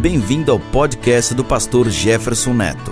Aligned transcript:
Bem-vindo 0.00 0.50
ao 0.50 0.58
podcast 0.58 1.34
do 1.34 1.44
pastor 1.44 1.90
Jefferson 1.90 2.54
Neto. 2.54 2.90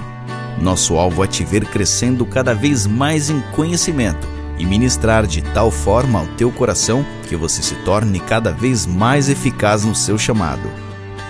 Nosso 0.60 0.98
alvo 0.98 1.24
é 1.24 1.26
te 1.26 1.42
ver 1.42 1.64
crescendo 1.64 2.26
cada 2.26 2.54
vez 2.54 2.86
mais 2.86 3.30
em 3.30 3.40
conhecimento 3.52 4.26
e 4.58 4.66
ministrar 4.66 5.26
de 5.26 5.40
tal 5.54 5.70
forma 5.70 6.20
ao 6.20 6.26
teu 6.36 6.52
coração 6.52 7.02
que 7.26 7.34
você 7.34 7.62
se 7.62 7.82
torne 7.82 8.20
cada 8.20 8.52
vez 8.52 8.84
mais 8.84 9.30
eficaz 9.30 9.86
no 9.86 9.94
seu 9.94 10.18
chamado. 10.18 10.68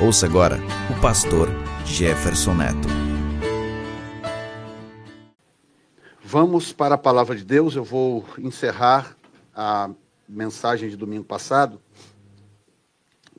Ouça 0.00 0.26
agora 0.26 0.58
o 0.90 1.00
pastor 1.00 1.48
Jefferson 1.84 2.54
Neto. 2.54 2.88
Vamos 6.24 6.72
para 6.72 6.96
a 6.96 6.98
palavra 6.98 7.36
de 7.36 7.44
Deus. 7.44 7.76
Eu 7.76 7.84
vou 7.84 8.24
encerrar 8.36 9.16
a 9.54 9.88
mensagem 10.28 10.90
de 10.90 10.96
domingo 10.96 11.24
passado, 11.24 11.80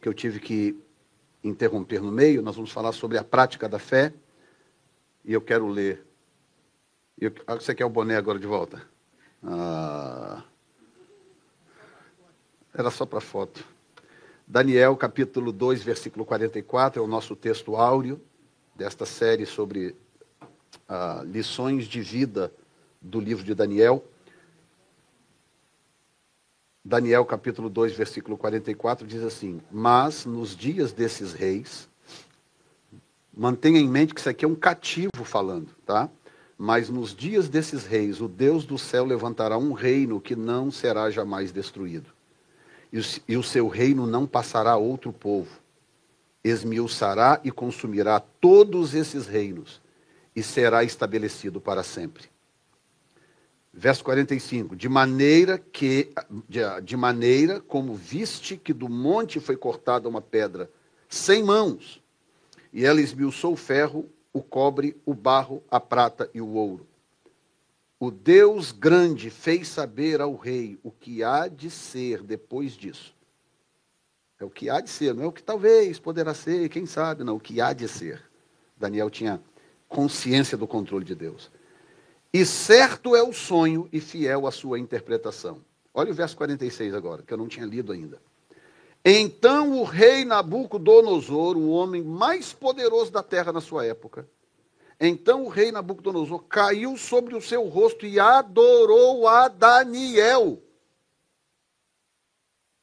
que 0.01 0.07
eu 0.07 0.13
tive 0.13 0.39
que 0.39 0.88
interromper 1.43 2.01
no 2.01 2.11
meio, 2.11 2.41
nós 2.41 2.55
vamos 2.55 2.71
falar 2.71 2.91
sobre 2.91 3.17
a 3.17 3.23
prática 3.23 3.67
da 3.67 3.79
fé. 3.79 4.13
E 5.23 5.33
eu 5.33 5.41
quero 5.41 5.67
ler. 5.67 6.05
Eu, 7.19 7.31
ah, 7.47 7.55
você 7.55 7.75
quer 7.75 7.85
o 7.85 7.89
boné 7.89 8.15
agora 8.15 8.39
de 8.39 8.47
volta? 8.47 8.81
Ah, 9.43 10.43
era 12.73 12.89
só 12.91 13.05
para 13.05 13.21
foto. 13.21 13.65
Daniel, 14.47 14.95
capítulo 14.95 15.51
2, 15.51 15.83
versículo 15.83 16.25
44, 16.25 17.01
é 17.01 17.05
o 17.05 17.07
nosso 17.07 17.35
texto 17.35 17.75
áureo 17.75 18.19
desta 18.75 19.05
série 19.05 19.45
sobre 19.45 19.95
ah, 20.87 21.21
lições 21.25 21.85
de 21.85 22.01
vida 22.01 22.51
do 23.01 23.19
livro 23.19 23.43
de 23.43 23.53
Daniel. 23.53 24.03
Daniel 26.83 27.25
capítulo 27.25 27.69
2, 27.69 27.93
versículo 27.93 28.37
44 28.37 29.05
diz 29.05 29.21
assim: 29.21 29.61
Mas 29.71 30.25
nos 30.25 30.55
dias 30.55 30.93
desses 30.93 31.33
reis, 31.33 31.89
mantenha 33.35 33.79
em 33.79 33.87
mente 33.87 34.13
que 34.13 34.19
isso 34.19 34.29
aqui 34.29 34.45
é 34.45 34.47
um 34.47 34.55
cativo 34.55 35.23
falando, 35.23 35.75
tá? 35.85 36.09
Mas 36.57 36.89
nos 36.89 37.15
dias 37.15 37.47
desses 37.47 37.85
reis, 37.85 38.21
o 38.21 38.27
Deus 38.27 38.65
do 38.65 38.77
céu 38.77 39.05
levantará 39.05 39.57
um 39.57 39.73
reino 39.73 40.19
que 40.19 40.35
não 40.35 40.71
será 40.71 41.09
jamais 41.09 41.51
destruído. 41.51 42.11
E 43.27 43.37
o 43.37 43.43
seu 43.43 43.67
reino 43.67 44.07
não 44.07 44.25
passará 44.25 44.71
a 44.71 44.77
outro 44.77 45.13
povo. 45.13 45.59
Esmiuçará 46.43 47.39
e 47.43 47.51
consumirá 47.51 48.19
todos 48.19 48.93
esses 48.93 49.27
reinos, 49.27 49.81
e 50.35 50.41
será 50.41 50.83
estabelecido 50.83 51.61
para 51.61 51.83
sempre. 51.83 52.29
Verso 53.79 54.03
45: 54.03 54.75
De 54.75 54.89
maneira 54.89 55.57
que 55.57 56.11
de, 56.49 56.59
de, 56.83 56.97
maneira 56.97 57.61
como 57.61 57.95
viste 57.95 58.57
que 58.57 58.73
do 58.73 58.89
monte 58.89 59.39
foi 59.39 59.55
cortada 59.55 60.09
uma 60.09 60.21
pedra 60.21 60.69
sem 61.07 61.41
mãos, 61.41 62.03
e 62.73 62.85
ela 62.85 62.99
esmiuçou 62.99 63.53
o 63.53 63.55
ferro, 63.55 64.05
o 64.33 64.43
cobre, 64.43 64.97
o 65.05 65.13
barro, 65.13 65.63
a 65.71 65.79
prata 65.79 66.29
e 66.33 66.41
o 66.41 66.49
ouro. 66.49 66.85
O 67.97 68.11
Deus 68.11 68.73
grande 68.73 69.29
fez 69.29 69.69
saber 69.69 70.19
ao 70.19 70.35
rei 70.35 70.77
o 70.83 70.91
que 70.91 71.23
há 71.23 71.47
de 71.47 71.71
ser 71.71 72.21
depois 72.21 72.73
disso. 72.73 73.15
É 74.41 74.43
o 74.43 74.49
que 74.49 74.69
há 74.69 74.81
de 74.81 74.89
ser, 74.89 75.15
não 75.15 75.23
é 75.23 75.27
o 75.27 75.31
que 75.31 75.41
talvez 75.41 75.97
poderá 75.99 76.33
ser, 76.33 76.67
quem 76.67 76.85
sabe, 76.85 77.23
não, 77.23 77.37
o 77.37 77.39
que 77.39 77.61
há 77.61 77.71
de 77.71 77.87
ser. 77.87 78.21
Daniel 78.75 79.09
tinha 79.09 79.41
consciência 79.87 80.57
do 80.57 80.67
controle 80.67 81.05
de 81.05 81.15
Deus. 81.15 81.49
E 82.33 82.45
certo 82.45 83.15
é 83.15 83.23
o 83.23 83.33
sonho 83.33 83.89
e 83.91 83.99
fiel 83.99 84.45
a 84.45 84.51
sua 84.51 84.77
interpretação. 84.77 85.61
Olha 85.93 86.11
o 86.11 86.13
verso 86.13 86.37
46 86.37 86.93
agora, 86.93 87.23
que 87.23 87.33
eu 87.33 87.37
não 87.37 87.47
tinha 87.47 87.65
lido 87.65 87.91
ainda. 87.91 88.21
Então 89.03 89.79
o 89.79 89.83
rei 89.83 90.25
Nabucodonosor, 90.25 91.57
o 91.57 91.69
homem 91.69 92.03
mais 92.03 92.53
poderoso 92.53 93.11
da 93.11 93.23
terra 93.23 93.51
na 93.51 93.61
sua 93.61 93.85
época, 93.85 94.27
então 94.99 95.45
o 95.45 95.47
rei 95.47 95.71
Nabucodonosor 95.71 96.43
caiu 96.43 96.97
sobre 96.97 97.35
o 97.35 97.41
seu 97.41 97.67
rosto 97.67 98.05
e 98.05 98.19
adorou 98.19 99.27
a 99.27 99.47
Daniel. 99.47 100.61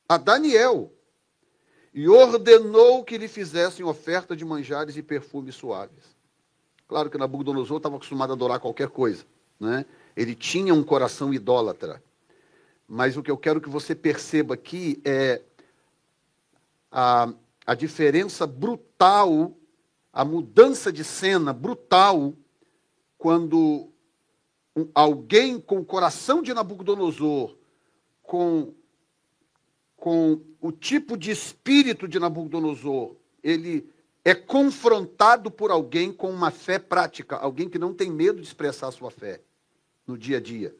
A 0.08 0.16
Daniel. 0.16 0.92
E 1.92 2.08
ordenou 2.08 3.04
que 3.04 3.18
lhe 3.18 3.28
fizessem 3.28 3.84
oferta 3.84 4.34
de 4.34 4.44
manjares 4.44 4.96
e 4.96 5.02
perfumes 5.02 5.54
suaves. 5.54 6.16
Claro 6.88 7.10
que 7.10 7.18
Nabucodonosor 7.18 7.76
estava 7.76 7.96
acostumado 7.96 8.30
a 8.30 8.34
adorar 8.34 8.60
qualquer 8.60 8.88
coisa. 8.88 9.24
Né? 9.58 9.86
Ele 10.16 10.34
tinha 10.34 10.74
um 10.74 10.82
coração 10.82 11.32
idólatra. 11.32 12.02
Mas 12.88 13.16
o 13.16 13.22
que 13.22 13.30
eu 13.30 13.36
quero 13.36 13.60
que 13.60 13.68
você 13.68 13.94
perceba 13.94 14.54
aqui 14.54 15.00
é 15.04 15.42
a, 16.90 17.32
a 17.66 17.74
diferença 17.74 18.46
brutal, 18.46 19.56
a 20.12 20.24
mudança 20.24 20.92
de 20.92 21.02
cena 21.02 21.52
brutal, 21.52 22.32
quando 23.18 23.90
um, 24.76 24.88
alguém 24.94 25.58
com 25.58 25.78
o 25.78 25.84
coração 25.84 26.42
de 26.42 26.54
Nabucodonosor, 26.54 27.56
com, 28.22 28.72
com 29.96 30.40
o 30.60 30.70
tipo 30.70 31.16
de 31.16 31.30
espírito 31.30 32.06
de 32.06 32.18
Nabucodonosor, 32.18 33.16
ele 33.42 33.88
é 34.26 34.34
confrontado 34.34 35.52
por 35.52 35.70
alguém 35.70 36.12
com 36.12 36.28
uma 36.28 36.50
fé 36.50 36.80
prática, 36.80 37.36
alguém 37.36 37.68
que 37.68 37.78
não 37.78 37.94
tem 37.94 38.10
medo 38.10 38.40
de 38.40 38.46
expressar 38.48 38.90
sua 38.90 39.08
fé 39.08 39.40
no 40.04 40.18
dia 40.18 40.38
a 40.38 40.40
dia. 40.40 40.74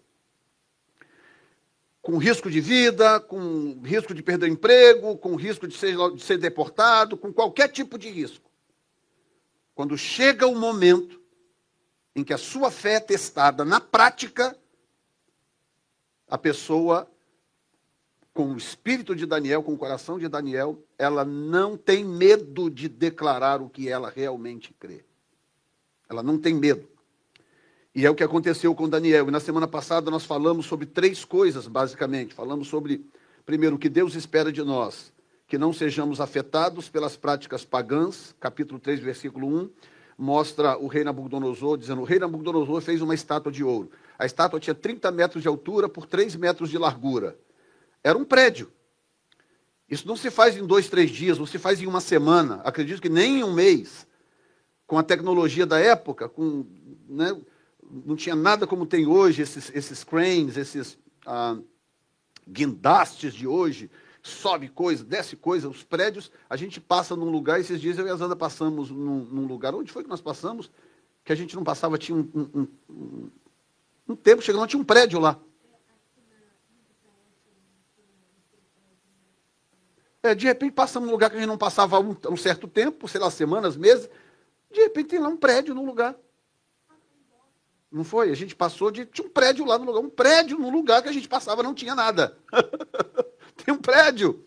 Com 2.03 2.19
risco 2.19 2.51
de 2.51 2.61
vida, 2.61 3.21
com 3.21 3.81
risco 3.85 4.13
de 4.13 4.21
perder 4.21 4.49
emprego, 4.49 5.17
com 5.17 5.37
risco 5.37 5.69
de 5.69 5.79
ser, 5.79 5.97
de 6.17 6.23
ser 6.25 6.39
deportado, 6.39 7.17
com 7.17 7.33
qualquer 7.33 7.69
tipo 7.69 7.97
de 7.97 8.11
risco. 8.11 8.51
Quando 9.77 9.97
chega 9.97 10.49
o 10.49 10.57
momento 10.57 11.23
em 12.17 12.25
que 12.25 12.35
a 12.35 12.39
sua 12.39 12.69
fé 12.69 12.95
é 12.95 13.01
testada 13.01 13.65
na 13.65 13.81
prática, 13.81 14.59
a 16.27 16.37
pessoa, 16.37 17.09
com 18.37 18.53
o 18.53 18.57
espírito 18.59 19.17
de 19.17 19.25
Daniel, 19.25 19.63
com 19.63 19.73
o 19.73 19.79
coração 19.79 20.19
de 20.19 20.29
Daniel, 20.29 20.79
ela 20.99 21.25
não 21.25 21.75
tem 21.75 22.05
medo 22.05 22.71
de 22.71 22.87
declarar 22.87 23.63
o 23.63 23.71
que 23.71 23.89
ela 23.89 24.13
realmente 24.15 24.75
crê. 24.79 25.03
Ela 26.07 26.23
não 26.23 26.39
tem 26.39 26.55
medo. 26.55 26.87
E 27.95 28.05
é 28.05 28.11
o 28.11 28.15
que 28.15 28.23
aconteceu 28.23 28.75
com 28.75 28.87
Daniel. 28.91 29.27
E 29.27 29.31
na 29.31 29.41
semana 29.41 29.67
passada 29.67 30.11
nós 30.11 30.27
falamos 30.27 30.67
sobre 30.67 30.85
três 30.85 31.25
coisas, 31.25 31.67
basicamente. 31.67 32.35
Falamos 32.35 32.69
sobre, 32.69 33.07
primeiro, 33.47 33.77
o 33.77 33.79
que 33.79 33.89
Deus 33.89 34.15
espera 34.15 34.53
de 34.53 34.63
nós, 34.63 35.11
que 35.49 35.57
não 35.57 35.73
sejamos 35.73 36.21
afetados 36.21 36.91
pelas 36.91 37.17
práticas 37.17 37.65
pagãs, 37.65 38.35
capítulo 38.39 38.79
3, 38.79 39.01
versículo 39.01 39.49
1, 39.49 39.71
mostra 40.19 40.77
o 40.77 40.89
rei 40.89 41.05
Nabucodonosor, 41.05 41.79
dizendo, 41.79 42.03
o 42.03 42.05
rei 42.05 42.19
Nabucodonosor 42.19 42.83
fez 42.83 43.01
uma 43.01 43.15
estátua 43.15 43.51
de 43.51 43.65
ouro. 43.65 43.91
A 44.19 44.27
estátua 44.27 44.61
tinha 44.61 44.75
30 44.75 45.11
metros 45.11 45.41
de 45.41 45.49
altura 45.49 45.89
por 45.89 46.05
3 46.05 46.37
metros 46.37 46.69
de 46.69 46.77
largura. 46.77 47.35
Era 48.07 48.17
um 48.17 48.25
prédio. 48.25 48.71
Isso 49.91 50.07
não 50.07 50.17
se 50.17 50.31
faz 50.31 50.57
em 50.57 50.65
dois, 50.65 50.89
três 50.89 51.11
dias, 51.11 51.41
não 51.41 51.47
se 51.47 51.59
faz 51.59 51.83
em 51.83 51.89
uma 51.89 52.01
semana, 52.01 52.61
acredito 52.63 53.03
que 53.03 53.09
nem 53.09 53.41
em 53.41 53.43
um 53.43 53.53
mês. 53.53 54.07
Com 54.87 54.97
a 54.97 55.03
tecnologia 55.03 55.67
da 55.67 55.81
época, 55.81 56.29
com... 56.29 56.65
Né, 57.09 57.37
não 57.83 58.15
tinha 58.15 58.37
nada 58.37 58.65
como 58.65 58.87
tem 58.87 59.09
hoje, 59.09 59.43
esses, 59.43 59.73
esses 59.75 60.05
cranes, 60.05 60.57
esses 60.57 60.97
ah, 61.27 61.59
guindastes 62.47 63.35
de 63.35 63.45
hoje, 63.45 63.91
sobe 64.23 64.69
coisa, 64.69 65.03
desce 65.03 65.35
coisa, 65.35 65.69
os 65.69 65.83
prédios, 65.83 66.31
a 66.49 66.57
gente 66.57 66.81
passa 66.81 67.17
num 67.17 67.29
lugar, 67.29 67.59
esses 67.59 67.81
dias 67.81 67.99
eu 67.99 68.07
e 68.07 68.11
a 68.11 68.15
Zanda 68.15 68.37
passamos 68.37 68.89
num, 68.89 69.25
num, 69.25 69.47
lugar, 69.49 69.75
onde 69.75 69.91
foi 69.91 70.05
que 70.05 70.11
nós 70.11 70.21
passamos? 70.21 70.71
Que 71.25 71.33
a 71.33 71.37
gente 71.37 71.57
não 71.57 71.65
passava, 71.65 71.99
tinha 71.99 72.17
um, 72.17 72.31
um, 72.33 72.69
um, 72.89 73.31
um 74.11 74.15
tempo, 74.15 74.43
chegando 74.43 74.61
lá, 74.61 74.69
tinha 74.69 74.81
um 74.81 74.85
prédio 74.85 75.19
lá. 75.19 75.41
É, 80.27 80.35
de 80.35 80.47
repente 80.47 80.73
passamos 80.73 81.07
num 81.07 81.13
lugar 81.13 81.31
que 81.31 81.37
a 81.37 81.39
gente 81.39 81.49
não 81.49 81.57
passava 81.57 82.01
um, 82.01 82.17
um 82.29 82.37
certo 82.37 82.67
tempo, 82.67 83.07
sei 83.07 83.21
lá, 83.21 83.31
semanas, 83.31 83.77
meses, 83.77 84.11
de 84.73 84.81
repente 84.81 85.11
tem 85.11 85.19
lá 85.21 85.29
um 85.29 85.37
prédio 85.37 85.75
no 85.75 85.85
lugar. 85.85 86.17
Não 87.91 88.03
foi? 88.03 88.31
A 88.31 88.35
gente 88.35 88.55
passou 88.55 88.91
de. 88.91 89.07
Tinha 89.07 89.27
um 89.27 89.31
prédio 89.31 89.65
lá 89.65 89.79
no 89.79 89.85
lugar. 89.85 90.01
Um 90.01 90.11
prédio 90.11 90.59
no 90.59 90.69
lugar 90.69 91.03
que 91.03 91.09
a 91.09 91.13
gente 91.13 91.29
passava 91.29 91.63
não 91.63 91.73
tinha 91.73 91.95
nada. 91.95 92.37
Tem 93.65 93.73
um 93.73 93.79
prédio. 93.79 94.45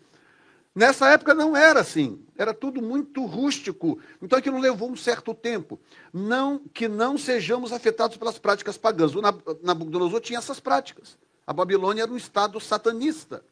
Nessa 0.74 1.08
época 1.08 1.34
não 1.34 1.56
era 1.56 1.80
assim. 1.80 2.24
Era 2.36 2.52
tudo 2.52 2.82
muito 2.82 3.24
rústico. 3.24 3.98
Então 4.22 4.38
aquilo 4.38 4.58
levou 4.58 4.90
um 4.90 4.96
certo 4.96 5.34
tempo. 5.34 5.80
Não 6.12 6.58
Que 6.58 6.86
não 6.88 7.16
sejamos 7.16 7.72
afetados 7.72 8.18
pelas 8.18 8.38
práticas 8.38 8.76
pagãs. 8.76 9.14
O 9.14 9.22
Nabucodonosor 9.62 10.20
tinha 10.20 10.38
essas 10.38 10.60
práticas. 10.60 11.18
A 11.46 11.52
Babilônia 11.52 12.02
era 12.02 12.12
um 12.12 12.16
estado 12.16 12.60
satanista. 12.60 13.42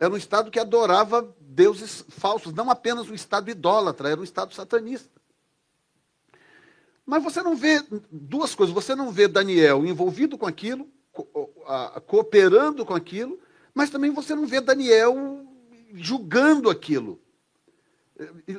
Era 0.00 0.12
um 0.12 0.16
estado 0.16 0.50
que 0.50 0.60
adorava 0.60 1.34
deuses 1.40 2.04
falsos, 2.08 2.52
não 2.52 2.70
apenas 2.70 3.08
um 3.08 3.14
estado 3.14 3.50
idólatra, 3.50 4.10
era 4.10 4.20
um 4.20 4.24
estado 4.24 4.54
satanista. 4.54 5.18
Mas 7.04 7.24
você 7.24 7.42
não 7.42 7.56
vê 7.56 7.82
duas 8.10 8.54
coisas. 8.54 8.74
Você 8.74 8.94
não 8.94 9.10
vê 9.10 9.26
Daniel 9.26 9.84
envolvido 9.86 10.36
com 10.36 10.46
aquilo, 10.46 10.86
cooperando 12.06 12.84
com 12.84 12.94
aquilo, 12.94 13.40
mas 13.72 13.88
também 13.88 14.10
você 14.10 14.34
não 14.34 14.46
vê 14.46 14.60
Daniel 14.60 15.46
julgando 15.94 16.68
aquilo. 16.68 17.18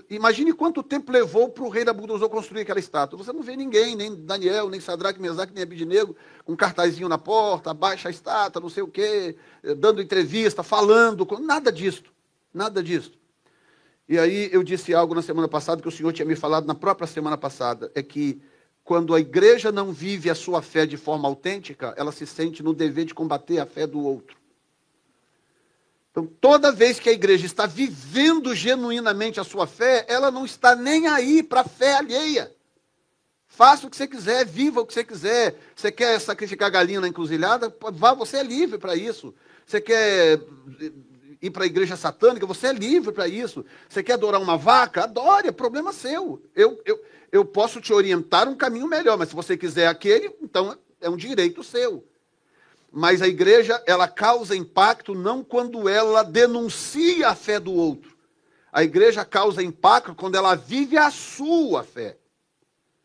Imagine 0.09 0.53
quanto 0.53 0.81
tempo 0.81 1.11
levou 1.11 1.49
para 1.49 1.63
o 1.65 1.69
rei 1.69 1.83
Nabucodonosor 1.83 2.29
construir 2.29 2.61
aquela 2.61 2.79
estátua. 2.79 3.17
Você 3.17 3.33
não 3.33 3.41
vê 3.41 3.57
ninguém, 3.57 3.93
nem 3.93 4.15
Daniel, 4.15 4.69
nem 4.69 4.79
Sadraque, 4.79 5.21
Mesaque, 5.21 5.53
nem 5.53 5.63
Abidinego, 5.63 6.15
com 6.45 6.53
um 6.53 6.55
cartazinho 6.55 7.09
na 7.09 7.17
porta, 7.17 7.71
abaixa 7.71 8.07
a 8.07 8.11
estátua, 8.11 8.61
não 8.61 8.69
sei 8.69 8.83
o 8.83 8.87
quê, 8.87 9.35
eh, 9.61 9.75
dando 9.75 10.01
entrevista, 10.01 10.63
falando, 10.63 11.27
nada 11.41 11.71
disso. 11.71 12.03
Nada 12.53 12.81
disso. 12.81 13.19
E 14.07 14.17
aí 14.17 14.49
eu 14.51 14.63
disse 14.63 14.93
algo 14.93 15.13
na 15.13 15.21
semana 15.21 15.47
passada 15.47 15.81
que 15.81 15.87
o 15.87 15.91
Senhor 15.91 16.13
tinha 16.13 16.25
me 16.25 16.35
falado 16.35 16.65
na 16.65 16.73
própria 16.73 17.05
semana 17.05 17.37
passada, 17.37 17.91
é 17.93 18.01
que 18.01 18.41
quando 18.83 19.13
a 19.13 19.19
igreja 19.19 19.71
não 19.71 19.91
vive 19.91 20.31
a 20.31 20.35
sua 20.35 20.61
fé 20.63 20.85
de 20.85 20.97
forma 20.97 21.27
autêntica, 21.27 21.93
ela 21.95 22.11
se 22.11 22.25
sente 22.25 22.63
no 22.63 22.73
dever 22.73 23.05
de 23.05 23.13
combater 23.13 23.59
a 23.59 23.65
fé 23.65 23.85
do 23.85 23.99
outro. 23.99 24.38
Então, 26.11 26.25
toda 26.25 26.71
vez 26.71 26.99
que 26.99 27.09
a 27.09 27.13
igreja 27.13 27.45
está 27.45 27.65
vivendo 27.65 28.55
genuinamente 28.55 29.39
a 29.39 29.43
sua 29.43 29.67
fé, 29.67 30.05
ela 30.07 30.31
não 30.31 30.43
está 30.43 30.75
nem 30.75 31.07
aí 31.07 31.43
para 31.43 31.61
a 31.61 31.65
fé 31.65 31.95
alheia. 31.95 32.51
Faça 33.47 33.85
o 33.85 33.89
que 33.89 33.97
você 33.97 34.07
quiser, 34.07 34.45
viva 34.45 34.81
o 34.81 34.85
que 34.85 34.93
você 34.93 35.03
quiser. 35.03 35.55
Você 35.75 35.91
quer 35.91 36.19
sacrificar 36.19 36.71
galinha 36.71 37.01
na 37.01 37.07
encruzilhada? 37.07 37.75
Vá, 37.93 38.13
você 38.13 38.37
é 38.37 38.43
livre 38.43 38.77
para 38.77 38.95
isso. 38.95 39.33
Você 39.65 39.79
quer 39.81 40.39
ir 41.41 41.51
para 41.51 41.63
a 41.63 41.67
igreja 41.67 41.95
satânica, 41.95 42.45
você 42.45 42.67
é 42.67 42.73
livre 42.73 43.11
para 43.11 43.27
isso. 43.27 43.65
Você 43.87 44.01
quer 44.01 44.13
adorar 44.13 44.41
uma 44.41 44.57
vaca? 44.57 45.03
Adore, 45.03 45.47
é 45.47 45.51
problema 45.51 45.93
seu. 45.93 46.41
Eu, 46.55 46.81
eu, 46.85 46.99
eu 47.31 47.45
posso 47.45 47.79
te 47.79 47.93
orientar 47.93 48.47
um 48.47 48.55
caminho 48.55 48.87
melhor, 48.87 49.17
mas 49.17 49.29
se 49.29 49.35
você 49.35 49.55
quiser 49.57 49.87
aquele, 49.87 50.33
então 50.41 50.77
é 50.99 51.09
um 51.09 51.17
direito 51.17 51.63
seu. 51.63 52.03
Mas 52.91 53.21
a 53.21 53.27
igreja, 53.27 53.81
ela 53.85 54.07
causa 54.07 54.55
impacto 54.55 55.13
não 55.13 55.43
quando 55.43 55.87
ela 55.87 56.23
denuncia 56.23 57.29
a 57.29 57.35
fé 57.35 57.59
do 57.59 57.73
outro. 57.73 58.17
A 58.71 58.83
igreja 58.83 59.25
causa 59.25 59.63
impacto 59.63 60.15
quando 60.15 60.35
ela 60.35 60.55
vive 60.55 60.97
a 60.97 61.11
sua 61.11 61.83
fé. 61.83 62.17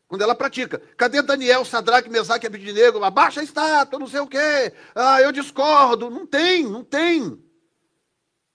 Quando 0.09 0.23
ela 0.23 0.35
pratica. 0.35 0.81
Cadê 0.97 1.21
Daniel, 1.23 1.65
Sadraque, 1.65 2.09
Mesaque 2.09 2.47
Abednego? 2.47 3.03
Abaixa 3.03 3.41
a 3.41 3.45
estátua, 3.45 3.99
não 3.99 4.07
sei 4.07 4.21
o 4.21 4.27
quê. 4.27 4.73
Ah, 4.95 5.21
eu 5.21 5.33
discordo. 5.33 6.11
Não 6.11 6.27
tem, 6.27 6.65
não 6.65 6.85
tem. 6.85 7.43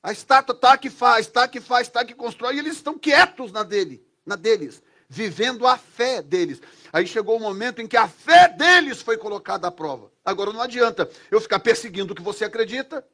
A 0.02 0.12
estátua 0.12 0.56
está 0.56 0.78
que 0.78 0.90
faz, 0.90 1.26
está 1.26 1.48
que 1.48 1.60
faz, 1.60 1.88
está 1.88 2.06
que 2.06 2.16
constrói, 2.16 2.56
e 2.56 2.60
eles 2.60 2.76
estão 2.76 2.98
quietos 2.98 3.52
na 3.52 3.64
dele, 3.64 4.02
na 4.26 4.38
deles, 4.38 4.82
vivendo 5.10 5.68
a 5.68 5.78
fé 5.78 6.22
deles. 6.22 6.62
Aí 6.92 7.06
chegou 7.06 7.38
o 7.38 7.40
momento 7.40 7.82
em 7.82 7.88
que 7.88 7.98
a 7.98 8.08
fé 8.08 8.48
deles 8.48 9.02
foi 9.02 9.18
colocada 9.18 9.68
à 9.68 9.72
prova. 9.72 10.12
Agora 10.26 10.52
não 10.52 10.62
adianta 10.62 11.10
eu 11.30 11.40
ficar 11.40 11.60
perseguindo 11.60 12.14
o 12.14 12.16
que 12.16 12.22
você 12.22 12.46
acredita. 12.46 13.06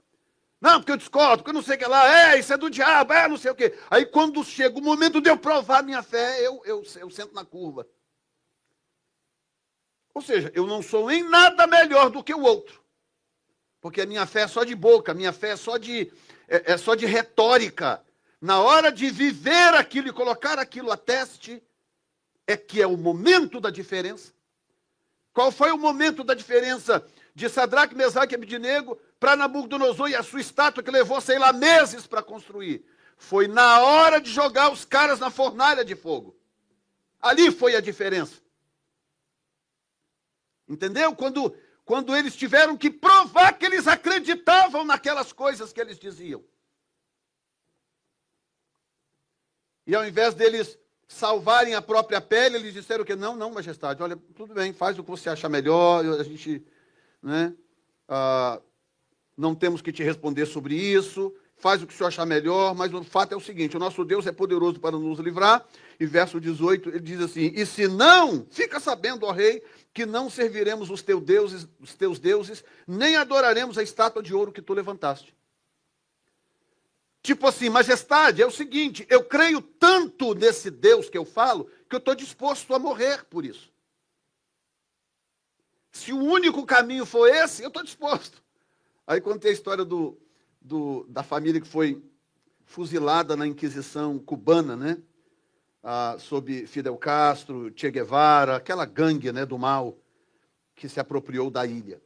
Não, 0.62 0.80
porque 0.80 0.94
eu 0.94 0.98
discordo, 0.98 1.38
porque 1.38 1.50
eu 1.50 1.54
não 1.54 1.62
sei 1.62 1.76
o 1.76 1.80
que 1.80 1.86
lá, 1.86 2.32
é, 2.32 2.40
isso 2.40 2.54
é 2.54 2.58
do 2.58 2.70
diabo, 2.70 3.14
é, 3.14 3.28
não 3.28 3.38
sei 3.38 3.52
o 3.52 3.56
que. 3.56 3.74
Aí 3.90 4.06
quando 4.06 4.44
chega 4.44 4.80
o 4.80 4.82
momento 4.82 5.22
de 5.22 5.30
eu 5.30 5.38
provar 5.38 5.84
minha 5.84 6.02
fé, 6.02 6.46
eu, 6.46 6.62
eu, 6.66 6.84
eu 6.96 7.10
sento 7.10 7.34
na 7.36 7.44
curva. 7.46 7.86
Ou 10.14 10.22
seja, 10.22 10.50
eu 10.56 10.66
não 10.66 10.82
sou 10.82 11.12
em 11.12 11.24
nada 11.24 11.68
melhor 11.68 12.10
do 12.10 12.24
que 12.24 12.34
o 12.34 12.42
outro. 12.42 12.82
Porque 13.82 14.02
a 14.02 14.06
minha 14.06 14.26
fé 14.26 14.42
é 14.42 14.48
só 14.48 14.64
de 14.64 14.74
boca, 14.74 15.12
a 15.12 15.16
minha 15.16 15.34
fé 15.34 15.50
é 15.50 15.56
só 15.58 15.78
de, 15.78 16.12
é, 16.48 16.74
é 16.74 16.78
só 16.78 16.96
de 16.96 17.06
retórica. 17.06 18.02
Na 18.40 18.60
hora 18.60 18.92
de 18.92 19.10
viver 19.10 19.74
aquilo 19.74 20.08
e 20.08 20.14
colocar 20.14 20.58
aquilo 20.58 20.92
a 20.92 20.98
teste, 20.98 21.62
é 22.48 22.56
que 22.56 22.82
é 22.82 22.88
o 22.88 22.98
momento 22.98 23.60
da 23.60 23.70
diferença. 23.70 24.34
Qual 25.34 25.52
foi 25.52 25.72
o 25.72 25.78
momento 25.78 26.24
da 26.24 26.34
diferença 26.34 27.06
de 27.34 27.50
Sadraque, 27.50 27.96
Mesaque 27.96 28.34
e 28.34 28.38
Abednego 28.38 28.98
para 29.20 29.36
Nabucodonosor 29.36 30.10
e 30.10 30.16
a 30.16 30.24
sua 30.24 30.42
estátua 30.42 30.84
que 30.84 30.92
levou, 30.92 31.20
sei 31.20 31.38
lá, 31.38 31.52
meses 31.52 32.08
para 32.08 32.24
construir? 32.24 32.86
Foi 33.18 33.48
na 33.48 33.82
hora 33.82 34.20
de 34.20 34.30
jogar 34.30 34.72
os 34.72 34.86
caras 34.86 35.20
na 35.20 35.30
fornalha 35.30 35.84
de 35.84 35.96
fogo. 35.96 36.36
Ali 37.22 37.52
foi 37.52 37.76
a 37.76 37.82
diferença. 37.82 38.42
Entendeu? 40.68 41.16
Quando 41.16 41.56
quando 41.86 42.16
eles 42.16 42.36
tiveram 42.36 42.76
que 42.76 42.90
provar 42.90 43.54
que 43.54 43.64
eles 43.64 43.88
acreditavam 43.88 44.84
naquelas 44.84 45.32
coisas 45.32 45.72
que 45.72 45.80
eles 45.80 46.00
diziam. 46.00 46.44
E 49.86 49.96
ao 49.96 50.04
invés 50.04 50.34
deles 50.34 50.80
salvarem 51.08 51.76
a 51.76 51.82
própria 51.82 52.20
pele, 52.20 52.58
eles 52.58 52.74
disseram 52.74 53.04
que 53.04 53.16
não, 53.16 53.36
não, 53.36 53.52
majestade, 53.52 54.02
olha, 54.02 54.18
tudo 54.36 54.54
bem, 54.54 54.74
faz 54.74 54.98
o 54.98 55.04
que 55.04 55.10
você 55.10 55.30
achar 55.30 55.50
melhor, 55.50 56.04
a 56.20 56.24
gente, 56.24 56.64
né, 57.22 57.54
ah, 58.08 58.60
não 59.38 59.54
temos 59.54 59.82
que 59.82 59.92
te 59.92 60.04
responder 60.04 60.46
sobre 60.46 60.76
isso, 60.76 61.34
faz 61.58 61.82
o 61.82 61.88
que 61.88 61.94
o 61.94 61.98
senhor 61.98 62.08
achar 62.08 62.26
melhor, 62.26 62.74
mas 62.76 62.94
o 62.94 63.04
fato 63.04 63.34
é 63.34 63.38
o 63.38 63.42
seguinte, 63.42 63.78
o 63.78 63.80
nosso 63.80 64.04
Deus 64.04 64.26
é 64.26 64.32
poderoso 64.32 64.80
para 64.80 64.98
nos 64.98 65.20
livrar, 65.20 65.66
e 66.00 66.06
verso 66.06 66.40
18, 66.40 66.90
ele 66.90 67.00
diz 67.00 67.22
assim, 67.22 67.52
e 67.56 67.66
se 67.66 67.88
não, 67.88 68.46
fica 68.50 68.80
sabendo, 68.80 69.26
ó 69.26 69.32
rei, 69.32 69.64
que 69.94 70.06
não 70.06 70.30
serviremos 70.30 70.90
os 70.90 71.02
teus 71.02 71.24
deuses, 71.24 71.68
os 71.80 71.94
teus 71.94 72.20
deuses, 72.20 72.64
nem 72.88 73.16
adoraremos 73.16 73.78
a 73.78 73.84
estátua 73.84 74.24
de 74.24 74.34
ouro 74.34 74.52
que 74.52 74.62
tu 74.62 74.74
levantaste. 74.74 75.35
Tipo 77.26 77.48
assim, 77.48 77.70
majestade, 77.70 78.40
é 78.40 78.46
o 78.46 78.52
seguinte, 78.52 79.04
eu 79.10 79.24
creio 79.24 79.60
tanto 79.60 80.36
nesse 80.36 80.70
Deus 80.70 81.10
que 81.10 81.18
eu 81.18 81.26
falo, 81.26 81.66
que 81.90 81.96
eu 81.96 81.98
estou 81.98 82.14
disposto 82.14 82.72
a 82.76 82.78
morrer 82.78 83.26
por 83.26 83.44
isso. 83.44 83.74
Se 85.92 86.14
o 86.14 86.18
único 86.18 86.64
caminho 86.68 87.04
for 87.04 87.28
esse, 87.28 87.64
eu 87.64 87.70
estou 87.70 87.84
disposto. 87.84 88.44
Aí 89.08 89.20
contei 89.20 89.50
a 89.50 89.54
história 89.56 89.84
do, 89.84 90.16
do, 90.62 91.04
da 91.10 91.24
família 91.24 91.60
que 91.60 91.68
foi 91.68 92.00
fuzilada 92.64 93.36
na 93.36 93.48
Inquisição 93.48 94.20
cubana, 94.20 94.76
né? 94.76 95.02
ah, 95.82 96.16
sob 96.20 96.68
Fidel 96.68 96.96
Castro, 96.98 97.72
Che 97.76 97.90
Guevara, 97.90 98.56
aquela 98.56 98.86
gangue 98.86 99.32
né, 99.32 99.48
do 99.48 99.58
mal 99.58 99.98
que 100.76 100.88
se 100.88 101.00
apropriou 101.00 101.50
da 101.50 101.66
ilha. 101.66 102.00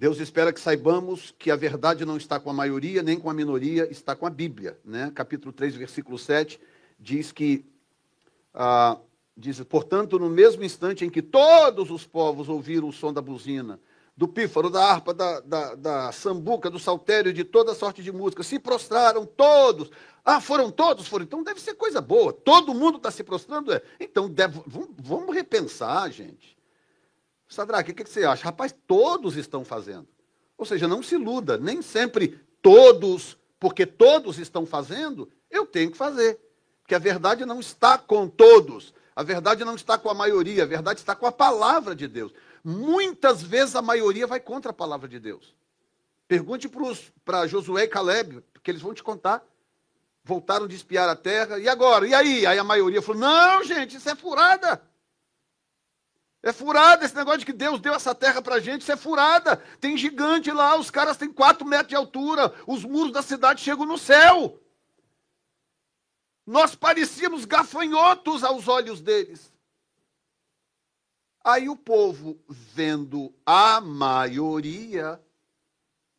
Deus 0.00 0.18
espera 0.18 0.50
que 0.50 0.58
saibamos 0.58 1.34
que 1.38 1.50
a 1.50 1.56
verdade 1.56 2.06
não 2.06 2.16
está 2.16 2.40
com 2.40 2.48
a 2.48 2.54
maioria, 2.54 3.02
nem 3.02 3.20
com 3.20 3.28
a 3.28 3.34
minoria, 3.34 3.86
está 3.90 4.16
com 4.16 4.24
a 4.24 4.30
Bíblia. 4.30 4.78
Né? 4.82 5.12
Capítulo 5.14 5.52
3, 5.52 5.76
versículo 5.76 6.18
7, 6.18 6.58
diz 6.98 7.30
que, 7.32 7.66
ah, 8.54 8.96
diz, 9.36 9.60
portanto, 9.60 10.18
no 10.18 10.30
mesmo 10.30 10.64
instante 10.64 11.04
em 11.04 11.10
que 11.10 11.20
todos 11.20 11.90
os 11.90 12.06
povos 12.06 12.48
ouviram 12.48 12.88
o 12.88 12.92
som 12.94 13.12
da 13.12 13.20
buzina, 13.20 13.78
do 14.16 14.26
pífaro, 14.26 14.70
da 14.70 14.82
harpa, 14.82 15.12
da, 15.12 15.40
da, 15.40 15.74
da 15.74 16.12
sambuca, 16.12 16.70
do 16.70 16.78
saltério, 16.78 17.30
de 17.30 17.44
toda 17.44 17.74
sorte 17.74 18.02
de 18.02 18.10
música. 18.10 18.42
Se 18.42 18.58
prostraram 18.58 19.26
todos. 19.26 19.90
Ah, 20.24 20.40
foram 20.40 20.70
todos? 20.70 21.08
Foram. 21.08 21.24
Então 21.24 21.42
deve 21.42 21.60
ser 21.60 21.74
coisa 21.74 22.00
boa. 22.00 22.32
Todo 22.32 22.72
mundo 22.72 22.96
está 22.96 23.10
se 23.10 23.22
prostrando. 23.22 23.70
É. 23.70 23.82
Então 24.00 24.30
deve, 24.30 24.62
vamos, 24.66 24.88
vamos, 24.98 25.34
repensar, 25.34 26.10
gente. 26.10 26.56
Sadraque, 27.50 27.90
o 27.90 27.94
que, 27.94 28.04
você 28.04 28.24
acha? 28.24 28.44
Rapaz, 28.44 28.72
todos 28.86 29.36
estão 29.36 29.64
fazendo. 29.64 30.06
Ou 30.56 30.64
seja, 30.64 30.86
não 30.86 31.02
se 31.02 31.16
iluda. 31.16 31.58
Nem 31.58 31.82
sempre 31.82 32.40
todos, 32.62 33.36
porque 33.58 33.84
todos 33.84 34.38
estão 34.38 34.64
fazendo, 34.64 35.28
eu 35.50 35.66
tenho 35.66 35.90
que 35.90 35.96
fazer. 35.96 36.38
Porque 36.80 36.94
a 36.94 36.98
verdade 36.98 37.44
não 37.44 37.58
está 37.58 37.98
com 37.98 38.28
todos. 38.28 38.94
A 39.16 39.24
verdade 39.24 39.64
não 39.64 39.74
está 39.74 39.98
com 39.98 40.08
a 40.08 40.14
maioria. 40.14 40.62
A 40.62 40.66
verdade 40.66 41.00
está 41.00 41.16
com 41.16 41.26
a 41.26 41.32
palavra 41.32 41.94
de 41.94 42.06
Deus. 42.06 42.32
Muitas 42.62 43.42
vezes 43.42 43.74
a 43.74 43.82
maioria 43.82 44.28
vai 44.28 44.38
contra 44.38 44.70
a 44.70 44.74
palavra 44.74 45.08
de 45.08 45.18
Deus. 45.18 45.52
Pergunte 46.28 46.70
para 47.24 47.48
Josué 47.48 47.82
e 47.82 47.88
Caleb, 47.88 48.44
porque 48.52 48.70
eles 48.70 48.82
vão 48.82 48.94
te 48.94 49.02
contar. 49.02 49.44
Voltaram 50.22 50.68
de 50.68 50.76
espiar 50.76 51.08
a 51.08 51.16
terra, 51.16 51.58
e 51.58 51.68
agora? 51.68 52.06
E 52.06 52.14
aí? 52.14 52.46
Aí 52.46 52.58
a 52.58 52.62
maioria 52.62 53.02
falou: 53.02 53.20
não, 53.20 53.64
gente, 53.64 53.96
isso 53.96 54.08
é 54.08 54.14
furada. 54.14 54.80
É 56.42 56.52
furada 56.52 57.04
esse 57.04 57.14
negócio 57.14 57.40
de 57.40 57.46
que 57.46 57.52
Deus 57.52 57.80
deu 57.80 57.92
essa 57.92 58.14
terra 58.14 58.40
para 58.40 58.60
gente, 58.60 58.82
isso 58.82 58.92
é 58.92 58.96
furada. 58.96 59.58
Tem 59.78 59.96
gigante 59.96 60.50
lá, 60.50 60.78
os 60.78 60.90
caras 60.90 61.16
têm 61.16 61.30
quatro 61.30 61.66
metros 61.66 61.88
de 61.88 61.96
altura, 61.96 62.54
os 62.66 62.82
muros 62.82 63.12
da 63.12 63.20
cidade 63.20 63.60
chegam 63.60 63.84
no 63.84 63.98
céu. 63.98 64.58
Nós 66.46 66.74
parecíamos 66.74 67.44
gafanhotos 67.44 68.42
aos 68.42 68.68
olhos 68.68 69.00
deles. 69.00 69.52
Aí 71.44 71.68
o 71.68 71.76
povo, 71.76 72.38
vendo 72.48 73.34
a 73.44 73.80
maioria 73.80 75.20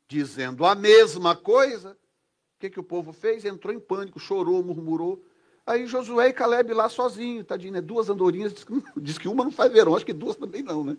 dizendo 0.08 0.66
a 0.66 0.76
mesma 0.76 1.36
coisa, 1.36 1.92
o 1.92 2.60
que, 2.60 2.70
que 2.70 2.80
o 2.80 2.84
povo 2.84 3.12
fez? 3.12 3.46
Entrou 3.46 3.74
em 3.74 3.80
pânico, 3.80 4.20
chorou, 4.20 4.64
murmurou. 4.64 5.24
Aí 5.66 5.86
Josué 5.86 6.30
e 6.30 6.34
Caleb 6.34 6.74
lá 6.74 6.90
sozinho, 6.90 7.44
tadinho, 7.44 7.74
né? 7.74 7.82
Duas 7.82 8.10
andorinhas, 8.10 8.54
diz 8.54 8.64
que, 8.64 8.84
diz 8.98 9.18
que 9.18 9.28
uma 9.28 9.44
não 9.44 9.52
faz 9.52 9.72
verão, 9.72 9.96
acho 9.96 10.06
que 10.06 10.14
duas 10.14 10.36
também 10.36 10.62
não, 10.62 10.84
né? 10.84 10.98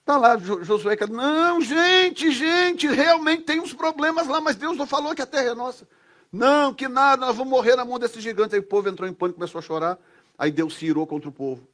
Está 0.00 0.16
lá 0.18 0.36
Josué 0.36 0.94
e 0.94 0.96
Caleb, 0.96 1.16
não, 1.16 1.60
gente, 1.60 2.30
gente, 2.30 2.86
realmente 2.86 3.44
tem 3.44 3.60
uns 3.60 3.72
problemas 3.72 4.26
lá, 4.26 4.40
mas 4.40 4.56
Deus 4.56 4.76
não 4.76 4.86
falou 4.86 5.14
que 5.14 5.22
a 5.22 5.26
terra 5.26 5.50
é 5.50 5.54
nossa. 5.54 5.86
Não, 6.32 6.72
que 6.72 6.86
nada, 6.86 7.26
nós 7.26 7.36
vamos 7.36 7.50
morrer 7.50 7.74
na 7.74 7.84
mão 7.84 7.98
desse 7.98 8.20
gigante. 8.20 8.54
Aí 8.54 8.60
o 8.60 8.64
povo 8.64 8.88
entrou 8.88 9.08
em 9.08 9.12
pânico, 9.12 9.38
começou 9.38 9.58
a 9.58 9.62
chorar. 9.62 9.98
Aí 10.38 10.50
Deus 10.50 10.74
se 10.74 10.86
irou 10.86 11.06
contra 11.06 11.28
o 11.28 11.32
povo. 11.32 11.66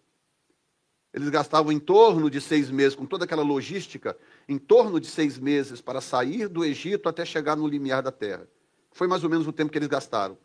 Eles 1.13 1.29
gastavam 1.29 1.73
em 1.73 1.79
torno 1.79 2.31
de 2.31 2.41
seis 2.41 2.71
meses, 2.71 2.95
com 2.95 3.07
toda 3.07 3.25
aquela 3.25 3.43
logística, 3.43 4.17
em 4.49 4.59
torno 4.59 5.01
de 5.01 5.07
seis 5.07 5.39
meses 5.39 5.81
para 5.81 6.01
sair 6.01 6.49
do 6.49 6.65
Egito 6.65 7.09
até 7.09 7.25
chegar 7.25 7.57
no 7.57 7.67
limiar 7.67 8.03
da 8.03 8.13
terra. 8.13 8.47
Foi 8.93 9.07
mais 9.07 9.25
ou 9.25 9.31
menos 9.31 9.47
o 9.47 9.53
tempo 9.53 9.71
que 9.71 9.79
eles 9.79 9.89
gastaram. 9.89 10.37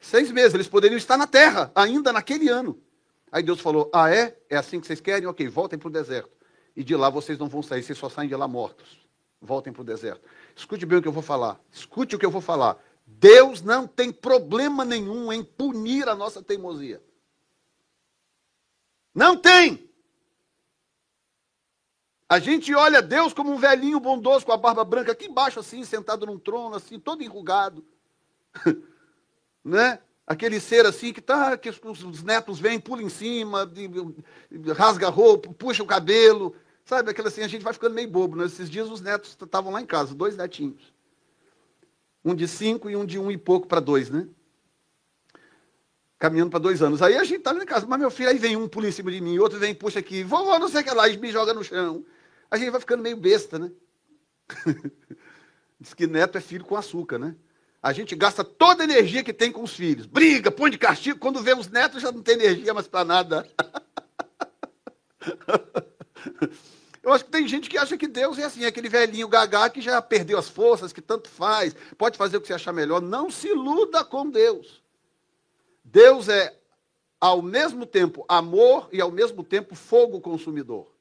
Seis 0.00 0.32
meses, 0.32 0.54
eles 0.54 0.66
poderiam 0.66 0.96
estar 0.96 1.18
na 1.18 1.26
terra, 1.26 1.70
ainda 1.74 2.10
naquele 2.10 2.48
ano. 2.48 2.82
Aí 3.30 3.42
Deus 3.42 3.60
falou: 3.60 3.90
Ah, 3.92 4.12
é? 4.12 4.36
É 4.48 4.56
assim 4.56 4.80
que 4.80 4.86
vocês 4.86 5.00
querem? 5.00 5.28
Ok, 5.28 5.46
voltem 5.46 5.78
para 5.78 5.88
o 5.88 5.92
deserto. 5.92 6.30
E 6.74 6.82
de 6.82 6.96
lá 6.96 7.10
vocês 7.10 7.38
não 7.38 7.48
vão 7.48 7.62
sair, 7.62 7.82
vocês 7.82 7.98
só 7.98 8.08
saem 8.08 8.28
de 8.28 8.34
lá 8.34 8.48
mortos. 8.48 8.98
Voltem 9.40 9.72
para 9.72 9.82
o 9.82 9.84
deserto. 9.84 10.22
Escute 10.56 10.86
bem 10.86 10.98
o 10.98 11.02
que 11.02 11.08
eu 11.08 11.12
vou 11.12 11.22
falar. 11.22 11.60
Escute 11.70 12.16
o 12.16 12.18
que 12.18 12.24
eu 12.24 12.30
vou 12.30 12.40
falar. 12.40 12.78
Deus 13.06 13.60
não 13.60 13.86
tem 13.86 14.10
problema 14.10 14.84
nenhum 14.84 15.32
em 15.32 15.44
punir 15.44 16.08
a 16.08 16.14
nossa 16.14 16.42
teimosia. 16.42 17.02
Não 19.14 19.36
tem. 19.36 19.90
A 22.28 22.38
gente 22.38 22.72
olha 22.74 23.02
Deus 23.02 23.34
como 23.34 23.52
um 23.52 23.58
velhinho 23.58 23.98
bondoso 23.98 24.46
com 24.46 24.52
a 24.52 24.56
barba 24.56 24.84
branca 24.84 25.12
aqui 25.12 25.26
embaixo, 25.26 25.58
assim, 25.58 25.84
sentado 25.84 26.24
num 26.24 26.38
trono, 26.38 26.76
assim, 26.76 26.98
todo 26.98 27.22
enrugado. 27.22 27.84
né? 29.64 29.98
Aquele 30.26 30.60
ser 30.60 30.86
assim 30.86 31.12
que 31.12 31.20
tá, 31.20 31.56
que 31.56 31.68
os 31.68 32.22
netos 32.22 32.60
vêm, 32.60 32.78
pula 32.78 33.02
em 33.02 33.08
cima, 33.08 33.70
rasga 34.76 35.08
a 35.08 35.10
roupa, 35.10 35.52
puxa 35.52 35.82
o 35.82 35.86
cabelo. 35.86 36.54
Sabe, 36.84 37.10
aquela 37.10 37.28
assim, 37.28 37.42
a 37.42 37.48
gente 37.48 37.62
vai 37.62 37.72
ficando 37.72 37.94
meio 37.94 38.08
bobo. 38.08 38.36
Né? 38.36 38.46
Esses 38.46 38.70
dias 38.70 38.88
os 38.88 39.00
netos 39.00 39.36
estavam 39.40 39.72
lá 39.72 39.80
em 39.80 39.86
casa, 39.86 40.14
dois 40.14 40.36
netinhos. 40.36 40.92
Um 42.24 42.34
de 42.34 42.46
cinco 42.46 42.88
e 42.88 42.94
um 42.94 43.04
de 43.04 43.18
um 43.18 43.30
e 43.30 43.36
pouco 43.36 43.66
para 43.66 43.80
dois, 43.80 44.08
né? 44.08 44.28
Caminhando 46.18 46.50
para 46.50 46.60
dois 46.60 46.80
anos. 46.82 47.02
Aí 47.02 47.16
a 47.16 47.24
gente 47.24 47.40
tá 47.40 47.52
em 47.52 47.66
casa, 47.66 47.86
mas 47.86 47.98
meu 47.98 48.10
filho, 48.10 48.28
aí 48.28 48.38
vem 48.38 48.56
um, 48.56 48.68
pula 48.68 48.86
em 48.86 48.92
cima 48.92 49.10
de 49.10 49.20
mim, 49.20 49.38
outro 49.38 49.58
vem, 49.58 49.74
puxa 49.74 49.98
aqui, 49.98 50.22
vovó, 50.22 50.58
não 50.58 50.68
sei 50.68 50.82
o 50.82 50.84
que 50.84 50.90
lá, 50.90 51.08
e 51.08 51.16
me 51.16 51.32
joga 51.32 51.52
no 51.52 51.64
chão 51.64 52.04
a 52.50 52.56
gente 52.56 52.70
vai 52.70 52.80
ficando 52.80 53.02
meio 53.02 53.16
besta, 53.16 53.58
né? 53.58 53.70
Diz 55.78 55.94
que 55.94 56.06
neto 56.06 56.36
é 56.36 56.40
filho 56.40 56.64
com 56.64 56.76
açúcar, 56.76 57.18
né? 57.18 57.36
A 57.82 57.92
gente 57.92 58.14
gasta 58.14 58.44
toda 58.44 58.82
a 58.82 58.84
energia 58.84 59.24
que 59.24 59.32
tem 59.32 59.50
com 59.50 59.62
os 59.62 59.74
filhos. 59.74 60.04
Briga, 60.06 60.50
põe 60.50 60.70
de 60.70 60.76
castigo. 60.76 61.18
Quando 61.18 61.42
vê 61.42 61.54
os 61.54 61.68
netos, 61.68 62.02
já 62.02 62.12
não 62.12 62.22
tem 62.22 62.34
energia 62.34 62.74
mais 62.74 62.86
para 62.86 63.04
nada. 63.04 63.48
Eu 67.02 67.14
acho 67.14 67.24
que 67.24 67.30
tem 67.30 67.48
gente 67.48 67.70
que 67.70 67.78
acha 67.78 67.96
que 67.96 68.06
Deus 68.06 68.38
é 68.38 68.44
assim, 68.44 68.64
é 68.64 68.66
aquele 68.66 68.88
velhinho 68.88 69.26
gagá 69.26 69.70
que 69.70 69.80
já 69.80 70.02
perdeu 70.02 70.38
as 70.38 70.50
forças, 70.50 70.92
que 70.92 71.00
tanto 71.00 71.30
faz, 71.30 71.74
pode 71.96 72.18
fazer 72.18 72.36
o 72.36 72.40
que 72.42 72.46
você 72.46 72.52
achar 72.52 72.72
melhor. 72.72 73.00
Não 73.00 73.30
se 73.30 73.48
iluda 73.48 74.04
com 74.04 74.28
Deus. 74.28 74.82
Deus 75.82 76.28
é, 76.28 76.54
ao 77.18 77.40
mesmo 77.40 77.86
tempo, 77.86 78.24
amor 78.28 78.90
e 78.92 79.00
ao 79.00 79.10
mesmo 79.10 79.42
tempo 79.42 79.74
fogo 79.74 80.20
consumidor. 80.20 80.92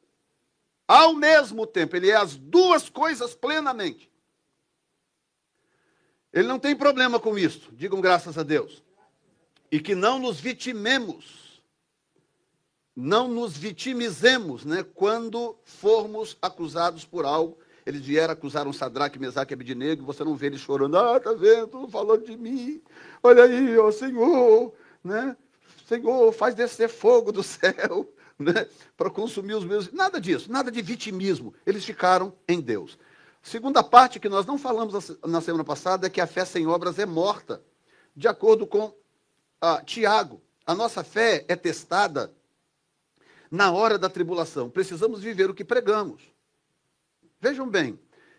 Ao 0.87 1.13
mesmo 1.13 1.67
tempo, 1.67 1.97
ele 1.97 2.09
é 2.09 2.15
as 2.15 2.35
duas 2.35 2.89
coisas 2.89 3.35
plenamente. 3.35 4.09
Ele 6.31 6.47
não 6.47 6.59
tem 6.59 6.75
problema 6.75 7.19
com 7.19 7.37
isso, 7.37 7.69
digam 7.71 7.99
graças 7.99 8.37
a 8.37 8.43
Deus. 8.43 8.83
E 9.71 9.79
que 9.79 9.95
não 9.95 10.19
nos 10.19 10.39
vitimemos, 10.39 11.61
não 12.95 13.27
nos 13.27 13.57
vitimizemos, 13.57 14.65
né, 14.65 14.83
quando 14.93 15.55
formos 15.63 16.37
acusados 16.41 17.05
por 17.05 17.25
algo. 17.25 17.57
Eles 17.85 18.01
vieram 18.01 18.33
acusar 18.33 18.67
um 18.67 18.73
Sadraque, 18.73 19.17
Mesaque 19.17 19.53
e 19.53 19.55
Abednego, 19.55 20.03
e 20.03 20.05
você 20.05 20.23
não 20.23 20.35
vê 20.35 20.47
eles 20.47 20.59
chorando, 20.59 20.97
ah, 20.97 21.19
tá 21.19 21.33
vendo, 21.33 21.87
falando 21.87 22.25
de 22.25 22.37
mim, 22.37 22.81
olha 23.23 23.43
aí, 23.43 23.77
ó 23.77 23.91
Senhor, 23.91 24.73
né, 25.03 25.35
Senhor, 25.87 26.31
faz 26.31 26.53
descer 26.53 26.87
fogo 26.87 27.31
do 27.31 27.41
céu, 27.43 28.07
né, 28.37 28.67
para 28.95 29.09
consumir 29.09 29.55
os 29.55 29.65
meus. 29.65 29.91
Nada 29.91 30.21
disso, 30.21 30.51
nada 30.51 30.69
de 30.69 30.81
vitimismo. 30.81 31.53
Eles 31.65 31.83
ficaram 31.83 32.33
em 32.47 32.61
Deus. 32.61 32.97
Segunda 33.41 33.83
parte 33.83 34.19
que 34.19 34.29
nós 34.29 34.45
não 34.45 34.57
falamos 34.57 35.17
na 35.25 35.41
semana 35.41 35.63
passada 35.63 36.07
é 36.07 36.09
que 36.09 36.21
a 36.21 36.27
fé 36.27 36.45
sem 36.45 36.67
obras 36.67 36.99
é 36.99 37.05
morta. 37.05 37.63
De 38.15 38.27
acordo 38.27 38.67
com 38.67 38.93
ah, 39.61 39.81
Tiago, 39.83 40.41
a 40.65 40.75
nossa 40.75 41.03
fé 41.03 41.45
é 41.47 41.55
testada 41.55 42.33
na 43.49 43.71
hora 43.71 43.97
da 43.97 44.09
tribulação. 44.09 44.69
Precisamos 44.69 45.21
viver 45.21 45.49
o 45.49 45.53
que 45.53 45.63
pregamos. 45.63 46.21
Vejam 47.41 47.67
bem, 47.67 47.97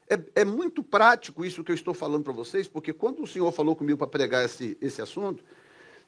é, 0.09 0.43
é 0.43 0.45
muito 0.45 0.83
prático 0.83 1.45
isso 1.45 1.65
que 1.65 1.71
eu 1.71 1.75
estou 1.75 1.95
falando 1.95 2.25
para 2.25 2.33
vocês, 2.33 2.69
porque 2.69 2.93
quando 2.93 3.23
o 3.23 3.27
Senhor 3.27 3.51
falou 3.53 3.75
comigo 3.75 3.99
para 3.99 4.07
pregar 4.07 4.45
esse, 4.45 4.77
esse 4.81 5.01
assunto, 5.01 5.43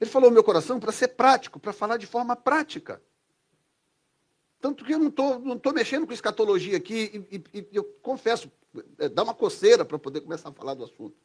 ele 0.00 0.10
falou 0.10 0.28
no 0.28 0.34
meu 0.34 0.44
coração 0.44 0.78
para 0.78 0.92
ser 0.92 1.08
prático, 1.08 1.58
para 1.58 1.72
falar 1.72 1.96
de 1.96 2.06
forma 2.06 2.36
prática. 2.36 3.00
Tanto 4.62 4.84
que 4.84 4.94
eu 4.94 4.98
não 5.00 5.08
estou 5.08 5.40
não 5.40 5.58
tô 5.58 5.72
mexendo 5.72 6.06
com 6.06 6.12
escatologia 6.12 6.76
aqui, 6.76 7.26
e, 7.32 7.36
e, 7.36 7.66
e 7.72 7.76
eu 7.76 7.82
confesso, 8.00 8.48
é, 8.96 9.08
dá 9.08 9.24
uma 9.24 9.34
coceira 9.34 9.84
para 9.84 9.98
poder 9.98 10.20
começar 10.20 10.50
a 10.50 10.52
falar 10.52 10.74
do 10.74 10.84
assunto. 10.84 11.16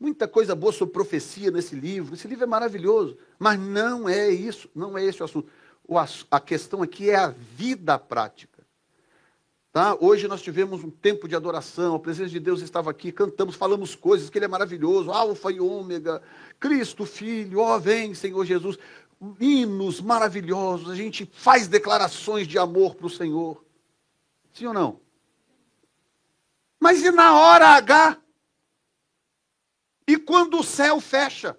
Muita 0.00 0.26
coisa 0.26 0.52
boa 0.52 0.72
sobre 0.72 0.92
profecia 0.92 1.52
nesse 1.52 1.76
livro. 1.76 2.12
Esse 2.12 2.26
livro 2.26 2.42
é 2.42 2.48
maravilhoso, 2.48 3.16
mas 3.38 3.56
não 3.56 4.08
é 4.08 4.28
isso, 4.30 4.68
não 4.74 4.98
é 4.98 5.04
esse 5.04 5.22
o 5.22 5.24
assunto. 5.24 5.48
O, 5.86 5.96
a 5.96 6.40
questão 6.40 6.82
aqui 6.82 7.08
é 7.08 7.14
a 7.14 7.28
vida 7.28 7.96
prática. 8.00 8.66
Tá? 9.72 9.96
Hoje 10.00 10.26
nós 10.26 10.42
tivemos 10.42 10.82
um 10.82 10.90
tempo 10.90 11.28
de 11.28 11.36
adoração, 11.36 11.94
a 11.94 12.00
presença 12.00 12.30
de 12.30 12.40
Deus 12.40 12.62
estava 12.62 12.90
aqui, 12.90 13.12
cantamos, 13.12 13.54
falamos 13.54 13.94
coisas, 13.94 14.28
que 14.28 14.36
Ele 14.36 14.46
é 14.46 14.48
maravilhoso, 14.48 15.12
Alfa 15.12 15.52
e 15.52 15.60
Ômega, 15.60 16.20
Cristo 16.58 17.06
Filho, 17.06 17.60
ó, 17.60 17.78
vem 17.78 18.12
Senhor 18.12 18.44
Jesus 18.44 18.76
hinos 19.38 20.00
maravilhosos, 20.00 20.90
a 20.90 20.94
gente 20.94 21.26
faz 21.26 21.68
declarações 21.68 22.48
de 22.48 22.58
amor 22.58 22.94
para 22.94 23.06
o 23.06 23.10
Senhor. 23.10 23.64
Sim 24.52 24.66
ou 24.66 24.74
não? 24.74 25.00
Mas 26.78 27.02
e 27.02 27.10
na 27.10 27.36
hora 27.36 27.68
H? 27.68 28.20
E 30.08 30.16
quando 30.16 30.58
o 30.58 30.64
céu 30.64 31.00
fecha? 31.00 31.58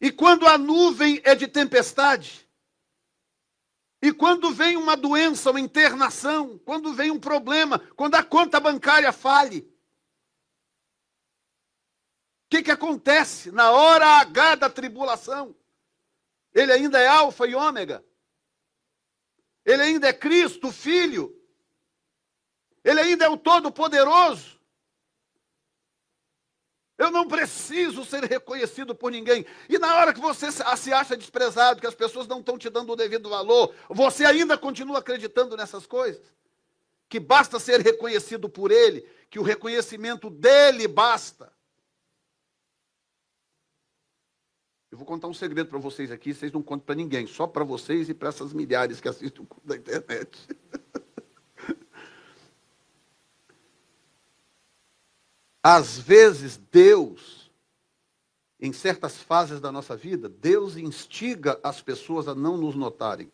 E 0.00 0.10
quando 0.10 0.46
a 0.46 0.56
nuvem 0.56 1.20
é 1.24 1.34
de 1.34 1.48
tempestade? 1.48 2.48
E 4.00 4.12
quando 4.12 4.52
vem 4.52 4.76
uma 4.76 4.96
doença, 4.96 5.50
uma 5.50 5.60
internação, 5.60 6.58
quando 6.64 6.92
vem 6.92 7.10
um 7.10 7.20
problema, 7.20 7.78
quando 7.96 8.14
a 8.14 8.22
conta 8.22 8.58
bancária 8.58 9.12
fale? 9.12 9.60
O 12.46 12.50
que, 12.50 12.62
que 12.62 12.70
acontece 12.70 13.50
na 13.50 13.70
hora 13.70 14.20
H 14.20 14.56
da 14.56 14.70
tribulação? 14.70 15.54
Ele 16.54 16.72
ainda 16.72 16.98
é 16.98 17.06
Alfa 17.06 17.46
e 17.46 17.54
Ômega. 17.54 18.04
Ele 19.64 19.82
ainda 19.82 20.08
é 20.08 20.12
Cristo, 20.12 20.70
Filho. 20.72 21.34
Ele 22.84 23.00
ainda 23.00 23.24
é 23.24 23.28
o 23.28 23.36
Todo-Poderoso. 23.36 24.60
Eu 26.98 27.10
não 27.10 27.26
preciso 27.26 28.04
ser 28.04 28.24
reconhecido 28.24 28.94
por 28.94 29.10
ninguém. 29.10 29.44
E 29.68 29.78
na 29.78 29.96
hora 29.96 30.12
que 30.12 30.20
você 30.20 30.52
se 30.52 30.92
acha 30.92 31.16
desprezado, 31.16 31.80
que 31.80 31.86
as 31.86 31.94
pessoas 31.94 32.28
não 32.28 32.40
estão 32.40 32.58
te 32.58 32.68
dando 32.68 32.92
o 32.92 32.96
devido 32.96 33.28
valor, 33.28 33.74
você 33.88 34.24
ainda 34.24 34.58
continua 34.58 34.98
acreditando 34.98 35.56
nessas 35.56 35.86
coisas? 35.86 36.22
Que 37.08 37.18
basta 37.18 37.58
ser 37.58 37.80
reconhecido 37.80 38.48
por 38.48 38.70
Ele, 38.70 39.08
que 39.30 39.38
o 39.38 39.42
reconhecimento 39.42 40.30
dele 40.30 40.86
basta. 40.86 41.52
Eu 44.92 44.98
vou 44.98 45.06
contar 45.06 45.26
um 45.26 45.32
segredo 45.32 45.70
para 45.70 45.78
vocês 45.78 46.12
aqui, 46.12 46.34
vocês 46.34 46.52
não 46.52 46.62
contam 46.62 46.84
para 46.84 46.94
ninguém, 46.94 47.26
só 47.26 47.46
para 47.46 47.64
vocês 47.64 48.10
e 48.10 48.14
para 48.14 48.28
essas 48.28 48.52
milhares 48.52 49.00
que 49.00 49.08
assistem 49.08 49.48
da 49.64 49.74
internet. 49.74 50.38
Às 55.64 55.98
vezes, 55.98 56.58
Deus, 56.70 57.50
em 58.60 58.70
certas 58.70 59.16
fases 59.16 59.62
da 59.62 59.72
nossa 59.72 59.96
vida, 59.96 60.28
Deus 60.28 60.76
instiga 60.76 61.58
as 61.62 61.80
pessoas 61.80 62.28
a 62.28 62.34
não 62.34 62.58
nos 62.58 62.74
notarem. 62.74 63.32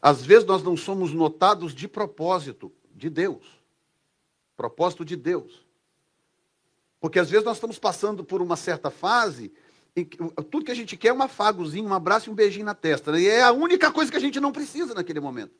Às 0.00 0.24
vezes, 0.24 0.46
nós 0.46 0.62
não 0.62 0.76
somos 0.76 1.12
notados 1.12 1.74
de 1.74 1.88
propósito 1.88 2.70
de 2.94 3.10
Deus. 3.10 3.44
Propósito 4.56 5.04
de 5.04 5.16
Deus. 5.16 5.66
Porque 7.00 7.18
às 7.18 7.28
vezes 7.28 7.44
nós 7.44 7.56
estamos 7.56 7.78
passando 7.78 8.24
por 8.24 8.40
uma 8.40 8.56
certa 8.56 8.88
fase 8.90 9.52
tudo 10.04 10.64
que 10.64 10.70
a 10.70 10.76
gente 10.76 10.96
quer 10.96 11.08
é 11.08 11.12
um 11.12 11.22
afagozinho, 11.22 11.88
um 11.88 11.94
abraço 11.94 12.28
e 12.28 12.32
um 12.32 12.34
beijinho 12.34 12.66
na 12.66 12.74
testa. 12.74 13.12
Né? 13.12 13.20
E 13.20 13.28
é 13.28 13.42
a 13.42 13.52
única 13.52 13.90
coisa 13.90 14.10
que 14.10 14.16
a 14.16 14.20
gente 14.20 14.38
não 14.38 14.52
precisa 14.52 14.94
naquele 14.94 15.20
momento. 15.20 15.54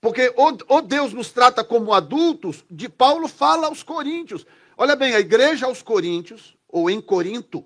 Porque 0.00 0.32
ou, 0.36 0.58
ou 0.68 0.82
Deus 0.82 1.12
nos 1.12 1.30
trata 1.30 1.64
como 1.64 1.94
adultos, 1.94 2.64
de 2.70 2.88
Paulo 2.88 3.28
fala 3.28 3.68
aos 3.68 3.82
coríntios. 3.82 4.44
Olha 4.76 4.96
bem, 4.96 5.14
a 5.14 5.20
igreja 5.20 5.66
aos 5.66 5.80
coríntios, 5.80 6.56
ou 6.68 6.90
em 6.90 7.00
Corinto, 7.00 7.64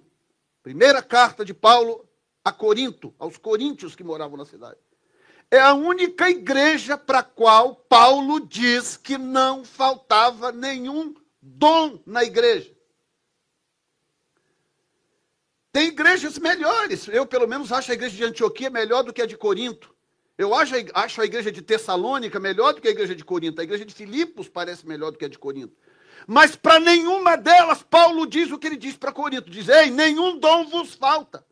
primeira 0.62 1.02
carta 1.02 1.44
de 1.44 1.54
Paulo 1.54 2.06
a 2.44 2.52
Corinto, 2.52 3.14
aos 3.18 3.36
coríntios 3.36 3.96
que 3.96 4.04
moravam 4.04 4.36
na 4.36 4.44
cidade. 4.44 4.76
É 5.50 5.58
a 5.58 5.74
única 5.74 6.28
igreja 6.28 6.98
para 6.98 7.20
a 7.20 7.22
qual 7.22 7.74
Paulo 7.74 8.38
diz 8.40 8.96
que 8.96 9.16
não 9.16 9.64
faltava 9.64 10.52
nenhum 10.52 11.14
dom 11.40 11.98
na 12.04 12.22
igreja. 12.22 12.75
Tem 15.76 15.88
igrejas 15.88 16.38
melhores. 16.38 17.06
Eu, 17.06 17.26
pelo 17.26 17.46
menos, 17.46 17.70
acho 17.70 17.90
a 17.90 17.94
igreja 17.94 18.16
de 18.16 18.24
Antioquia 18.24 18.70
melhor 18.70 19.02
do 19.02 19.12
que 19.12 19.20
a 19.20 19.26
de 19.26 19.36
Corinto. 19.36 19.94
Eu 20.38 20.54
acho, 20.54 21.20
a 21.20 21.24
igreja 21.26 21.52
de 21.52 21.60
Tessalônica 21.60 22.40
melhor 22.40 22.72
do 22.72 22.80
que 22.80 22.88
a 22.88 22.90
igreja 22.90 23.14
de 23.14 23.22
Corinto. 23.22 23.60
A 23.60 23.64
igreja 23.64 23.84
de 23.84 23.92
Filipos 23.92 24.48
parece 24.48 24.88
melhor 24.88 25.12
do 25.12 25.18
que 25.18 25.26
a 25.26 25.28
de 25.28 25.38
Corinto. 25.38 25.76
Mas 26.26 26.56
para 26.56 26.80
nenhuma 26.80 27.36
delas, 27.36 27.82
Paulo 27.82 28.26
diz 28.26 28.50
o 28.50 28.58
que 28.58 28.68
ele 28.68 28.78
diz 28.78 28.96
para 28.96 29.12
Corinto: 29.12 29.50
diz, 29.50 29.68
ei, 29.68 29.90
nenhum 29.90 30.38
dom 30.38 30.64
vos 30.64 30.94
falta. 30.94 31.44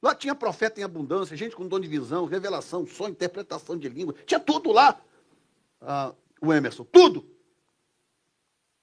Lá 0.00 0.14
tinha 0.14 0.32
profeta 0.32 0.80
em 0.80 0.84
abundância, 0.84 1.36
gente 1.36 1.56
com 1.56 1.66
dom 1.66 1.80
de 1.80 1.88
visão, 1.88 2.26
revelação, 2.26 2.86
sonho, 2.86 3.10
interpretação 3.10 3.76
de 3.76 3.88
língua, 3.88 4.14
tinha 4.26 4.38
tudo 4.38 4.70
lá. 4.70 4.96
Ah, 5.80 6.14
o 6.40 6.52
Emerson, 6.52 6.84
tudo. 6.84 7.28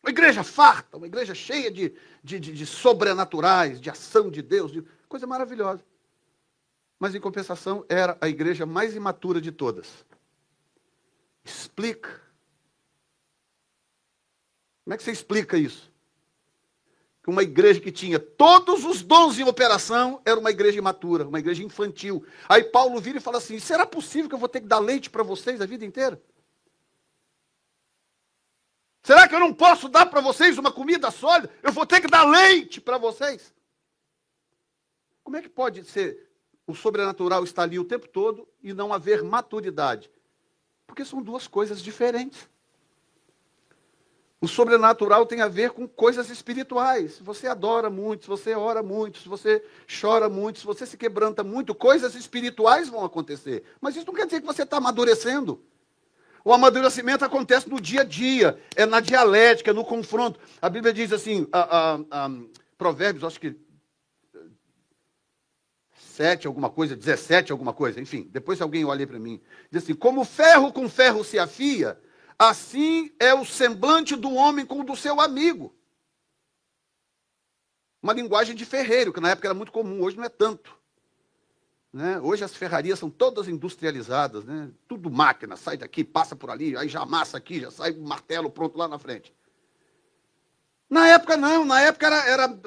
Uma 0.07 0.11
igreja 0.11 0.41
farta, 0.41 0.95
uma 0.95 1.05
igreja 1.05 1.35
cheia 1.35 1.69
de, 1.69 1.93
de, 2.23 2.39
de, 2.39 2.53
de 2.53 2.65
sobrenaturais, 2.65 3.81
de 3.81 3.89
ação 3.89 4.31
de 4.31 4.41
Deus, 4.41 4.71
de 4.71 4.81
coisa 5.05 5.27
maravilhosa. 5.27 5.83
Mas, 6.97 7.13
em 7.13 7.19
compensação, 7.19 7.85
era 7.89 8.17
a 8.21 8.29
igreja 8.29 8.65
mais 8.65 8.95
imatura 8.95 9.41
de 9.41 9.51
todas. 9.51 10.05
Explica 11.43 12.21
como 14.85 14.93
é 14.93 14.97
que 14.97 15.03
você 15.03 15.11
explica 15.11 15.57
isso? 15.57 15.91
Que 17.21 17.29
uma 17.29 17.43
igreja 17.43 17.81
que 17.81 17.91
tinha 17.91 18.17
todos 18.17 18.85
os 18.85 19.01
dons 19.01 19.37
em 19.37 19.43
operação 19.43 20.21
era 20.23 20.39
uma 20.39 20.51
igreja 20.51 20.79
imatura, 20.79 21.27
uma 21.27 21.39
igreja 21.39 21.61
infantil. 21.61 22.25
Aí 22.47 22.63
Paulo 22.63 23.01
vira 23.01 23.17
e 23.17 23.21
fala 23.21 23.39
assim: 23.39 23.59
será 23.59 23.85
possível 23.85 24.29
que 24.29 24.35
eu 24.35 24.39
vou 24.39 24.47
ter 24.47 24.61
que 24.61 24.67
dar 24.67 24.79
leite 24.79 25.09
para 25.09 25.23
vocês 25.23 25.59
a 25.59 25.65
vida 25.65 25.83
inteira? 25.83 26.21
Será 29.07 29.25
que 29.25 29.33
eu 29.33 29.39
não 29.39 29.53
posso 29.53 29.87
dar 29.87 30.05
para 30.07 30.19
vocês 30.19 30.57
uma 30.57 30.69
comida 30.69 31.09
sólida? 31.09 31.49
Eu 31.63 31.71
vou 31.71 31.85
ter 31.85 32.01
que 32.01 32.09
dar 32.09 32.25
leite 32.25 32.81
para 32.81 32.97
vocês? 32.97 33.53
Como 35.23 35.37
é 35.37 35.41
que 35.41 35.47
pode 35.47 35.85
ser 35.85 36.29
o 36.67 36.75
sobrenatural 36.75 37.41
estar 37.45 37.63
ali 37.63 37.79
o 37.79 37.85
tempo 37.85 38.05
todo 38.05 38.45
e 38.61 38.73
não 38.73 38.91
haver 38.91 39.23
maturidade? 39.23 40.11
Porque 40.85 41.05
são 41.05 41.21
duas 41.21 41.47
coisas 41.47 41.81
diferentes. 41.81 42.49
O 44.41 44.47
sobrenatural 44.47 45.25
tem 45.25 45.39
a 45.39 45.47
ver 45.47 45.71
com 45.71 45.87
coisas 45.87 46.29
espirituais. 46.29 47.13
Se 47.13 47.23
você 47.23 47.47
adora 47.47 47.89
muito, 47.89 48.23
se 48.23 48.27
você 48.27 48.55
ora 48.55 48.83
muito, 48.83 49.19
se 49.19 49.29
você 49.29 49.63
chora 50.01 50.27
muito, 50.27 50.59
se 50.59 50.65
você 50.65 50.85
se 50.85 50.97
quebranta 50.97 51.45
muito, 51.45 51.73
coisas 51.73 52.13
espirituais 52.13 52.89
vão 52.89 53.05
acontecer. 53.05 53.63
Mas 53.79 53.95
isso 53.95 54.05
não 54.05 54.13
quer 54.13 54.25
dizer 54.25 54.41
que 54.41 54.47
você 54.47 54.63
está 54.63 54.75
amadurecendo. 54.75 55.63
O 56.43 56.53
amadurecimento 56.53 57.25
acontece 57.25 57.69
no 57.69 57.79
dia 57.79 58.01
a 58.01 58.03
dia, 58.03 58.59
é 58.75 58.85
na 58.85 58.99
dialética, 58.99 59.73
no 59.73 59.83
confronto. 59.83 60.39
A 60.61 60.69
Bíblia 60.69 60.93
diz 60.93 61.11
assim, 61.11 61.47
a, 61.51 61.59
a, 61.59 61.99
a, 62.11 62.31
Provérbios, 62.77 63.23
acho 63.23 63.39
que 63.39 63.55
7, 65.95 66.47
alguma 66.47 66.69
coisa, 66.69 66.95
17, 66.95 67.51
alguma 67.51 67.73
coisa, 67.73 67.99
enfim, 68.01 68.27
depois 68.31 68.61
alguém 68.61 68.85
olha 68.85 69.05
para 69.05 69.19
mim. 69.19 69.41
Diz 69.71 69.83
assim: 69.83 69.93
como 69.93 70.23
ferro 70.25 70.71
com 70.71 70.89
ferro 70.89 71.23
se 71.23 71.37
afia, 71.37 71.99
Assim 72.37 73.11
é 73.19 73.33
o 73.33 73.43
semblante 73.43 74.15
do 74.15 74.31
homem 74.33 74.65
com 74.65 74.81
o 74.81 74.83
do 74.83 74.95
seu 74.95 75.19
amigo. 75.19 75.75
Uma 78.01 78.13
linguagem 78.13 78.55
de 78.55 78.63
ferreiro, 78.63 79.11
que 79.11 79.19
na 79.19 79.31
época 79.31 79.47
era 79.47 79.55
muito 79.55 79.71
comum, 79.71 80.03
hoje 80.03 80.17
não 80.17 80.23
é 80.23 80.29
tanto. 80.29 80.76
Né? 81.97 82.19
Hoje 82.21 82.43
as 82.43 82.53
ferrarias 82.53 82.99
são 82.99 83.09
todas 83.09 83.47
industrializadas, 83.47 84.45
né? 84.45 84.69
tudo 84.87 85.09
máquina, 85.09 85.57
sai 85.57 85.77
daqui, 85.77 86.03
passa 86.03 86.35
por 86.35 86.51
ali, 86.51 86.77
aí 86.77 86.87
já 86.87 87.01
amassa 87.01 87.37
aqui, 87.37 87.59
já 87.59 87.71
sai 87.71 87.89
o 87.93 88.03
martelo 88.03 88.51
pronto 88.51 88.77
lá 88.77 88.87
na 88.87 88.99
frente. 88.99 89.33
Na 90.87 91.07
época 91.07 91.35
não, 91.35 91.65
na 91.65 91.81
época 91.81 92.05
era, 92.05 92.29
era 92.29 92.59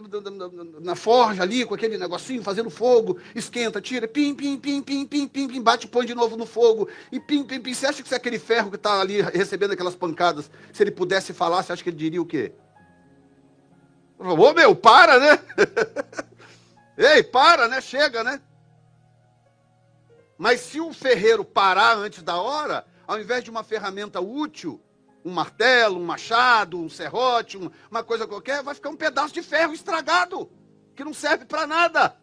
na 0.81 0.97
forja 0.97 1.45
ali, 1.45 1.65
com 1.65 1.77
aquele 1.77 1.97
negocinho, 1.97 2.43
fazendo 2.43 2.69
fogo, 2.71 3.21
esquenta, 3.33 3.81
tira, 3.81 4.09
pim, 4.09 4.35
pim, 4.35 4.59
pim, 4.59 4.83
pim, 4.83 5.07
pim, 5.07 5.29
pim, 5.29 5.47
pim, 5.47 5.63
bate, 5.63 5.87
põe 5.87 6.05
de 6.05 6.15
novo 6.15 6.37
no 6.37 6.45
fogo, 6.45 6.89
e 7.13 7.21
pim, 7.21 7.45
pim, 7.45 7.61
pim. 7.61 7.73
Você 7.73 7.87
acha 7.87 8.03
que 8.03 8.09
se 8.09 8.15
aquele 8.17 8.41
ferro 8.41 8.69
que 8.69 8.77
está 8.77 9.01
ali 9.01 9.23
recebendo 9.23 9.75
aquelas 9.75 9.95
pancadas, 9.95 10.51
se 10.73 10.83
ele 10.83 10.91
pudesse 10.91 11.33
falar, 11.33 11.63
você 11.63 11.73
acha 11.73 11.85
que 11.85 11.91
ele 11.91 11.97
diria 11.97 12.21
o 12.21 12.27
quê? 12.27 12.51
Ô 14.19 14.53
meu, 14.53 14.75
para, 14.75 15.21
né? 15.21 15.39
Ei, 17.15 17.23
para, 17.23 17.69
né? 17.69 17.81
Chega, 17.81 18.25
né? 18.25 18.41
Mas 20.41 20.63
se 20.63 20.81
o 20.81 20.91
ferreiro 20.91 21.45
parar 21.45 21.99
antes 21.99 22.23
da 22.23 22.41
hora, 22.41 22.87
ao 23.07 23.21
invés 23.21 23.45
de 23.45 23.51
uma 23.51 23.63
ferramenta 23.63 24.23
útil, 24.23 24.81
um 25.23 25.31
martelo, 25.31 26.01
um 26.01 26.05
machado, 26.07 26.81
um 26.81 26.89
serrote, 26.89 27.59
um, 27.59 27.71
uma 27.91 28.03
coisa 28.03 28.27
qualquer, 28.27 28.63
vai 28.63 28.75
ficar 28.75 28.89
um 28.89 28.97
pedaço 28.97 29.35
de 29.35 29.43
ferro 29.43 29.75
estragado, 29.75 30.51
que 30.97 31.05
não 31.05 31.13
serve 31.13 31.45
para 31.45 31.67
nada. 31.67 32.17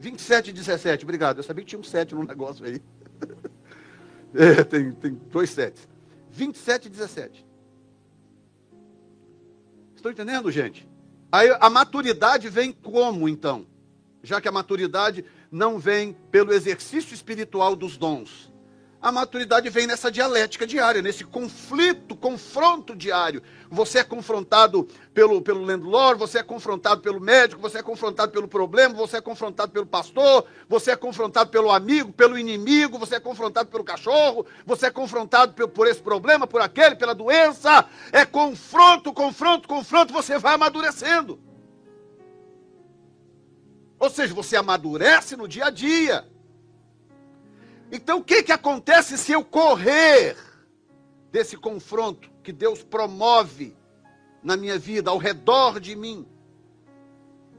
27 0.00 0.50
e 0.50 0.52
17, 0.52 1.04
obrigado. 1.04 1.36
Eu 1.36 1.44
sabia 1.44 1.62
que 1.62 1.70
tinha 1.70 1.78
um 1.78 1.84
7 1.84 2.16
no 2.16 2.24
negócio 2.24 2.66
aí. 2.66 2.82
é, 4.34 4.64
tem, 4.64 4.90
tem 4.94 5.14
dois 5.14 5.50
sets. 5.50 5.88
27 6.32 6.86
e 6.86 6.90
17. 6.90 7.46
Estão 9.94 10.10
entendendo, 10.10 10.50
gente? 10.50 10.88
Aí 11.30 11.56
a 11.60 11.70
maturidade 11.70 12.48
vem 12.48 12.72
como, 12.72 13.28
então? 13.28 13.64
Já 14.24 14.40
que 14.40 14.48
a 14.48 14.52
maturidade 14.52 15.24
não 15.50 15.78
vem 15.78 16.16
pelo 16.30 16.52
exercício 16.52 17.14
espiritual 17.14 17.74
dos 17.74 17.96
dons, 17.96 18.48
a 19.00 19.12
maturidade 19.12 19.70
vem 19.70 19.86
nessa 19.86 20.10
dialética 20.10 20.66
diária, 20.66 21.00
nesse 21.00 21.22
conflito, 21.22 22.16
confronto 22.16 22.96
diário. 22.96 23.40
Você 23.70 24.00
é 24.00 24.04
confrontado 24.04 24.88
pelo, 25.14 25.40
pelo 25.40 25.62
landlord, 25.62 26.18
você 26.18 26.38
é 26.38 26.42
confrontado 26.42 27.00
pelo 27.00 27.20
médico, 27.20 27.62
você 27.62 27.78
é 27.78 27.82
confrontado 27.82 28.32
pelo 28.32 28.48
problema, 28.48 28.94
você 28.94 29.18
é 29.18 29.20
confrontado 29.20 29.70
pelo 29.70 29.86
pastor, 29.86 30.46
você 30.68 30.90
é 30.90 30.96
confrontado 30.96 31.48
pelo 31.48 31.70
amigo, 31.70 32.12
pelo 32.12 32.36
inimigo, 32.36 32.98
você 32.98 33.14
é 33.14 33.20
confrontado 33.20 33.68
pelo 33.68 33.84
cachorro, 33.84 34.44
você 34.66 34.86
é 34.86 34.90
confrontado 34.90 35.52
por, 35.52 35.68
por 35.68 35.86
esse 35.86 36.02
problema, 36.02 36.44
por 36.44 36.60
aquele, 36.60 36.96
pela 36.96 37.14
doença. 37.14 37.88
É 38.10 38.24
confronto, 38.24 39.12
confronto, 39.12 39.68
confronto, 39.68 40.12
você 40.12 40.38
vai 40.38 40.54
amadurecendo. 40.54 41.38
Ou 43.98 44.08
seja, 44.10 44.34
você 44.34 44.56
amadurece 44.56 45.36
no 45.36 45.48
dia 45.48 45.66
a 45.66 45.70
dia. 45.70 46.24
Então 47.90 48.18
o 48.18 48.24
que, 48.24 48.42
que 48.42 48.52
acontece 48.52 49.16
se 49.16 49.32
eu 49.32 49.44
correr 49.44 50.36
desse 51.32 51.56
confronto 51.56 52.30
que 52.42 52.52
Deus 52.52 52.82
promove 52.82 53.76
na 54.42 54.56
minha 54.56 54.78
vida, 54.78 55.10
ao 55.10 55.18
redor 55.18 55.80
de 55.80 55.96
mim? 55.96 56.26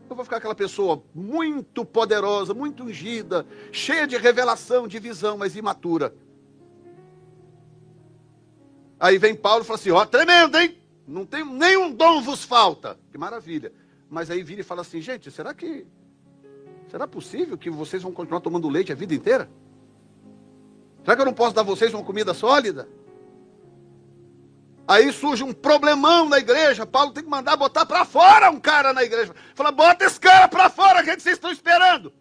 Eu 0.10 0.16
vou 0.16 0.26
ficar 0.26 0.38
aquela 0.38 0.56
pessoa 0.56 1.04
muito 1.14 1.86
poderosa, 1.86 2.54
muito 2.54 2.84
ungida, 2.84 3.46
cheia 3.72 4.08
de 4.08 4.18
revelação, 4.18 4.88
de 4.88 4.98
visão, 4.98 5.38
mas 5.38 5.56
imatura. 5.56 6.16
Aí 9.00 9.18
vem 9.18 9.36
Paulo 9.36 9.64
e 9.64 9.68
fala 9.68 9.80
assim: 9.80 9.92
ó, 9.92 10.06
tremendo, 10.06 10.58
hein? 10.58 10.78
Não 11.08 11.26
tem 11.26 11.46
nenhum 11.46 11.92
dom 11.92 12.22
vos 12.22 12.44
falta. 12.44 13.00
Que 13.12 13.18
maravilha. 13.18 13.72
Mas 14.10 14.30
aí 14.30 14.44
vira 14.44 14.62
e 14.62 14.64
fala 14.64 14.82
assim: 14.82 15.00
gente, 15.00 15.32
será 15.32 15.54
que. 15.54 15.86
Será 16.90 17.08
possível 17.08 17.58
que 17.58 17.70
vocês 17.70 18.02
vão 18.02 18.12
continuar 18.12 18.42
tomando 18.42 18.68
leite 18.68 18.92
a 18.92 18.96
vida 18.96 19.14
inteira? 19.14 19.50
Será 21.04 21.16
que 21.16 21.22
eu 21.22 21.26
não 21.26 21.34
posso 21.34 21.54
dar 21.54 21.62
a 21.62 21.64
vocês 21.64 21.94
uma 21.94 22.04
comida 22.04 22.34
sólida? 22.34 22.90
Aí 24.88 25.14
surge 25.14 25.44
um 25.44 25.54
problemão 25.54 26.28
na 26.28 26.40
igreja. 26.40 26.88
Paulo 26.88 27.12
tem 27.12 27.24
que 27.24 27.30
mandar 27.30 27.56
botar 27.56 27.86
para 27.86 28.04
fora 28.06 28.50
um 28.50 28.60
cara 28.60 28.92
na 28.92 29.04
igreja. 29.04 29.36
Fala, 29.54 29.72
bota 29.72 30.04
esse 30.04 30.20
cara 30.20 30.48
para 30.48 30.68
fora, 30.68 31.02
o 31.02 31.04
que, 31.04 31.12
é 31.12 31.16
que 31.16 31.22
vocês 31.22 31.36
estão 31.36 31.52
esperando? 31.52 32.12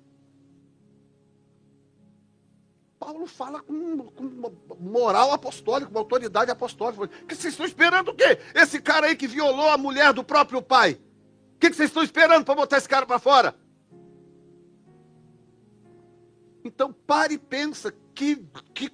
Paulo 2.99 3.27
fala 3.27 3.63
com, 3.63 3.99
com 4.11 4.53
moral 4.79 5.33
apostólica, 5.33 5.91
com 5.91 5.99
autoridade 5.99 6.51
apostólica. 6.51 7.05
O 7.05 7.09
que 7.09 7.35
vocês 7.35 7.55
estão 7.55 7.65
esperando 7.65 8.11
o 8.11 8.15
quê? 8.15 8.39
Esse 8.55 8.83
cara 8.83 9.07
aí 9.07 9.17
que 9.17 9.27
violou 9.27 9.71
a 9.71 9.79
mulher 9.79 10.13
do 10.13 10.23
próprio 10.23 10.61
pai. 10.61 11.01
O 11.55 11.59
que 11.59 11.73
vocês 11.73 11.89
estão 11.89 12.03
esperando 12.03 12.45
para 12.45 12.55
botar 12.55 12.77
esse 12.77 12.89
cara 12.89 13.07
para 13.07 13.19
fora? 13.19 13.55
Então 16.69 16.93
pare 16.93 17.35
e 17.35 17.39
pensa 17.39 17.95
que, 18.15 18.45
que, 18.75 18.93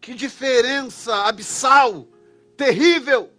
que 0.00 0.14
diferença 0.14 1.12
abissal, 1.24 2.06
terrível. 2.56 3.30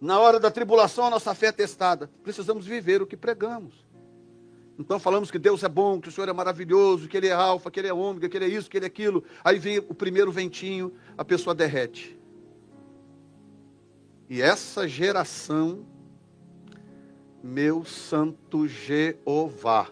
Na 0.00 0.20
hora 0.20 0.38
da 0.38 0.48
tribulação, 0.48 1.06
a 1.06 1.10
nossa 1.10 1.34
fé 1.34 1.46
é 1.46 1.52
testada. 1.52 2.08
Precisamos 2.22 2.64
viver 2.64 3.02
o 3.02 3.06
que 3.06 3.16
pregamos. 3.16 3.84
Então 4.78 5.00
falamos 5.00 5.28
que 5.28 5.40
Deus 5.40 5.64
é 5.64 5.68
bom, 5.68 6.00
que 6.00 6.08
o 6.08 6.12
Senhor 6.12 6.28
é 6.28 6.32
maravilhoso, 6.32 7.08
que 7.08 7.16
Ele 7.16 7.26
é 7.26 7.32
alfa, 7.32 7.68
que 7.68 7.80
Ele 7.80 7.88
é 7.88 7.92
ômega, 7.92 8.28
que 8.28 8.36
Ele 8.36 8.44
é 8.44 8.48
isso, 8.48 8.70
que 8.70 8.76
Ele 8.76 8.86
é 8.86 8.86
aquilo. 8.86 9.24
Aí 9.42 9.58
vem 9.58 9.78
o 9.78 9.92
primeiro 9.92 10.30
ventinho, 10.30 10.94
a 11.16 11.24
pessoa 11.24 11.52
derrete. 11.52 12.16
E 14.30 14.40
essa 14.40 14.86
geração, 14.86 15.84
meu 17.42 17.84
santo 17.84 18.68
Jeová, 18.68 19.88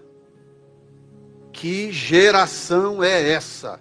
que 1.56 1.90
geração 1.90 3.02
é 3.02 3.30
essa? 3.30 3.80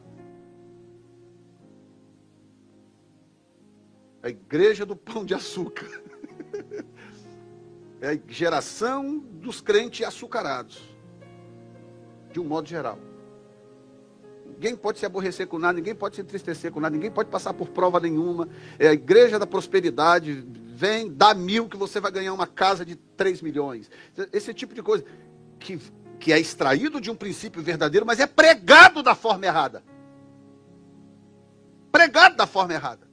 A 4.24 4.30
igreja 4.30 4.86
do 4.86 4.96
pão 4.96 5.26
de 5.26 5.34
açúcar. 5.34 5.90
É 8.02 8.10
a 8.10 8.20
geração 8.28 9.18
dos 9.18 9.62
crentes 9.62 10.06
açucarados. 10.06 10.80
De 12.32 12.40
um 12.40 12.44
modo 12.44 12.68
geral. 12.68 13.00
Ninguém 14.46 14.76
pode 14.76 15.00
se 15.00 15.08
aborrecer 15.08 15.48
com 15.48 15.58
nada, 15.58 15.74
ninguém 15.74 15.96
pode 15.96 16.16
se 16.16 16.22
entristecer 16.22 16.72
com 16.72 16.80
nada, 16.80 16.94
ninguém 16.94 17.10
pode 17.10 17.32
passar 17.32 17.54
por 17.54 17.70
prova 17.70 18.00
nenhuma. 18.00 18.48
É 18.78 18.90
a 18.90 18.94
igreja 18.94 19.40
da 19.40 19.48
prosperidade, 19.48 20.46
vem, 20.76 21.10
dá 21.10 21.34
mil 21.34 21.68
que 21.68 21.78
você 21.78 22.00
vai 22.00 22.12
ganhar 22.12 22.34
uma 22.34 22.46
casa 22.46 22.86
de 22.86 22.96
3 22.96 23.42
milhões. 23.42 23.90
Esse 24.32 24.54
tipo 24.54 24.76
de 24.76 24.84
coisa 24.84 25.04
que, 25.58 25.80
que 26.26 26.34
é 26.34 26.40
extraído 26.40 27.00
de 27.00 27.12
um 27.12 27.16
princípio 27.16 27.62
verdadeiro, 27.62 28.04
mas 28.04 28.20
é 28.20 28.26
pregado 28.26 29.04
da 29.04 29.14
forma 29.14 29.46
errada. 29.46 29.84
Pregado 31.92 32.36
da 32.36 32.48
forma 32.48 32.74
errada. 32.74 33.08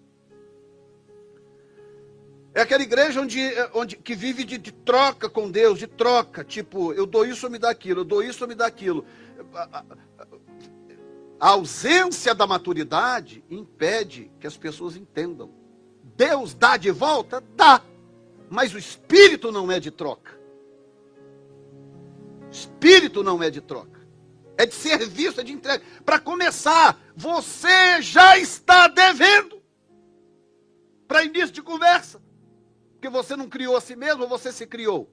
É 2.54 2.62
aquela 2.62 2.82
igreja 2.82 3.20
onde, 3.20 3.38
onde, 3.74 3.96
que 3.96 4.14
vive 4.14 4.44
de, 4.44 4.56
de, 4.56 4.72
troca 4.72 5.28
com 5.28 5.50
Deus, 5.50 5.78
de 5.78 5.86
troca. 5.86 6.42
Tipo, 6.42 6.94
eu 6.94 7.04
dou 7.04 7.26
isso 7.26 7.44
ou 7.44 7.52
me 7.52 7.58
dá 7.58 7.68
aquilo, 7.68 8.00
eu 8.00 8.04
dou 8.06 8.22
isso 8.22 8.44
ou 8.44 8.48
me 8.48 8.54
dá 8.54 8.64
aquilo. 8.64 9.04
A 11.38 11.48
ausência 11.50 12.34
da 12.34 12.46
maturidade 12.46 13.44
impede 13.50 14.30
que 14.40 14.46
as 14.46 14.56
pessoas 14.56 14.96
entendam. 14.96 15.50
Deus 16.16 16.54
dá 16.54 16.78
de 16.78 16.90
volta? 16.90 17.44
Dá. 17.54 17.82
Mas 18.48 18.72
o 18.72 18.78
espírito 18.78 19.52
não 19.52 19.70
é 19.70 19.78
de 19.78 19.90
troca. 19.90 20.40
Espírito 22.52 23.22
não 23.22 23.42
é 23.42 23.50
de 23.50 23.60
troca. 23.60 24.00
É 24.58 24.66
de 24.66 24.74
serviço, 24.74 25.40
é 25.40 25.42
de 25.42 25.52
entrega. 25.52 25.82
Para 26.04 26.20
começar, 26.20 27.00
você 27.16 28.02
já 28.02 28.38
está 28.38 28.86
devendo. 28.86 29.62
Para 31.08 31.24
início 31.24 31.50
de 31.50 31.62
conversa. 31.62 32.22
Porque 32.92 33.08
você 33.08 33.34
não 33.34 33.48
criou 33.48 33.76
a 33.76 33.80
si 33.80 33.96
mesmo 33.96 34.28
você 34.28 34.52
se 34.52 34.66
criou? 34.66 35.10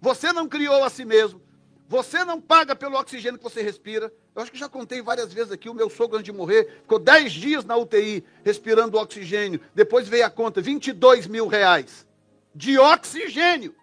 Você 0.00 0.32
não 0.32 0.48
criou 0.48 0.82
a 0.82 0.90
si 0.90 1.04
mesmo. 1.04 1.40
Você 1.86 2.24
não 2.24 2.40
paga 2.40 2.74
pelo 2.74 2.98
oxigênio 2.98 3.38
que 3.38 3.44
você 3.44 3.62
respira. 3.62 4.12
Eu 4.34 4.42
acho 4.42 4.50
que 4.50 4.58
já 4.58 4.68
contei 4.68 5.02
várias 5.02 5.32
vezes 5.32 5.52
aqui. 5.52 5.68
O 5.68 5.74
meu 5.74 5.90
sogro, 5.90 6.16
antes 6.16 6.24
de 6.24 6.32
morrer, 6.32 6.80
ficou 6.80 6.98
10 6.98 7.32
dias 7.32 7.64
na 7.64 7.76
UTI 7.76 8.24
respirando 8.42 8.98
oxigênio. 8.98 9.60
Depois 9.74 10.08
veio 10.08 10.26
a 10.26 10.30
conta: 10.30 10.62
22 10.62 11.26
mil 11.26 11.46
reais 11.46 12.06
de 12.54 12.78
oxigênio. 12.78 13.76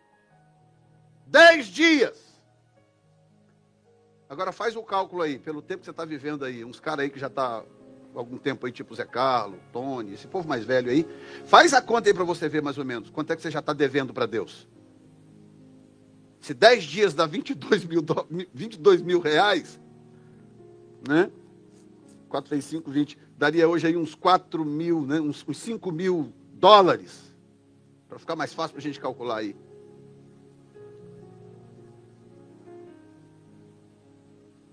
10 1.28 1.68
dias. 1.68 2.31
Agora 4.32 4.54
faz 4.54 4.78
o 4.78 4.82
cálculo 4.82 5.24
aí, 5.24 5.38
pelo 5.38 5.62
tempo 5.62 5.80
que 5.80 5.86
você 5.86 5.92
está 5.92 6.06
vivendo 6.06 6.46
aí. 6.46 6.64
Uns 6.64 6.80
caras 6.80 7.04
aí 7.04 7.10
que 7.10 7.20
já 7.20 7.28
está 7.28 7.66
algum 8.16 8.38
tempo 8.38 8.66
aí, 8.66 8.72
tipo 8.72 8.96
Zé 8.96 9.04
Carlos, 9.04 9.60
Tony, 9.74 10.14
esse 10.14 10.26
povo 10.26 10.48
mais 10.48 10.64
velho 10.64 10.90
aí. 10.90 11.06
Faz 11.44 11.74
a 11.74 11.82
conta 11.82 12.08
aí 12.08 12.14
para 12.14 12.24
você 12.24 12.48
ver 12.48 12.62
mais 12.62 12.78
ou 12.78 12.86
menos. 12.86 13.10
Quanto 13.10 13.34
é 13.34 13.36
que 13.36 13.42
você 13.42 13.52
já 13.52 13.60
está 13.60 13.74
devendo 13.74 14.14
para 14.14 14.26
Deus? 14.26 14.70
Se 16.40 16.54
10 16.54 16.84
dias 16.86 17.14
dá 17.14 17.26
22 17.26 17.84
mil, 17.84 18.02
22 18.54 19.02
mil 19.02 19.20
reais, 19.20 19.78
né? 21.06 21.30
4 22.30 22.50
vezes 22.52 22.70
5, 22.70 22.90
20. 22.90 23.18
Daria 23.38 23.68
hoje 23.68 23.88
aí 23.88 23.98
uns 23.98 24.16
4 24.16 24.64
mil, 24.64 25.02
né? 25.02 25.20
uns, 25.20 25.46
uns 25.46 25.58
5 25.58 25.92
mil 25.92 26.32
dólares. 26.54 27.36
Para 28.08 28.18
ficar 28.18 28.38
mais 28.38 28.54
fácil 28.54 28.76
para 28.76 28.80
a 28.80 28.84
gente 28.84 28.98
calcular 28.98 29.40
aí. 29.40 29.58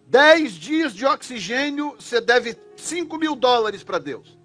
Dez 0.09 0.53
dias 0.53 0.94
de 0.94 1.05
oxigênio, 1.05 1.94
você 2.01 2.18
deve 2.18 2.57
5 2.77 3.18
mil 3.18 3.37
dólares 3.37 3.85
para 3.85 3.99
Deus. 3.99 4.38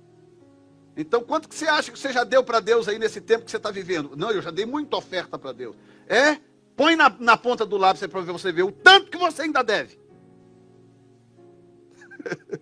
Então, 0.98 1.24
quanto 1.24 1.48
que 1.48 1.56
você 1.56 1.66
acha 1.68 1.90
que 1.90 1.98
você 1.98 2.12
já 2.12 2.26
deu 2.26 2.44
para 2.44 2.60
Deus 2.60 2.90
aí 2.90 3.00
nesse 3.00 3.22
tempo 3.22 3.46
que 3.46 3.52
você 3.52 3.56
está 3.56 3.72
vivendo? 3.72 4.14
Não, 4.14 4.30
eu 4.30 4.42
já 4.42 4.52
dei 4.52 4.66
muita 4.66 4.98
oferta 4.98 5.40
para 5.40 5.54
Deus. 5.54 5.74
É? 6.06 6.38
Põe 6.76 6.98
na, 6.98 7.10
na 7.18 7.38
ponta 7.38 7.66
do 7.66 7.78
lápis 7.78 8.06
para 8.06 8.20
você 8.22 8.52
ver 8.52 8.64
o 8.64 8.74
tanto 8.74 9.10
que 9.10 9.18
você 9.18 9.44
ainda 9.44 9.64
deve. 9.64 9.98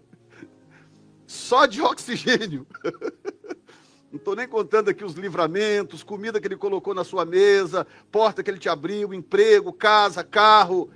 Só 1.26 1.66
de 1.66 1.82
oxigênio. 1.82 2.68
Não 4.12 4.18
estou 4.18 4.36
nem 4.36 4.48
contando 4.48 4.90
aqui 4.90 5.04
os 5.04 5.16
livramentos, 5.16 6.04
comida 6.04 6.40
que 6.40 6.48
ele 6.48 6.58
colocou 6.58 6.94
na 6.94 7.04
sua 7.04 7.26
mesa, 7.26 7.88
porta 8.12 8.44
que 8.44 8.52
ele 8.52 8.60
te 8.60 8.70
abriu, 8.70 9.12
emprego, 9.12 9.74
casa, 9.74 10.24
carro, 10.24 10.92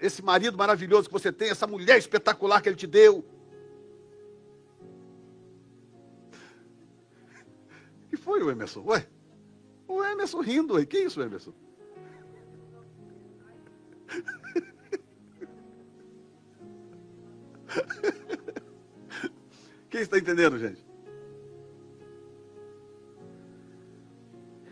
esse 0.00 0.22
marido 0.22 0.56
maravilhoso 0.56 1.08
que 1.08 1.12
você 1.12 1.30
tem, 1.30 1.50
essa 1.50 1.66
mulher 1.66 1.98
espetacular 1.98 2.62
que 2.62 2.68
ele 2.68 2.76
te 2.76 2.86
deu. 2.86 3.24
E 8.12 8.16
foi 8.16 8.42
o 8.42 8.50
Emerson? 8.50 8.82
Ué? 8.86 9.06
O 9.86 10.02
Emerson 10.02 10.40
rindo 10.40 10.76
aí. 10.76 10.86
Que 10.86 10.98
isso, 10.98 11.20
Emerson? 11.20 11.52
Quem 19.90 20.00
está 20.00 20.18
entendendo, 20.18 20.58
gente? 20.58 20.84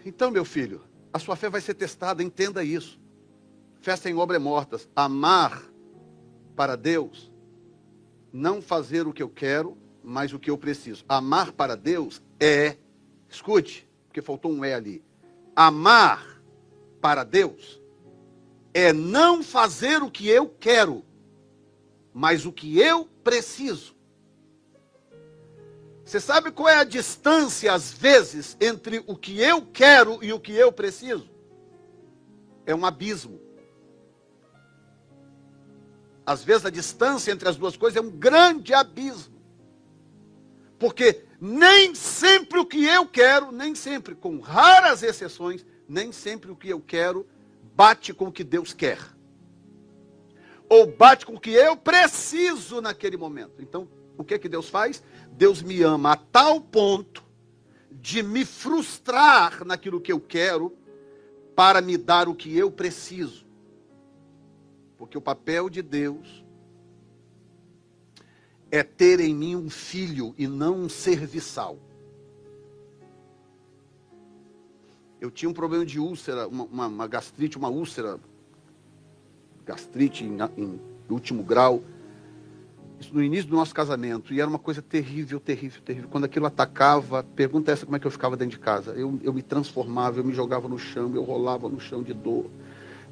Então, 0.05 0.31
meu 0.31 0.45
filho, 0.45 0.83
a 1.13 1.19
sua 1.19 1.37
fé 1.37 1.51
vai 1.51 1.61
ser 1.61 1.75
testada, 1.75 2.23
entenda 2.23 2.65
isso. 2.65 2.99
Fé 3.81 3.97
sem 3.97 4.15
obras 4.17 4.41
mortas. 4.41 4.89
Amar 4.95 5.63
para 6.57 6.77
Deus, 6.77 7.31
não 8.33 8.61
fazer 8.61 9.07
o 9.07 9.13
que 9.13 9.23
eu 9.23 9.29
quero, 9.29 9.77
mas 10.03 10.33
o 10.33 10.39
que 10.39 10.51
eu 10.51 10.59
preciso. 10.59 11.05
Amar 11.09 11.53
para 11.53 11.77
Deus 11.77 12.21
é, 12.41 12.77
escute, 13.29 13.89
porque 14.07 14.21
faltou 14.21 14.51
um 14.51 14.65
é 14.65 14.75
ali. 14.75 15.05
Amar 15.55 16.43
para 17.01 17.25
Deus 17.25 17.81
é 18.75 18.93
não 18.93 19.43
fazer 19.43 20.03
o 20.03 20.11
que 20.11 20.29
eu 20.29 20.49
quero, 20.49 21.05
mas 22.13 22.47
o 22.47 22.53
que 22.53 22.81
eu 22.81 23.07
preciso. 23.23 23.95
Você 26.05 26.21
sabe 26.21 26.51
qual 26.51 26.71
é 26.71 26.77
a 26.77 26.85
distância, 26.85 27.73
às 27.73 27.93
vezes, 27.93 28.57
entre 28.61 29.05
o 29.07 29.15
que 29.15 29.41
eu 29.41 29.61
quero 29.67 30.25
e 30.25 30.33
o 30.33 30.41
que 30.41 30.53
eu 30.53 30.73
preciso? 30.73 31.29
É 32.65 32.75
um 32.75 32.87
abismo. 32.87 33.48
Às 36.29 36.45
vezes 36.45 36.67
a 36.67 36.71
distância 36.71 37.33
entre 37.33 37.49
as 37.49 37.57
duas 37.57 37.75
coisas 37.75 37.97
é 37.97 38.07
um 38.07 38.11
grande 38.11 38.75
abismo. 38.75 39.41
Porque 40.79 41.25
nem 41.41 41.95
sempre 41.95 42.59
o 42.59 42.67
que 42.67 42.85
eu 42.85 43.07
quero, 43.07 43.51
nem 43.51 43.75
sempre, 43.75 44.15
com 44.15 44.39
raras 44.39 45.03
exceções, 45.03 45.65
nem 45.89 46.13
sempre 46.13 46.51
o 46.51 46.55
que 46.55 46.69
eu 46.69 46.83
quero 46.83 47.27
bate 47.75 48.13
com 48.13 48.27
o 48.27 48.33
que 48.33 48.45
Deus 48.45 48.75
quer. 48.75 48.99
Ou 50.69 50.87
bate 50.87 51.25
com 51.25 51.33
o 51.33 51.41
que 51.41 51.49
eu 51.49 51.75
preciso 51.79 52.83
naquele 52.83 53.17
momento. 53.17 53.63
Então, 53.63 53.89
o 54.19 54.23
que 54.23 54.35
é 54.35 54.39
que 54.39 54.51
Deus 54.51 54.69
faz? 54.69 55.03
Deus 55.31 55.63
me 55.63 55.81
ama 55.81 56.13
a 56.13 56.17
tal 56.17 56.61
ponto 56.61 57.25
de 57.91 58.23
me 58.23 58.45
frustrar 58.45 59.65
naquilo 59.65 59.99
que 59.99 60.13
eu 60.13 60.21
quero 60.21 60.77
para 61.57 61.81
me 61.81 61.97
dar 61.97 62.29
o 62.29 62.35
que 62.35 62.55
eu 62.55 62.71
preciso. 62.71 63.48
Porque 64.99 65.17
o 65.17 65.21
papel 65.21 65.71
de 65.71 65.81
Deus 65.81 66.45
é 68.71 68.83
ter 68.83 69.21
em 69.21 69.35
mim 69.35 69.57
um 69.57 69.71
filho 69.71 70.35
e 70.37 70.47
não 70.47 70.75
um 70.75 70.89
serviçal. 70.89 71.79
Eu 75.21 75.31
tinha 75.31 75.49
um 75.49 75.55
problema 75.55 75.87
de 75.87 75.99
úlcera, 75.99 76.47
uma, 76.47 76.65
uma, 76.65 76.87
uma 76.87 77.07
gastrite, 77.07 77.57
uma 77.57 77.69
úlcera, 77.69 78.21
gastrite 79.65 80.25
em, 80.25 80.37
em, 80.57 80.81
último 81.09 81.43
grau, 81.43 81.83
isso 83.01 83.15
no 83.15 83.23
início 83.23 83.49
do 83.49 83.57
nosso 83.57 83.75
casamento, 83.75 84.35
e 84.35 84.41
era 84.41 84.49
uma 84.49 84.59
coisa 84.59 84.83
terrível, 84.83 85.39
terrível, 85.39 85.81
terrível. 85.83 86.09
Quando 86.09 86.25
aquilo 86.25 86.47
atacava, 86.47 87.23
pergunta 87.23 87.71
essa 87.71 87.85
como 87.87 87.97
é 87.97 88.01
que 88.01 88.07
eu 88.07 88.11
ficava 88.11 88.37
dentro 88.37 88.59
de 88.59 88.65
casa. 88.65 88.93
Eu, 88.93 89.19
eu 89.23 89.33
me 89.33 89.43
transformava, 89.43 90.19
eu 90.19 90.25
me 90.25 90.35
jogava 90.35 90.69
no 90.69 90.79
chão, 90.79 91.15
eu 91.15 91.23
rolava 91.23 91.69
no 91.69 91.81
chão 91.81 92.03
de 92.03 92.13
dor. 92.13 92.51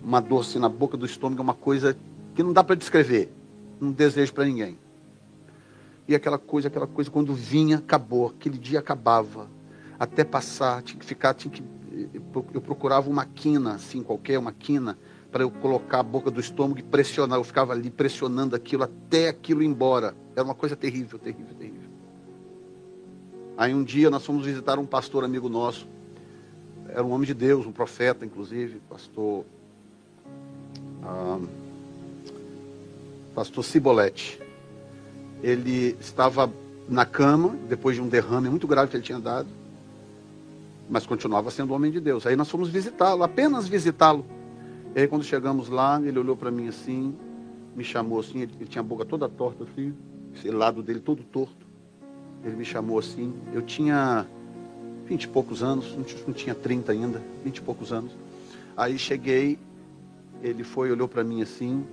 Uma 0.06 0.20
dor 0.20 0.42
assim 0.42 0.60
na 0.60 0.68
boca 0.68 0.96
do 0.96 1.04
estômago, 1.04 1.42
uma 1.42 1.52
coisa 1.52 1.98
que 2.32 2.40
não 2.40 2.52
dá 2.52 2.62
para 2.62 2.76
descrever. 2.76 3.28
Não 3.80 3.90
desejo 3.90 4.32
para 4.32 4.44
ninguém. 4.44 4.78
E 6.06 6.14
aquela 6.14 6.38
coisa, 6.38 6.68
aquela 6.68 6.86
coisa, 6.86 7.10
quando 7.10 7.34
vinha, 7.34 7.78
acabou. 7.78 8.28
Aquele 8.28 8.56
dia 8.56 8.78
acabava. 8.78 9.50
Até 9.98 10.22
passar, 10.22 10.80
tinha 10.82 10.96
que 10.96 11.04
ficar, 11.04 11.34
tinha 11.34 11.52
que 11.52 11.60
eu 12.54 12.60
procurava 12.60 13.10
uma 13.10 13.24
quina, 13.24 13.74
assim, 13.74 14.00
qualquer, 14.00 14.38
uma 14.38 14.52
quina, 14.52 14.96
para 15.32 15.42
eu 15.42 15.50
colocar 15.50 15.98
a 15.98 16.02
boca 16.04 16.30
do 16.30 16.38
estômago 16.38 16.78
e 16.78 16.84
pressionar. 16.84 17.40
Eu 17.40 17.44
ficava 17.44 17.72
ali 17.72 17.90
pressionando 17.90 18.54
aquilo 18.54 18.84
até 18.84 19.28
aquilo 19.28 19.60
ir 19.60 19.66
embora. 19.66 20.14
Era 20.36 20.44
uma 20.44 20.54
coisa 20.54 20.76
terrível, 20.76 21.18
terrível, 21.18 21.52
terrível. 21.56 21.90
Aí 23.56 23.74
um 23.74 23.82
dia 23.82 24.08
nós 24.08 24.24
fomos 24.24 24.46
visitar 24.46 24.78
um 24.78 24.86
pastor 24.86 25.24
amigo 25.24 25.48
nosso. 25.48 25.88
Era 26.88 27.02
um 27.02 27.10
homem 27.10 27.26
de 27.26 27.34
Deus, 27.34 27.66
um 27.66 27.72
profeta, 27.72 28.24
inclusive, 28.24 28.80
pastor. 28.88 29.44
Ah, 31.06 31.38
pastor 33.34 33.64
Cibolete. 33.64 34.40
Ele 35.42 35.96
estava 36.00 36.52
na 36.88 37.06
cama, 37.06 37.56
depois 37.68 37.96
de 37.96 38.02
um 38.02 38.08
derrame 38.08 38.48
muito 38.48 38.66
grave 38.66 38.90
que 38.90 38.96
ele 38.96 39.04
tinha 39.04 39.20
dado 39.20 39.48
mas 40.88 41.06
continuava 41.06 41.50
sendo 41.50 41.74
homem 41.74 41.90
de 41.90 42.00
Deus. 42.00 42.26
Aí 42.26 42.36
nós 42.36 42.48
fomos 42.48 42.68
visitá-lo, 42.68 43.22
apenas 43.22 43.68
visitá-lo. 43.68 44.24
E 44.94 45.00
aí 45.00 45.08
quando 45.08 45.24
chegamos 45.24 45.68
lá, 45.68 46.00
ele 46.02 46.18
olhou 46.18 46.36
para 46.36 46.50
mim 46.50 46.68
assim, 46.68 47.14
me 47.74 47.84
chamou 47.84 48.20
assim, 48.20 48.42
ele, 48.42 48.52
ele, 48.60 48.68
tinha 48.68 48.80
a 48.80 48.84
boca 48.84 49.04
toda 49.04 49.28
torta 49.28 49.64
assim. 49.64 49.92
esse 50.34 50.50
lado 50.50 50.82
dele 50.82 51.00
todo 51.00 51.22
torto. 51.22 51.66
Ele 52.44 52.56
me 52.56 52.64
chamou 52.64 52.98
assim, 52.98 53.34
eu 53.52 53.62
tinha 53.62 54.26
vinte 55.06 55.24
e 55.24 55.28
poucos 55.28 55.62
anos, 55.62 55.94
não 56.26 56.34
tinha 56.34 56.54
30 56.54 56.92
ainda, 56.92 57.22
vinte 57.44 57.58
e 57.58 57.62
poucos 57.62 57.92
anos. 57.92 58.12
Aí 58.76 58.98
cheguei, 58.98 59.58
ele 60.42 60.64
foi, 60.64 60.90
olhou 60.90 61.08
para 61.08 61.24
mim 61.24 61.42
assim, 61.42 61.84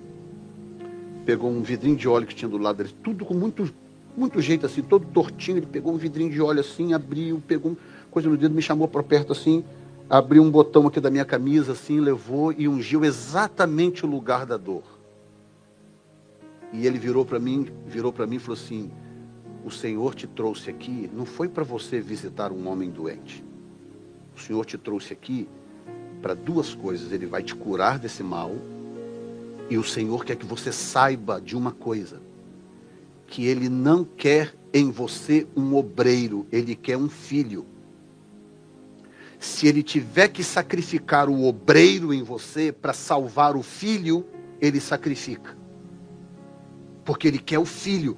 pegou 1.25 1.49
um 1.49 1.61
vidrinho 1.61 1.95
de 1.95 2.07
óleo 2.07 2.27
que 2.27 2.35
tinha 2.35 2.49
do 2.49 2.57
lado 2.57 2.77
dele, 2.77 2.93
tudo 3.03 3.25
com 3.25 3.33
muito, 3.33 3.73
muito 4.15 4.41
jeito 4.41 4.65
assim, 4.65 4.81
todo 4.81 5.05
tortinho, 5.07 5.57
ele 5.57 5.65
pegou 5.65 5.93
um 5.93 5.97
vidrinho 5.97 6.29
de 6.29 6.41
óleo 6.41 6.59
assim, 6.59 6.93
abriu, 6.93 7.41
pegou 7.45 7.77
coisa 8.11 8.29
no 8.29 8.37
dedo, 8.37 8.53
me 8.53 8.61
chamou 8.61 8.87
para 8.87 9.01
perto 9.01 9.31
assim, 9.31 9.63
abriu 10.09 10.43
um 10.43 10.51
botão 10.51 10.87
aqui 10.87 10.99
da 10.99 11.09
minha 11.09 11.25
camisa 11.25 11.71
assim, 11.71 11.99
levou 11.99 12.51
e 12.51 12.67
ungiu 12.67 13.03
exatamente 13.03 14.05
o 14.05 14.09
lugar 14.09 14.45
da 14.45 14.57
dor. 14.57 14.83
E 16.71 16.87
ele 16.87 16.97
virou 16.97 17.25
para 17.25 17.39
mim, 17.39 17.67
virou 17.85 18.11
para 18.11 18.25
mim 18.25 18.37
e 18.37 18.39
falou 18.39 18.59
assim: 18.59 18.91
"O 19.63 19.69
Senhor 19.69 20.15
te 20.15 20.25
trouxe 20.25 20.71
aqui, 20.71 21.09
não 21.13 21.25
foi 21.25 21.47
para 21.47 21.63
você 21.63 22.01
visitar 22.01 22.51
um 22.51 22.67
homem 22.67 22.89
doente. 22.89 23.43
O 24.35 24.39
Senhor 24.39 24.65
te 24.65 24.77
trouxe 24.77 25.13
aqui 25.13 25.47
para 26.23 26.33
duas 26.33 26.73
coisas, 26.73 27.11
ele 27.11 27.27
vai 27.27 27.43
te 27.43 27.53
curar 27.53 27.99
desse 27.99 28.23
mal, 28.23 28.55
e 29.69 29.77
o 29.77 29.83
Senhor 29.83 30.25
quer 30.25 30.35
que 30.35 30.45
você 30.45 30.71
saiba 30.71 31.39
de 31.39 31.55
uma 31.55 31.71
coisa, 31.71 32.19
que 33.27 33.45
ele 33.45 33.69
não 33.69 34.03
quer 34.03 34.55
em 34.73 34.89
você 34.89 35.45
um 35.55 35.75
obreiro, 35.75 36.47
ele 36.51 36.75
quer 36.75 36.97
um 36.97 37.09
filho. 37.09 37.63
Se 39.39 39.67
ele 39.67 39.83
tiver 39.83 40.29
que 40.29 40.43
sacrificar 40.43 41.29
o 41.29 41.43
obreiro 41.43 42.11
em 42.11 42.23
você 42.23 42.71
para 42.71 42.93
salvar 42.93 43.55
o 43.55 43.61
filho, 43.61 44.25
ele 44.59 44.79
sacrifica 44.79 45.61
porque 47.03 47.27
ele 47.27 47.39
quer 47.39 47.59
o 47.59 47.65
filho. 47.65 48.17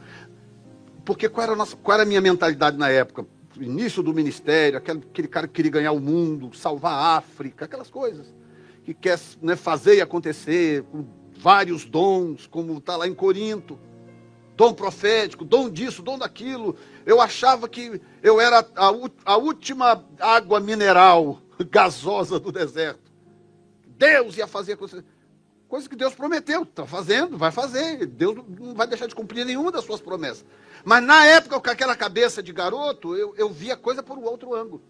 Porque 1.03 1.29
qual 1.29 1.45
era 1.45 1.55
nossa, 1.55 1.75
qual 1.75 1.95
era 1.95 2.03
a 2.03 2.05
minha 2.05 2.21
mentalidade 2.21 2.77
na 2.77 2.89
época? 2.89 3.25
Início 3.59 4.03
do 4.03 4.13
ministério, 4.13 4.77
aquele, 4.77 4.99
aquele 4.99 5.27
cara 5.27 5.47
que 5.47 5.53
queria 5.53 5.71
ganhar 5.71 5.91
o 5.91 5.99
mundo, 5.99 6.55
salvar 6.55 6.93
a 6.93 7.17
África, 7.17 7.65
aquelas 7.65 7.89
coisas. 7.89 8.33
Que 8.83 8.93
quer 8.93 9.19
né, 9.41 9.55
fazer 9.55 9.97
e 9.97 10.01
acontecer, 10.01 10.83
com 10.83 11.05
vários 11.37 11.85
dons, 11.85 12.47
como 12.47 12.77
está 12.77 12.95
lá 12.95 13.07
em 13.07 13.13
Corinto. 13.13 13.79
Dom 14.55 14.73
profético, 14.73 15.43
dom 15.43 15.69
disso, 15.69 16.01
dom 16.01 16.17
daquilo. 16.17 16.75
Eu 17.05 17.19
achava 17.19 17.67
que 17.67 17.99
eu 18.23 18.39
era 18.39 18.59
a, 18.75 18.91
a 19.25 19.37
última 19.37 20.03
água 20.19 20.59
mineral 20.59 21.41
gasosa 21.69 22.39
do 22.39 22.51
deserto. 22.51 23.11
Deus 23.97 24.37
ia 24.37 24.47
fazer 24.47 24.73
acontecer. 24.73 25.03
Coisa 25.67 25.89
que 25.89 25.95
Deus 25.95 26.13
prometeu, 26.13 26.63
está 26.63 26.85
fazendo, 26.85 27.37
vai 27.37 27.51
fazer. 27.51 28.05
Deus 28.05 28.35
não 28.59 28.75
vai 28.75 28.85
deixar 28.85 29.07
de 29.07 29.15
cumprir 29.15 29.45
nenhuma 29.45 29.71
das 29.71 29.83
suas 29.83 29.99
promessas. 29.99 30.45
Mas 30.83 31.03
na 31.03 31.25
época, 31.25 31.59
com 31.59 31.69
aquela 31.69 31.95
cabeça 31.95 32.43
de 32.43 32.53
garoto, 32.53 33.15
eu, 33.15 33.33
eu 33.35 33.49
via 33.49 33.73
a 33.73 33.77
coisa 33.77 34.03
por 34.03 34.17
um 34.17 34.23
outro 34.23 34.53
ângulo. 34.53 34.81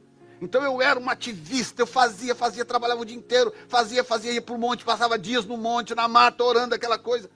Então 0.42 0.62
eu 0.62 0.82
era 0.82 1.00
um 1.00 1.10
ativista, 1.10 1.82
eu 1.82 1.88
fazia, 1.88 2.36
fazia, 2.36 2.66
trabalhava 2.66 3.02
o 3.02 3.06
dia 3.06 3.16
inteiro, 3.16 3.54
fazia, 3.70 4.04
fazia, 4.04 4.34
ia 4.34 4.42
para 4.42 4.54
o 4.54 4.58
monte, 4.58 4.84
passava 4.84 5.18
dias 5.18 5.46
no 5.46 5.56
monte, 5.56 5.96
na 5.96 6.10
mata, 6.10 6.44
orando 6.44 6.76
aquela 6.76 7.00
coisa. 7.00 7.30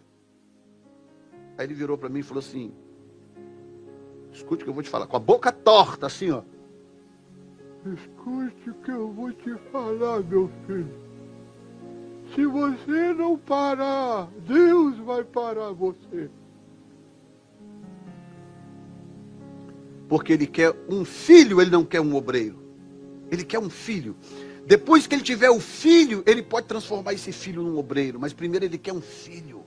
Aí 1.57 1.65
ele 1.65 1.73
virou 1.73 1.97
para 1.97 2.09
mim 2.09 2.19
e 2.19 2.23
falou 2.23 2.39
assim: 2.39 2.73
Escute 4.33 4.63
o 4.63 4.65
que 4.65 4.69
eu 4.69 4.73
vou 4.73 4.83
te 4.83 4.89
falar, 4.89 5.07
com 5.07 5.15
a 5.15 5.19
boca 5.19 5.51
torta, 5.51 6.07
assim, 6.07 6.29
ó. 6.31 6.43
Escute 7.93 8.69
o 8.69 8.73
que 8.75 8.91
eu 8.91 9.11
vou 9.13 9.31
te 9.31 9.55
falar, 9.71 10.19
meu 10.23 10.51
filho. 10.67 11.08
Se 12.35 12.45
você 12.45 13.13
não 13.13 13.37
parar, 13.37 14.29
Deus 14.47 14.97
vai 14.99 15.23
parar 15.23 15.71
você. 15.71 16.29
Porque 20.07 20.33
ele 20.33 20.47
quer 20.47 20.75
um 20.89 21.03
filho, 21.05 21.61
ele 21.61 21.71
não 21.71 21.83
quer 21.83 22.01
um 22.01 22.15
obreiro. 22.15 22.59
Ele 23.31 23.43
quer 23.43 23.59
um 23.59 23.69
filho. 23.69 24.15
Depois 24.65 25.07
que 25.07 25.15
ele 25.15 25.23
tiver 25.23 25.49
o 25.49 25.59
filho, 25.59 26.23
ele 26.25 26.43
pode 26.43 26.67
transformar 26.67 27.13
esse 27.13 27.31
filho 27.31 27.63
num 27.63 27.77
obreiro. 27.77 28.19
Mas 28.19 28.33
primeiro 28.33 28.65
ele 28.65 28.77
quer 28.77 28.93
um 28.93 29.01
filho. 29.01 29.63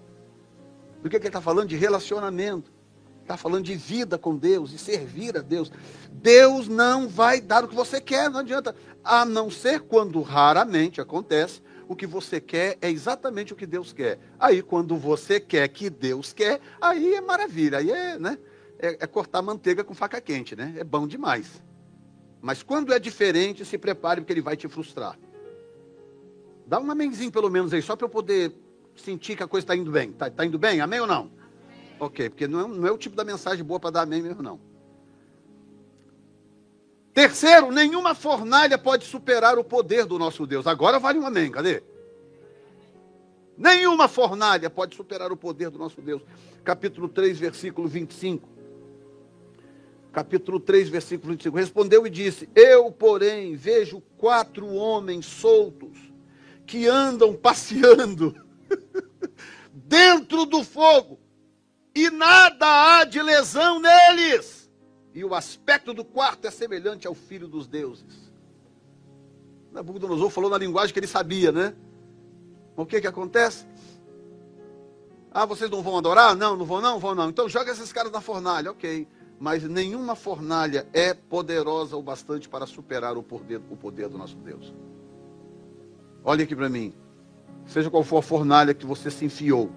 Do 1.03 1.09
que, 1.09 1.18
que 1.18 1.25
ele 1.25 1.29
está 1.29 1.40
falando? 1.40 1.68
De 1.68 1.77
relacionamento. 1.77 2.72
Está 3.20 3.37
falando 3.37 3.64
de 3.64 3.75
vida 3.75 4.18
com 4.18 4.37
Deus, 4.37 4.70
de 4.70 4.79
servir 4.79 5.37
a 5.37 5.40
Deus. 5.40 5.70
Deus 6.12 6.68
não 6.68 7.09
vai 7.09 7.40
dar 7.40 7.64
o 7.64 7.68
que 7.68 7.75
você 7.75 8.01
quer, 8.01 8.29
não 8.31 8.40
adianta. 8.40 8.75
A 9.03 9.25
não 9.25 9.51
ser 9.51 9.81
quando 9.81 10.20
raramente 10.22 11.01
acontece 11.01 11.61
o 11.88 11.97
que 11.97 12.07
você 12.07 12.40
quer 12.40 12.79
é 12.81 12.90
exatamente 12.90 13.53
o 13.53 13.57
que 13.57 13.66
Deus 13.66 13.92
quer. 13.92 14.18
Aí, 14.38 14.62
quando 14.62 14.97
você 14.97 15.40
quer 15.40 15.68
que 15.68 15.90
Deus 15.90 16.33
quer, 16.33 16.61
aí 16.81 17.14
é 17.14 17.21
maravilha, 17.21 17.79
aí 17.79 17.90
é, 17.90 18.18
né? 18.18 18.38
É, 18.79 19.05
é 19.05 19.07
cortar 19.07 19.42
manteiga 19.42 19.85
com 19.85 19.95
faca 19.95 20.21
quente, 20.21 20.57
né? 20.57 20.75
É 20.77 20.85
bom 20.85 21.07
demais. 21.07 21.62
Mas 22.40 22.62
quando 22.62 22.92
é 22.92 22.99
diferente, 22.99 23.64
se 23.64 23.79
prepare, 23.79 24.21
porque 24.21 24.33
ele 24.33 24.42
vai 24.42 24.57
te 24.57 24.66
frustrar. 24.68 25.18
Dá 26.66 26.81
um 26.81 26.90
amenzinho 26.90 27.31
pelo 27.31 27.51
menos 27.51 27.73
aí, 27.73 27.81
só 27.81 27.95
para 27.95 28.07
eu 28.07 28.11
poder 28.11 28.53
sentir 28.97 29.37
que 29.37 29.42
a 29.42 29.49
coisa 29.49 29.64
está 29.64 29.77
indo 29.77 29.90
bem. 29.90 30.11
Está 30.11 30.31
tá 30.31 30.45
indo 30.45 30.59
bem? 30.59 30.81
Amém 30.81 31.01
ou 31.01 31.07
não? 31.07 31.31
Amém. 31.31 31.97
Ok, 32.01 32.31
porque 32.31 32.49
não 32.49 32.61
é, 32.61 32.68
não 32.68 32.87
é 32.87 32.90
o 32.90 32.99
tipo 32.99 33.14
da 33.14 33.25
mensagem 33.25 33.64
boa 33.64 33.79
para 33.79 33.90
dar 33.90 34.03
amém 34.03 34.23
mesmo, 34.23 34.42
não. 34.42 34.71
Terceiro, 37.14 37.70
nenhuma 37.70 38.14
fornalha 38.14 38.79
pode 38.79 39.05
superar 39.05 39.59
o 39.59 39.64
poder 39.64 40.07
do 40.07 40.18
nosso 40.18 40.46
Deus. 40.46 40.66
Agora 40.66 40.98
vale 40.98 41.18
um 41.18 41.27
amém, 41.27 41.51
cadê? 41.51 41.83
Nenhuma 43.57 44.09
fornalha 44.09 44.70
pode 44.70 44.96
superar 44.96 45.31
o 45.31 45.37
poder 45.37 45.68
do 45.68 45.79
nosso 45.79 46.01
Deus. 46.01 46.22
Capítulo 46.64 47.09
3, 47.09 47.38
versículo 47.38 47.87
25. 47.87 48.48
Capítulo 50.11 50.59
3, 50.59 50.88
versículo 50.88 51.33
25. 51.33 51.57
Respondeu 51.57 52.07
e 52.07 52.11
disse: 52.11 52.48
Eu, 52.55 52.90
porém, 52.90 53.57
vejo 53.57 54.01
quatro 54.16 54.66
homens 54.68 55.27
soltos 55.27 55.98
que 56.66 56.87
andam 56.87 57.35
passeando 57.35 58.35
dentro 59.70 60.46
do 60.46 60.64
fogo, 60.64 61.20
e 61.94 62.09
nada 62.09 62.66
há 63.01 63.05
de 63.05 63.20
lesão 63.20 63.79
neles 63.79 64.62
e 65.14 65.25
o 65.25 65.35
aspecto 65.35 65.92
do 65.92 66.05
quarto 66.05 66.46
é 66.46 66.51
semelhante 66.51 67.07
ao 67.07 67.14
filho 67.14 67.46
dos 67.46 67.66
deuses. 67.66 68.33
Nabucodonosor 69.72 70.31
falou 70.31 70.51
na 70.51 70.59
linguagem 70.59 70.92
que 70.92 70.98
ele 71.01 71.07
sabia, 71.07 71.51
né? 71.51 71.75
O 72.77 72.87
que 72.87 73.01
que 73.01 73.07
acontece? 73.07 73.66
Ah, 75.31 75.46
vocês 75.46 75.70
não 75.70 75.83
vão 75.83 75.96
adorar? 75.96 76.37
Não, 76.37 76.57
não 76.57 76.64
vão 76.64 76.81
não, 76.81 76.98
vão 76.98 77.14
não. 77.14 77.29
Então 77.29 77.48
joga 77.48 77.72
esses 77.72 77.92
caras 77.92 78.12
na 78.12 78.20
fornalha, 78.20 78.70
ok. 78.70 79.07
Mas 79.40 79.64
nenhuma 79.64 80.14
fornalha 80.14 80.87
é 80.92 81.14
poderosa 81.14 81.96
o 81.96 82.03
bastante 82.03 82.48
para 82.48 82.66
superar 82.66 83.16
o 83.16 83.22
poder, 83.22 83.61
o 83.70 83.77
poder 83.77 84.09
do 84.09 84.18
nosso 84.18 84.37
Deus. 84.37 84.75
Olhe 86.22 86.44
aqui 86.44 86.55
para 86.55 86.68
mim. 86.68 86.94
Seja 87.66 87.90
qual 87.90 88.03
for 88.03 88.18
a 88.18 88.22
fornalha 88.22 88.75
que 88.75 88.85
você 88.85 89.11
se 89.11 89.25
enfiou, 89.25 89.70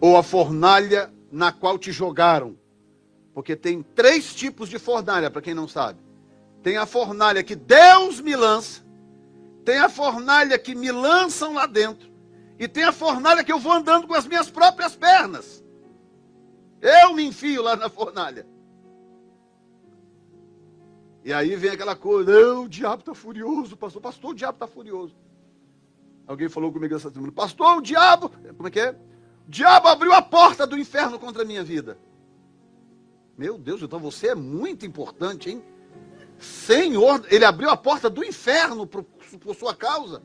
ou 0.00 0.16
a 0.16 0.22
fornalha 0.22 1.12
na 1.30 1.52
qual 1.52 1.78
te 1.78 1.92
jogaram, 1.92 2.56
porque 3.36 3.54
tem 3.54 3.82
três 3.82 4.34
tipos 4.34 4.66
de 4.66 4.78
fornalha, 4.78 5.30
para 5.30 5.42
quem 5.42 5.52
não 5.52 5.68
sabe. 5.68 6.00
Tem 6.62 6.78
a 6.78 6.86
fornalha 6.86 7.44
que 7.44 7.54
Deus 7.54 8.18
me 8.18 8.34
lança, 8.34 8.82
tem 9.62 9.78
a 9.78 9.90
fornalha 9.90 10.58
que 10.58 10.74
me 10.74 10.90
lançam 10.90 11.52
lá 11.52 11.66
dentro, 11.66 12.10
e 12.58 12.66
tem 12.66 12.84
a 12.84 12.92
fornalha 12.92 13.44
que 13.44 13.52
eu 13.52 13.58
vou 13.58 13.72
andando 13.72 14.06
com 14.06 14.14
as 14.14 14.26
minhas 14.26 14.48
próprias 14.48 14.96
pernas. 14.96 15.62
Eu 16.80 17.12
me 17.12 17.24
enfio 17.26 17.62
lá 17.62 17.76
na 17.76 17.90
fornalha. 17.90 18.46
E 21.22 21.30
aí 21.30 21.54
vem 21.56 21.72
aquela 21.72 21.94
coisa, 21.94 22.58
o 22.58 22.66
diabo 22.66 23.00
está 23.00 23.14
furioso, 23.14 23.76
pastor, 23.76 24.00
pastor, 24.00 24.30
o 24.30 24.34
diabo 24.34 24.56
está 24.56 24.66
furioso. 24.66 25.14
Alguém 26.26 26.48
falou 26.48 26.72
comigo 26.72 26.96
essa 26.96 27.10
semana, 27.10 27.32
pastor, 27.32 27.76
o 27.76 27.82
diabo, 27.82 28.30
como 28.56 28.68
é 28.68 28.70
que 28.70 28.80
é? 28.80 28.92
O 29.46 29.50
diabo 29.50 29.88
abriu 29.88 30.14
a 30.14 30.22
porta 30.22 30.66
do 30.66 30.78
inferno 30.78 31.18
contra 31.18 31.42
a 31.42 31.44
minha 31.44 31.62
vida. 31.62 31.98
Meu 33.36 33.58
Deus, 33.58 33.82
então 33.82 33.98
você 33.98 34.28
é 34.28 34.34
muito 34.34 34.86
importante, 34.86 35.50
hein? 35.50 35.62
Senhor, 36.38 37.24
ele 37.30 37.44
abriu 37.44 37.68
a 37.70 37.76
porta 37.76 38.08
do 38.08 38.24
inferno 38.24 38.86
por, 38.86 39.04
sua 39.54 39.74
causa. 39.74 40.22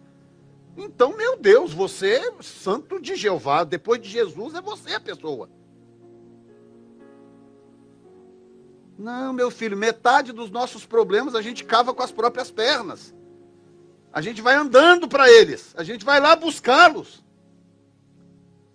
Então, 0.78 1.16
meu 1.16 1.38
Deus, 1.38 1.74
você 1.74 2.16
é 2.16 2.42
santo 2.42 3.02
de 3.02 3.16
Jeová. 3.16 3.64
Depois 3.64 4.02
de 4.02 4.10
Jesus, 4.10 4.56
é 4.56 4.62
você 4.62 4.94
a 4.94 5.00
pessoa. 5.00 5.50
Não, 8.98 9.34
meu 9.34 9.50
filho, 9.50 9.76
metade 9.76 10.32
dos 10.32 10.52
nossos 10.52 10.86
problemas 10.86 11.36
a 11.36 11.42
gente 11.42 11.64
cava 11.66 11.94
com 11.94 12.04
as 12.04 12.12
próprias 12.12 12.52
pernas. 12.52 13.14
A 14.14 14.22
gente 14.22 14.42
vai 14.42 14.56
andando 14.56 15.08
para 15.08 15.30
eles. 15.30 15.74
A 15.76 15.84
gente 15.84 16.06
vai 16.06 16.20
lá 16.20 16.36
buscá-los. 16.36 17.24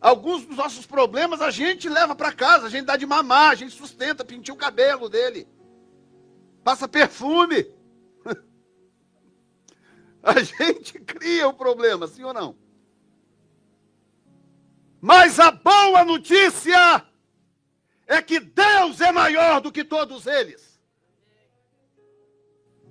Alguns 0.07 0.47
dos 0.47 0.57
nossos 0.57 0.87
problemas 0.87 1.42
a 1.42 1.51
gente 1.51 1.88
leva 1.88 2.14
para 2.14 2.33
casa, 2.33 2.69
a 2.69 2.71
gente 2.71 2.85
dá 2.85 2.97
de 2.97 3.05
mamar, 3.05 3.51
a 3.51 3.55
gente 3.57 3.75
sustenta, 3.75 4.25
pintia 4.25 4.55
o 4.55 4.57
cabelo 4.57 5.09
dele. 5.09 5.49
Passa 6.62 6.87
perfume. 6.87 7.75
A 10.23 10.40
gente 10.40 11.01
cria 11.01 11.49
o 11.49 11.53
problema, 11.53 12.07
sim 12.07 12.23
ou 12.23 12.33
não? 12.33 12.57
Mas 15.01 15.40
a 15.40 15.51
boa 15.51 16.05
notícia 16.05 17.05
é 18.07 18.23
que 18.23 18.38
Deus 18.38 19.01
é 19.01 19.11
maior 19.11 19.61
do 19.61 19.73
que 19.73 19.83
todos 19.83 20.29
eles. 20.29 20.81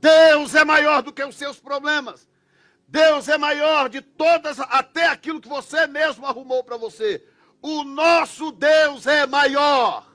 Deus 0.02 0.54
é 0.54 0.66
maior 0.66 1.02
do 1.02 1.14
que 1.14 1.24
os 1.24 1.36
seus 1.36 1.62
problemas. 1.62 2.28
Deus 2.96 3.28
é 3.28 3.38
maior 3.38 3.90
de 3.90 4.00
todas, 4.00 4.58
até 4.58 5.08
aquilo 5.08 5.42
que 5.42 5.50
você 5.50 5.86
mesmo 5.86 6.26
arrumou 6.26 6.64
para 6.64 6.78
você. 6.78 7.22
O 7.62 7.84
nosso 7.84 8.54
Deus 8.54 9.06
é 9.06 9.28
maior. 9.28 10.10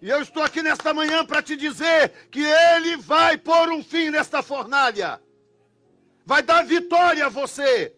E 0.00 0.08
eu 0.08 0.22
estou 0.22 0.42
aqui 0.42 0.62
nesta 0.62 0.94
manhã 0.94 1.26
para 1.26 1.42
te 1.42 1.54
dizer 1.54 2.28
que 2.30 2.40
Ele 2.42 2.96
vai 2.96 3.36
pôr 3.36 3.68
um 3.68 3.84
fim 3.84 4.08
nesta 4.08 4.42
fornalha. 4.42 5.20
Vai 6.24 6.42
dar 6.42 6.64
vitória 6.64 7.26
a 7.26 7.28
você. 7.28 7.94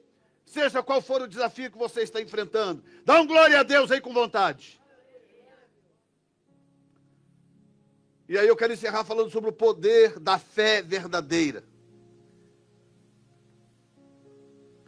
Seja 0.46 0.82
qual 0.82 1.00
for 1.00 1.22
o 1.22 1.28
desafio 1.28 1.70
que 1.70 1.78
você 1.78 2.02
está 2.02 2.20
enfrentando. 2.20 2.82
Dá 3.04 3.20
um 3.20 3.26
glória 3.26 3.60
a 3.60 3.62
Deus 3.62 3.92
aí 3.92 4.00
com 4.00 4.12
vontade. 4.12 4.80
E 8.28 8.36
aí 8.36 8.48
eu 8.48 8.56
quero 8.56 8.72
encerrar 8.72 9.04
falando 9.04 9.30
sobre 9.30 9.50
o 9.50 9.52
poder 9.52 10.18
da 10.18 10.40
fé 10.40 10.82
verdadeira. 10.82 11.62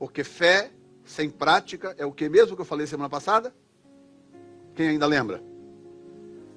Porque 0.05 0.23
fé 0.23 0.71
sem 1.03 1.31
prática 1.31 1.95
é 1.97 2.05
o 2.05 2.13
que 2.13 2.29
mesmo 2.29 2.55
que 2.55 2.61
eu 2.61 2.67
falei 2.67 2.87
semana 2.87 3.09
passada? 3.09 3.55
Quem 4.75 4.89
ainda 4.89 5.07
lembra? 5.07 5.43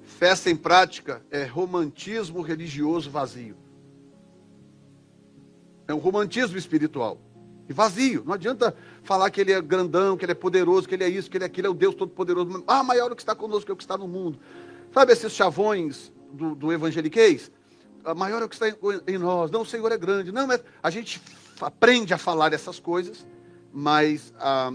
Fé 0.02 0.36
sem 0.36 0.54
prática 0.54 1.24
é 1.30 1.44
romantismo 1.44 2.42
religioso 2.42 3.10
vazio. 3.10 3.56
É 5.86 5.94
um 5.94 5.96
romantismo 5.96 6.58
espiritual. 6.58 7.18
E 7.66 7.72
vazio. 7.72 8.22
Não 8.26 8.34
adianta 8.34 8.76
falar 9.02 9.30
que 9.30 9.40
ele 9.40 9.52
é 9.52 9.62
grandão, 9.62 10.14
que 10.14 10.26
ele 10.26 10.32
é 10.32 10.34
poderoso, 10.34 10.86
que 10.86 10.94
ele 10.94 11.04
é 11.04 11.08
isso, 11.08 11.30
que 11.30 11.38
ele 11.38 11.44
é 11.44 11.46
aquilo, 11.46 11.68
é 11.68 11.70
o 11.70 11.74
Deus 11.74 11.94
Todo-Poderoso. 11.94 12.62
Ah, 12.66 12.82
maior 12.82 13.10
o 13.10 13.16
que 13.16 13.22
está 13.22 13.34
conosco 13.34 13.64
que 13.64 13.72
o 13.72 13.76
que 13.76 13.82
está 13.82 13.96
no 13.96 14.06
mundo. 14.06 14.38
Sabe 14.92 15.14
esses 15.14 15.32
chavões 15.32 16.12
do, 16.34 16.54
do 16.54 16.70
evangeliquez? 16.70 17.50
Ah, 18.04 18.14
maior 18.14 18.42
é 18.42 18.44
o 18.44 18.48
que 18.48 18.56
está 18.56 18.68
em 19.06 19.16
nós. 19.16 19.50
Não, 19.50 19.62
o 19.62 19.66
Senhor 19.66 19.90
é 19.90 19.96
grande. 19.96 20.32
Não, 20.32 20.46
mas 20.46 20.62
a 20.82 20.90
gente 20.90 21.18
aprende 21.62 22.12
a 22.12 22.18
falar 22.18 22.52
essas 22.52 22.78
coisas, 22.78 23.26
mas 23.72 24.32
ah, 24.38 24.72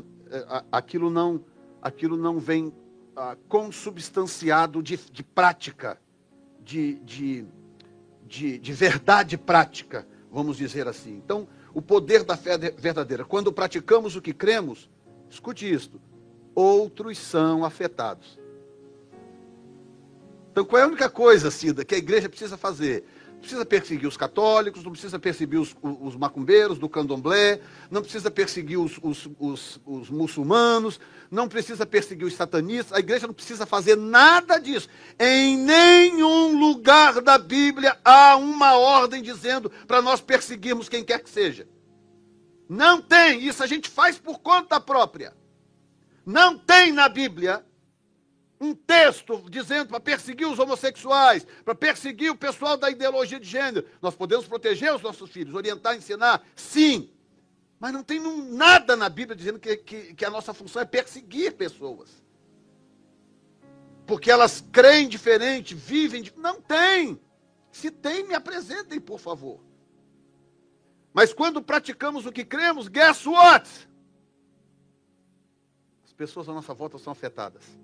ah, 0.47 0.63
aquilo, 0.71 1.10
não, 1.10 1.43
aquilo 1.82 2.17
não 2.17 2.39
vem 2.39 2.73
ah, 3.15 3.36
consubstanciado 3.47 4.82
de, 4.82 4.97
de 5.12 5.23
prática, 5.23 5.99
de, 6.63 6.95
de, 6.99 7.45
de, 8.25 8.58
de 8.58 8.73
verdade 8.73 9.38
prática, 9.38 10.08
vamos 10.32 10.58
dizer 10.58 10.88
assim. 10.88 11.15
Então, 11.15 11.47
o 11.73 11.82
poder 11.82 12.23
da 12.23 12.38
fé 12.38 12.58
verdadeira. 12.58 13.25
Quando 13.25 13.51
praticamos 13.51 14.15
o 14.15 14.21
que 14.21 14.34
cremos, 14.34 14.89
escute 15.29 15.71
isto, 15.71 15.99
outros 16.53 17.17
são 17.17 17.65
afetados. 17.65 18.39
Então, 20.51 20.63
qual 20.63 20.79
é 20.79 20.86
a 20.86 20.88
única 20.88 21.10
coisa, 21.10 21.49
Cida, 21.49 21.84
que 21.84 21.95
a 21.95 21.97
igreja 21.97 22.29
precisa 22.29 22.56
fazer? 22.56 23.03
Precisa 23.43 23.65
perseguir 23.65 24.08
os 24.08 24.17
católicos, 24.17 24.84
não 24.84 24.91
precisa 24.91 25.19
perseguir 25.19 25.60
os, 25.60 25.75
os 25.82 26.15
macumbeiros 26.15 26.79
do 26.79 26.89
candomblé, 26.89 27.60
não 27.91 28.01
precisa 28.01 28.32
perseguir 28.32 28.79
os, 28.79 28.97
os, 29.03 29.29
os, 29.38 29.79
os 29.86 30.10
muçulmanos, 30.10 30.99
não 31.29 31.47
precisa 31.47 31.86
perseguir 31.86 32.25
os 32.25 32.34
satanistas, 32.34 32.97
a 32.97 32.99
igreja 32.99 33.27
não 33.27 33.34
precisa 33.34 33.65
fazer 33.65 33.95
nada 33.95 34.58
disso. 34.58 34.88
Em 35.19 35.58
nenhum 35.58 36.58
lugar 36.58 37.21
da 37.21 37.38
Bíblia 37.38 37.97
há 38.03 38.36
uma 38.38 38.75
ordem 38.75 39.21
dizendo 39.21 39.69
para 39.86 40.01
nós 40.01 40.21
perseguirmos 40.21 40.89
quem 40.89 41.03
quer 41.03 41.19
que 41.21 41.29
seja. 41.29 41.67
Não 42.67 43.01
tem, 43.01 43.45
isso 43.45 43.62
a 43.62 43.67
gente 43.67 43.89
faz 43.89 44.17
por 44.17 44.39
conta 44.39 44.79
própria. 44.79 45.34
Não 46.25 46.58
tem 46.58 46.91
na 46.91 47.10
Bíblia 47.10 47.63
um 48.63 48.73
texto 48.73 49.43
dizendo 49.49 49.89
para 49.89 49.99
perseguir 49.99 50.47
os 50.47 50.58
homossexuais, 50.58 51.45
para 51.65 51.76
perseguir 51.76 52.32
o 52.32 52.36
pessoal 52.36 52.78
da 52.78 52.89
ideologia 52.89 53.39
de 53.39 53.47
gênero. 53.47 53.86
Nós 54.02 54.15
podemos 54.15 54.47
proteger 54.47 54.93
os 54.93 55.02
nossos 55.02 55.30
filhos, 55.30 55.54
orientar, 55.54 55.95
ensinar, 55.95 56.43
sim. 56.56 57.12
Mas 57.80 57.91
não 57.91 58.04
tem 58.04 58.19
nada 58.52 58.95
na 58.95 59.10
Bíblia 59.10 59.36
dizendo 59.36 59.60
que, 59.60 59.76
que, 59.78 60.13
que 60.13 60.26
a 60.26 60.30
nossa 60.30 60.54
função 60.54 60.82
é 60.82 60.86
perseguir 60.86 61.54
pessoas. 61.54 62.23
Porque 64.08 64.32
elas 64.32 64.63
creem 64.71 65.10
diferente, 65.10 65.76
vivem. 65.76 66.32
Não 66.38 66.62
tem. 66.62 67.19
Se 67.71 67.91
tem, 67.91 68.26
me 68.26 68.34
apresentem, 68.34 68.99
por 68.99 69.19
favor. 69.19 69.60
Mas 71.13 71.34
quando 71.34 71.62
praticamos 71.62 72.26
o 72.26 72.32
que 72.32 72.45
cremos, 72.45 72.88
guess 72.88 73.26
what? 73.26 73.69
As 76.06 76.13
pessoas 76.13 76.47
à 76.47 76.54
nossa 76.54 76.73
volta 76.73 76.97
são 76.97 77.12
afetadas 77.12 77.83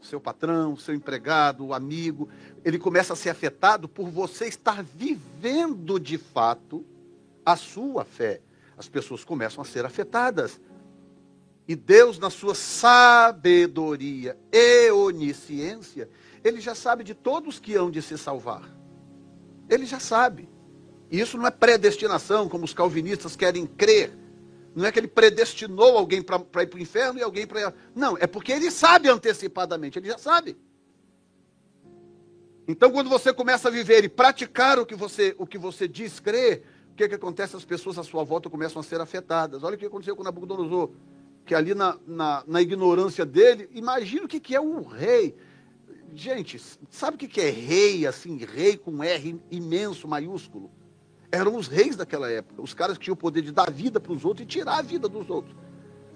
seu 0.00 0.20
patrão, 0.20 0.76
seu 0.76 0.94
empregado, 0.94 1.66
o 1.66 1.74
amigo, 1.74 2.28
ele 2.64 2.78
começa 2.78 3.12
a 3.12 3.16
ser 3.16 3.30
afetado 3.30 3.88
por 3.88 4.08
você 4.08 4.46
estar 4.46 4.82
vivendo 4.82 5.98
de 5.98 6.18
fato 6.18 6.84
a 7.44 7.56
sua 7.56 8.04
fé. 8.04 8.40
As 8.76 8.88
pessoas 8.88 9.24
começam 9.24 9.62
a 9.62 9.64
ser 9.64 9.84
afetadas. 9.84 10.60
E 11.66 11.74
Deus, 11.74 12.18
na 12.18 12.30
sua 12.30 12.54
sabedoria 12.54 14.38
e 14.52 14.90
onisciência, 14.90 16.08
ele 16.42 16.60
já 16.60 16.74
sabe 16.74 17.04
de 17.04 17.14
todos 17.14 17.58
que 17.58 17.74
hão 17.74 17.90
de 17.90 18.00
se 18.00 18.16
salvar. 18.16 18.74
Ele 19.68 19.84
já 19.84 20.00
sabe. 20.00 20.48
E 21.10 21.20
isso 21.20 21.36
não 21.36 21.46
é 21.46 21.50
predestinação, 21.50 22.48
como 22.48 22.64
os 22.64 22.72
calvinistas 22.72 23.36
querem 23.36 23.66
crer 23.66 24.16
não 24.78 24.86
é 24.86 24.92
que 24.92 25.00
ele 25.00 25.08
predestinou 25.08 25.98
alguém 25.98 26.22
para 26.22 26.38
ir 26.62 26.66
para 26.68 26.76
o 26.76 26.80
inferno 26.80 27.18
e 27.18 27.22
alguém 27.22 27.46
para. 27.46 27.74
Não, 27.94 28.16
é 28.16 28.26
porque 28.26 28.52
ele 28.52 28.70
sabe 28.70 29.08
antecipadamente, 29.08 29.98
ele 29.98 30.08
já 30.08 30.18
sabe. 30.18 30.56
Então, 32.66 32.90
quando 32.90 33.10
você 33.10 33.32
começa 33.32 33.68
a 33.68 33.70
viver 33.70 34.04
e 34.04 34.08
praticar 34.08 34.78
o 34.78 34.86
que 34.86 34.94
você, 34.94 35.34
o 35.38 35.46
que 35.46 35.58
você 35.58 35.88
diz 35.88 36.20
crer, 36.20 36.62
o 36.92 36.94
que, 36.94 37.08
que 37.08 37.14
acontece? 37.14 37.56
As 37.56 37.64
pessoas 37.64 37.98
à 37.98 38.04
sua 38.04 38.22
volta 38.22 38.48
começam 38.48 38.78
a 38.78 38.82
ser 38.84 39.00
afetadas. 39.00 39.64
Olha 39.64 39.74
o 39.74 39.78
que 39.78 39.86
aconteceu 39.86 40.14
com 40.14 40.22
Nabucodonosor, 40.22 40.90
que 41.44 41.54
ali 41.54 41.74
na, 41.74 41.98
na, 42.06 42.44
na 42.46 42.62
ignorância 42.62 43.26
dele, 43.26 43.68
imagina 43.72 44.26
o 44.26 44.28
que, 44.28 44.38
que 44.38 44.54
é 44.54 44.60
um 44.60 44.82
rei. 44.82 45.34
Gente, 46.14 46.60
sabe 46.90 47.16
o 47.16 47.18
que, 47.18 47.26
que 47.26 47.40
é 47.40 47.50
rei, 47.50 48.06
assim, 48.06 48.36
rei 48.36 48.76
com 48.76 49.02
R 49.02 49.40
imenso, 49.50 50.06
maiúsculo? 50.06 50.70
Eram 51.30 51.56
os 51.56 51.68
reis 51.68 51.96
daquela 51.96 52.30
época, 52.30 52.62
os 52.62 52.74
caras 52.74 52.96
que 52.96 53.04
tinham 53.04 53.14
o 53.14 53.16
poder 53.16 53.42
de 53.42 53.52
dar 53.52 53.70
vida 53.70 54.00
para 54.00 54.12
os 54.12 54.24
outros 54.24 54.44
e 54.44 54.46
tirar 54.46 54.78
a 54.78 54.82
vida 54.82 55.08
dos 55.08 55.28
outros. 55.28 55.54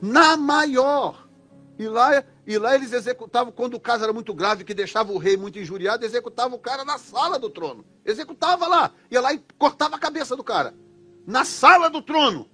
Na 0.00 0.36
maior. 0.36 1.28
E 1.78 1.88
lá, 1.88 2.24
e 2.46 2.58
lá 2.58 2.74
eles 2.74 2.92
executavam, 2.92 3.52
quando 3.52 3.74
o 3.74 3.80
caso 3.80 4.04
era 4.04 4.12
muito 4.12 4.34
grave, 4.34 4.64
que 4.64 4.74
deixava 4.74 5.12
o 5.12 5.18
rei 5.18 5.36
muito 5.36 5.58
injuriado, 5.58 6.04
executava 6.04 6.54
o 6.54 6.58
cara 6.58 6.84
na 6.84 6.98
sala 6.98 7.38
do 7.38 7.50
trono. 7.50 7.84
Executava 8.04 8.66
lá. 8.66 8.92
Ia 9.10 9.20
lá 9.20 9.32
e 9.32 9.42
cortava 9.58 9.96
a 9.96 9.98
cabeça 9.98 10.36
do 10.36 10.44
cara. 10.44 10.74
Na 11.26 11.44
sala 11.44 11.88
do 11.88 12.02
trono. 12.02 12.48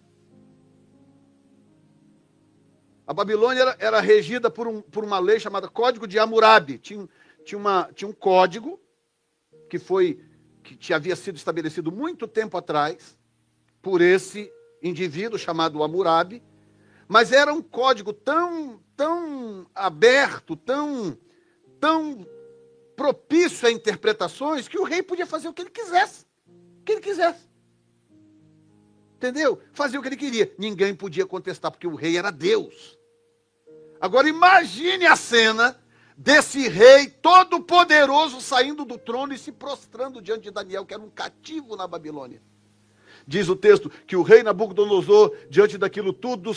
A 3.07 3.15
Babilônia 3.15 3.63
era, 3.63 3.77
era 3.79 4.01
regida 4.01 4.51
por, 4.51 4.69
um, 4.69 4.83
por, 4.83 5.03
uma 5.03 5.19
lei 5.19 5.41
chamada 5.41 5.69
Código 5.69 6.07
de 6.07 6.19
Hammurabi. 6.19 6.79
Tinha, 6.79 7.09
tinha, 7.45 7.59
uma, 7.59 7.89
tinha 7.95 8.09
um 8.09 8.13
código 8.13 8.79
que 9.71 9.79
foi 9.79 10.21
que 10.77 10.93
havia 10.93 11.17
sido 11.17 11.37
estabelecido 11.37 11.91
muito 11.91 12.27
tempo 12.27 12.57
atrás 12.57 13.17
por 13.81 14.01
esse 14.01 14.53
indivíduo 14.83 15.39
chamado 15.39 15.83
Hammurabi, 15.83 16.43
mas 17.07 17.33
era 17.33 17.53
um 17.53 17.63
código 17.63 18.13
tão, 18.13 18.81
tão 18.97 19.67
aberto, 19.75 20.57
tão, 20.57 21.19
tão 21.81 22.27
propício 22.95 23.67
a 23.67 23.71
interpretações 23.71 24.69
que 24.69 24.79
o 24.79 24.85
rei 24.85 25.03
podia 25.03 25.27
fazer 25.27 25.49
o 25.49 25.53
que 25.53 25.63
ele 25.63 25.71
quisesse, 25.71 26.27
o 26.81 26.85
que 26.85 26.93
ele 26.93 27.01
quisesse. 27.01 27.49
Entendeu? 29.17 29.61
Fazia 29.73 29.99
o 29.99 30.03
que 30.03 30.09
ele 30.09 30.17
queria. 30.17 30.53
Ninguém 30.59 30.95
podia 30.95 31.27
contestar, 31.27 31.73
porque 31.73 31.87
o 31.87 31.97
rei 31.97 32.17
era 32.17 32.31
Deus. 32.31 32.97
Agora 34.01 34.29
imagine 34.29 35.07
a 35.07 35.17
cena 35.17 35.77
desse 36.19 36.67
rei 36.67 37.07
todo-poderoso 37.07 38.41
saindo 38.41 38.85
do 38.85 38.99
trono 38.99 39.33
e 39.33 39.39
se 39.39 39.53
prostrando 39.53 40.21
diante 40.21 40.43
de 40.43 40.51
Daniel, 40.51 40.85
que 40.85 40.93
era 40.93 41.03
um 41.03 41.09
cativo 41.09 41.77
na 41.77 41.87
Babilônia. 41.87 42.43
Diz 43.25 43.49
o 43.49 43.55
texto 43.55 43.89
que 44.05 44.17
o 44.17 44.23
rei 44.23 44.43
Nabucodonosor, 44.43 45.33
diante 45.49 45.79
daquilo 45.79 46.13
tudo, 46.13 46.51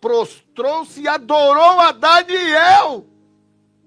prostrou-se 0.00 1.00
e 1.00 1.08
adorou 1.08 1.80
a 1.80 1.90
Daniel. 1.90 3.06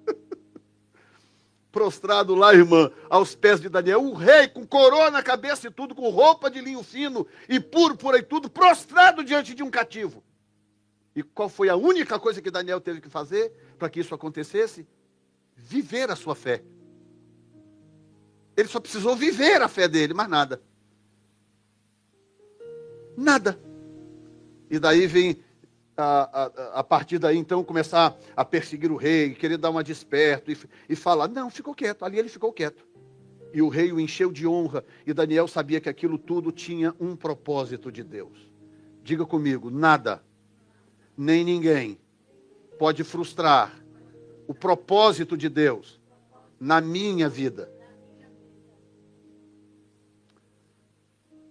Prostrado 1.71 2.35
lá, 2.35 2.53
irmã, 2.53 2.91
aos 3.09 3.35
pés 3.35 3.61
de 3.61 3.69
Daniel, 3.69 4.03
o 4.03 4.13
rei 4.13 4.49
com 4.49 4.67
coroa 4.67 5.09
na 5.09 5.23
cabeça 5.23 5.67
e 5.67 5.71
tudo, 5.71 5.95
com 5.95 6.09
roupa 6.09 6.51
de 6.51 6.59
linho 6.59 6.83
fino 6.83 7.25
e 7.47 7.61
púrpura 7.61 8.17
e 8.17 8.23
tudo, 8.23 8.49
prostrado 8.49 9.23
diante 9.23 9.55
de 9.55 9.63
um 9.63 9.69
cativo. 9.69 10.21
E 11.15 11.23
qual 11.23 11.47
foi 11.47 11.69
a 11.69 11.75
única 11.75 12.19
coisa 12.19 12.41
que 12.41 12.51
Daniel 12.51 12.81
teve 12.81 12.99
que 12.99 13.09
fazer? 13.09 13.53
Para 13.79 13.89
que 13.89 14.01
isso 14.01 14.13
acontecesse? 14.13 14.85
Viver 15.55 16.11
a 16.11 16.15
sua 16.15 16.35
fé. 16.35 16.61
Ele 18.55 18.67
só 18.67 18.79
precisou 18.79 19.15
viver 19.15 19.61
a 19.61 19.69
fé 19.69 19.87
dele, 19.87 20.13
mais 20.13 20.29
nada. 20.29 20.61
Nada. 23.17 23.59
E 24.69 24.77
daí 24.77 25.07
vem 25.07 25.41
a, 25.95 26.43
a, 26.43 26.79
a, 26.79 26.83
partir 26.83 27.17
daí, 27.17 27.37
então, 27.37 27.63
começar 27.63 28.17
a 28.35 28.45
perseguir 28.45 28.91
o 28.91 28.97
rei, 28.97 29.33
querer 29.33 29.57
dar 29.57 29.69
uma 29.69 29.83
desperto 29.83 30.51
e, 30.51 30.57
e 30.89 30.95
falar. 30.95 31.29
Não, 31.29 31.49
ficou 31.49 31.73
quieto. 31.73 32.03
Ali 32.03 32.19
ele 32.19 32.29
ficou 32.29 32.51
quieto. 32.51 32.85
E 33.53 33.61
o 33.61 33.69
rei 33.69 33.91
o 33.91 33.99
encheu 33.99 34.31
de 34.31 34.45
honra. 34.45 34.83
E 35.07 35.13
Daniel 35.13 35.47
sabia 35.47 35.79
que 35.79 35.89
aquilo 35.89 36.17
tudo 36.17 36.51
tinha 36.51 36.93
um 36.99 37.15
propósito 37.15 37.91
de 37.91 38.03
Deus. 38.03 38.49
Diga 39.03 39.25
comigo: 39.25 39.69
nada, 39.71 40.21
nem 41.17 41.43
ninguém 41.43 41.97
pode 42.79 43.03
frustrar 43.03 43.77
o 44.47 44.53
propósito 44.53 45.37
de 45.37 45.49
Deus 45.49 45.99
na 46.57 46.79
minha 46.79 47.27
vida. 47.27 47.69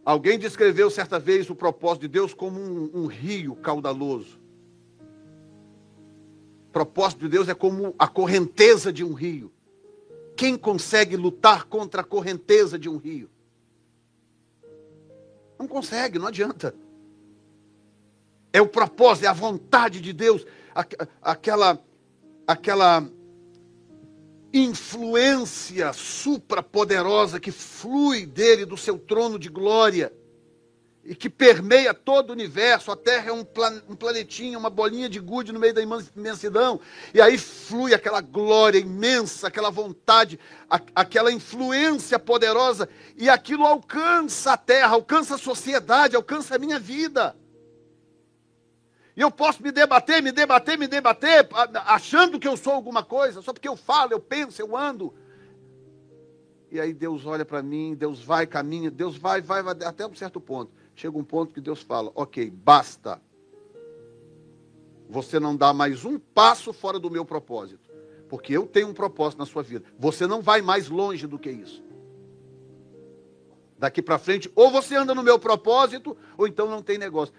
Alguém 0.04 0.38
descreveu 0.38 0.90
certa 0.90 1.18
vez 1.18 1.50
o 1.50 1.54
propósito 1.54 2.00
de 2.00 2.08
Deus 2.08 2.32
como 2.32 2.58
um, 2.58 2.90
um 2.94 3.06
rio 3.06 3.54
caudaloso. 3.56 4.40
O 6.68 6.72
propósito 6.72 7.20
de 7.20 7.28
Deus 7.28 7.46
é 7.46 7.54
como 7.54 7.94
a 7.98 8.08
correnteza 8.08 8.90
de 8.90 9.04
um 9.04 9.12
rio. 9.12 9.52
Quem 10.34 10.56
consegue 10.56 11.14
lutar 11.14 11.64
contra 11.64 12.00
a 12.00 12.04
correnteza 12.04 12.78
de 12.78 12.88
um 12.88 12.96
rio? 12.96 13.28
Não 15.58 15.68
consegue, 15.68 16.18
não 16.18 16.28
adianta. 16.28 16.74
É 18.50 18.62
o 18.62 18.68
propósito, 18.68 19.24
é 19.24 19.28
a 19.28 19.34
vontade 19.34 20.00
de 20.00 20.12
Deus, 20.14 20.46
aquela, 21.22 21.78
aquela 22.46 23.08
influência 24.52 25.92
suprapoderosa 25.92 27.38
que 27.38 27.50
flui 27.50 28.24
dele, 28.26 28.64
do 28.64 28.76
seu 28.76 28.98
trono 28.98 29.38
de 29.38 29.48
glória, 29.48 30.12
e 31.08 31.14
que 31.14 31.30
permeia 31.30 31.94
todo 31.94 32.28
o 32.28 32.32
universo. 32.32 32.90
A 32.90 32.96
Terra 32.96 33.30
é 33.30 33.32
um, 33.32 33.42
plan, 33.42 33.82
um 33.88 33.96
planetinho, 33.96 34.58
uma 34.58 34.68
bolinha 34.68 35.08
de 35.08 35.18
gude 35.18 35.52
no 35.52 35.58
meio 35.58 35.72
da 35.72 35.80
imensidão. 35.82 36.78
E 37.14 37.20
aí 37.20 37.38
flui 37.38 37.94
aquela 37.94 38.20
glória 38.20 38.78
imensa, 38.78 39.48
aquela 39.48 39.70
vontade, 39.70 40.38
aquela 40.94 41.32
influência 41.32 42.18
poderosa. 42.18 42.90
E 43.16 43.30
aquilo 43.30 43.64
alcança 43.64 44.52
a 44.52 44.56
Terra, 44.58 44.94
alcança 44.94 45.36
a 45.36 45.38
sociedade, 45.38 46.14
alcança 46.14 46.56
a 46.56 46.58
minha 46.58 46.78
vida. 46.78 47.34
E 49.18 49.20
eu 49.20 49.32
posso 49.32 49.60
me 49.60 49.72
debater, 49.72 50.22
me 50.22 50.30
debater, 50.30 50.78
me 50.78 50.86
debater, 50.86 51.48
achando 51.86 52.38
que 52.38 52.46
eu 52.46 52.56
sou 52.56 52.72
alguma 52.72 53.02
coisa, 53.02 53.42
só 53.42 53.52
porque 53.52 53.66
eu 53.66 53.74
falo, 53.74 54.12
eu 54.12 54.20
penso, 54.20 54.62
eu 54.62 54.76
ando. 54.76 55.12
E 56.70 56.78
aí 56.78 56.94
Deus 56.94 57.26
olha 57.26 57.44
para 57.44 57.60
mim, 57.60 57.96
Deus 57.96 58.22
vai, 58.22 58.46
caminha, 58.46 58.92
Deus 58.92 59.16
vai, 59.16 59.42
vai, 59.42 59.60
vai, 59.60 59.74
até 59.84 60.06
um 60.06 60.14
certo 60.14 60.40
ponto. 60.40 60.70
Chega 60.94 61.18
um 61.18 61.24
ponto 61.24 61.52
que 61.52 61.60
Deus 61.60 61.82
fala: 61.82 62.12
ok, 62.14 62.48
basta. 62.48 63.20
Você 65.08 65.40
não 65.40 65.56
dá 65.56 65.72
mais 65.72 66.04
um 66.04 66.16
passo 66.16 66.72
fora 66.72 67.00
do 67.00 67.10
meu 67.10 67.24
propósito. 67.24 67.90
Porque 68.28 68.56
eu 68.56 68.68
tenho 68.68 68.86
um 68.86 68.94
propósito 68.94 69.40
na 69.40 69.46
sua 69.46 69.64
vida. 69.64 69.84
Você 69.98 70.28
não 70.28 70.40
vai 70.40 70.62
mais 70.62 70.88
longe 70.88 71.26
do 71.26 71.40
que 71.40 71.50
isso. 71.50 71.82
Daqui 73.76 74.00
para 74.00 74.18
frente, 74.18 74.48
ou 74.54 74.70
você 74.70 74.94
anda 74.94 75.12
no 75.12 75.24
meu 75.24 75.40
propósito, 75.40 76.16
ou 76.36 76.46
então 76.46 76.68
não 76.68 76.82
tem 76.82 76.98
negócio. 76.98 77.34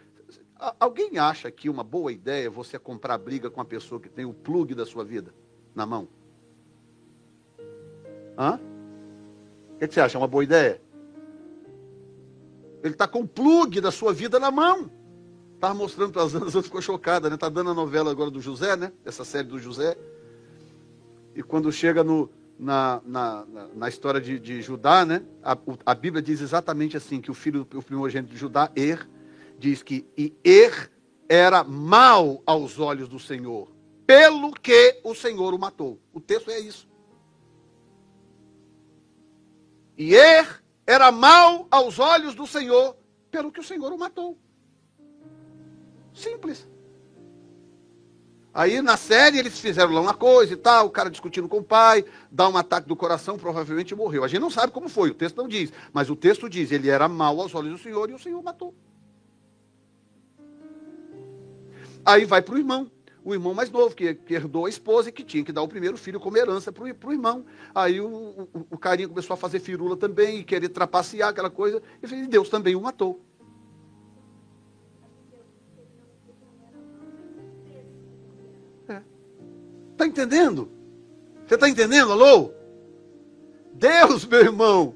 Alguém 0.79 1.17
acha 1.17 1.49
que 1.49 1.69
uma 1.69 1.83
boa 1.83 2.11
ideia 2.11 2.47
é 2.47 2.49
você 2.49 2.77
comprar 2.77 3.17
briga 3.17 3.49
com 3.49 3.61
a 3.61 3.65
pessoa 3.65 4.01
que 4.01 4.09
tem 4.09 4.25
o 4.25 4.33
plug 4.33 4.75
da 4.75 4.85
sua 4.85 5.05
vida 5.05 5.33
na 5.73 5.85
mão? 5.85 6.07
Hã? 8.37 8.59
O 9.75 9.77
que 9.79 9.87
você 9.87 10.01
acha? 10.01 10.17
É 10.17 10.19
uma 10.19 10.27
boa 10.27 10.43
ideia? 10.43 10.81
Ele 12.83 12.93
está 12.93 13.07
com 13.07 13.21
o 13.21 13.27
plug 13.27 13.79
da 13.79 13.91
sua 13.91 14.11
vida 14.11 14.37
na 14.37 14.51
mão. 14.51 14.91
Estava 15.55 15.73
mostrando 15.73 16.11
para 16.11 16.23
as 16.23 16.35
Anas, 16.35 16.53
ela 16.53 16.63
ficou 16.63 16.81
chocada, 16.81 17.29
né? 17.29 17.35
Está 17.35 17.49
dando 17.49 17.69
a 17.69 17.73
novela 17.73 18.11
agora 18.11 18.31
do 18.31 18.41
José, 18.41 18.75
né? 18.75 18.91
Essa 19.05 19.23
série 19.23 19.47
do 19.47 19.59
José. 19.59 19.97
E 21.35 21.43
quando 21.43 21.71
chega 21.71 22.03
no, 22.03 22.29
na, 22.57 23.01
na, 23.05 23.45
na, 23.75 23.89
história 23.89 24.19
de, 24.19 24.39
de 24.39 24.61
Judá, 24.61 25.05
né? 25.05 25.21
A, 25.43 25.57
a, 25.85 25.95
Bíblia 25.95 26.21
diz 26.21 26.41
exatamente 26.41 26.95
assim: 26.95 27.19
que 27.19 27.31
o 27.31 27.33
filho, 27.33 27.67
o 27.73 27.81
primogênito 27.81 28.33
de 28.33 28.39
Judá, 28.39 28.71
Er, 28.75 29.05
diz 29.59 29.83
que 29.83 30.07
e 30.17 30.33
Er 30.43 30.89
era 31.27 31.63
mal 31.63 32.41
aos 32.45 32.79
olhos 32.79 33.07
do 33.07 33.19
Senhor, 33.19 33.69
pelo 34.07 34.51
que 34.53 34.99
o 35.03 35.13
Senhor 35.13 35.53
o 35.53 35.59
matou. 35.59 35.99
O 36.11 36.19
texto 36.19 36.49
é 36.49 36.59
isso. 36.59 36.87
E 39.97 40.15
Er 40.15 40.63
era 40.87 41.11
mal 41.11 41.67
aos 41.69 41.99
olhos 41.99 42.33
do 42.33 42.47
Senhor, 42.47 42.95
pelo 43.29 43.51
que 43.51 43.59
o 43.59 43.63
Senhor 43.63 43.91
o 43.91 43.97
matou. 43.97 44.37
Simples. 46.13 46.67
Aí 48.51 48.81
na 48.81 48.97
série 48.97 49.37
eles 49.37 49.59
fizeram 49.59 49.93
lá 49.93 50.01
uma 50.01 50.13
coisa 50.13 50.53
e 50.53 50.57
tal, 50.57 50.87
o 50.87 50.89
cara 50.89 51.11
discutindo 51.11 51.47
com 51.47 51.57
o 51.57 51.63
pai, 51.63 52.03
dá 52.31 52.49
um 52.49 52.57
ataque 52.57 52.87
do 52.87 52.95
coração, 52.95 53.37
provavelmente 53.37 53.93
morreu. 53.93 54.23
A 54.23 54.27
gente 54.27 54.41
não 54.41 54.49
sabe 54.49 54.73
como 54.73 54.89
foi, 54.89 55.11
o 55.11 55.13
texto 55.13 55.37
não 55.37 55.47
diz, 55.47 55.71
mas 55.93 56.09
o 56.09 56.15
texto 56.15 56.49
diz, 56.49 56.71
ele 56.71 56.89
era 56.89 57.07
mal 57.07 57.39
aos 57.39 57.53
olhos 57.53 57.73
do 57.73 57.77
Senhor 57.77 58.09
e 58.09 58.13
o 58.13 58.19
Senhor 58.19 58.41
matou. 58.41 58.73
Aí 62.05 62.25
vai 62.25 62.41
para 62.41 62.55
o 62.55 62.57
irmão, 62.57 62.89
o 63.23 63.33
irmão 63.33 63.53
mais 63.53 63.69
novo, 63.69 63.95
que, 63.95 64.13
que, 64.13 64.33
herdou 64.33 64.65
a 64.65 64.69
esposa 64.69 65.09
e 65.09 65.11
que 65.11 65.23
tinha 65.23 65.43
que 65.43 65.51
dar 65.51 65.61
o 65.61 65.67
primeiro 65.67 65.97
filho 65.97 66.19
como 66.19 66.37
herança 66.37 66.71
para 66.71 66.83
o 66.83 67.11
irmão. 67.11 67.45
Aí 67.73 67.99
o, 67.99 68.07
o, 68.07 68.67
o, 68.71 68.77
carinha 68.77 69.07
começou 69.07 69.33
a 69.33 69.37
fazer 69.37 69.59
firula 69.59 69.95
também, 69.97 70.39
e 70.39 70.43
querer 70.43 70.69
trapacear 70.69 71.29
aquela 71.29 71.49
coisa, 71.49 71.81
e 72.01 72.27
Deus 72.27 72.49
também 72.49 72.75
o 72.75 72.81
matou. 72.81 73.21
É. 78.87 79.01
Tá 79.97 80.07
entendendo? 80.07 80.69
Você 81.45 81.55
está 81.55 81.67
entendendo, 81.67 82.11
alô? 82.11 82.51
Deus, 83.73 84.25
meu 84.25 84.39
irmão, 84.39 84.95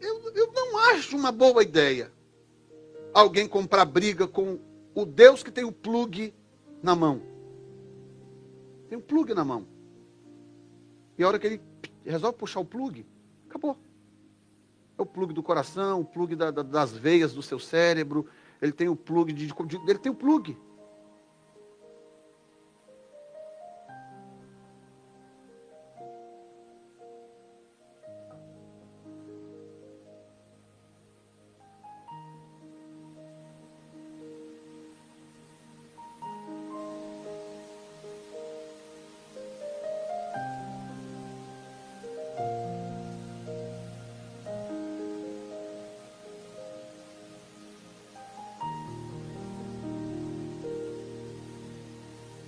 eu, 0.00 0.32
eu 0.34 0.52
não 0.52 0.78
acho 0.78 1.16
uma 1.16 1.32
boa 1.32 1.62
ideia 1.62 2.10
alguém 3.12 3.46
comprar 3.46 3.84
briga 3.84 4.26
com 4.26 4.58
o 4.94 5.04
Deus 5.04 5.42
que 5.42 5.50
tem 5.50 5.64
o 5.64 5.72
plug 5.72 6.34
na 6.82 6.94
mão. 6.94 7.22
Tem 8.88 8.98
um 8.98 9.00
plug 9.00 9.32
na 9.34 9.44
mão. 9.44 9.66
E 11.16 11.24
a 11.24 11.28
hora 11.28 11.38
que 11.38 11.46
ele 11.46 11.60
resolve 12.04 12.36
puxar 12.36 12.60
o 12.60 12.64
plug, 12.64 13.06
acabou. 13.48 13.76
É 14.98 15.02
o 15.02 15.06
plug 15.06 15.32
do 15.32 15.42
coração, 15.42 16.00
o 16.00 16.04
plug 16.04 16.36
da, 16.36 16.50
da, 16.50 16.62
das 16.62 16.92
veias 16.92 17.32
do 17.32 17.42
seu 17.42 17.58
cérebro. 17.58 18.26
Ele 18.60 18.72
tem 18.72 18.88
o 18.88 18.96
plug 18.96 19.32
de, 19.32 19.46
de, 19.46 19.76
ele 19.88 19.98
tem 19.98 20.12
o 20.12 20.14
plug. 20.14 20.56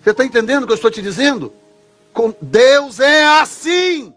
Você 0.05 0.11
está 0.11 0.22
entendendo 0.22 0.64
o 0.64 0.66
que 0.66 0.72
eu 0.72 0.76
estou 0.76 0.90
te 0.90 1.00
dizendo? 1.00 1.50
Com 2.12 2.34
Deus 2.42 3.00
é 3.00 3.24
assim. 3.24 4.14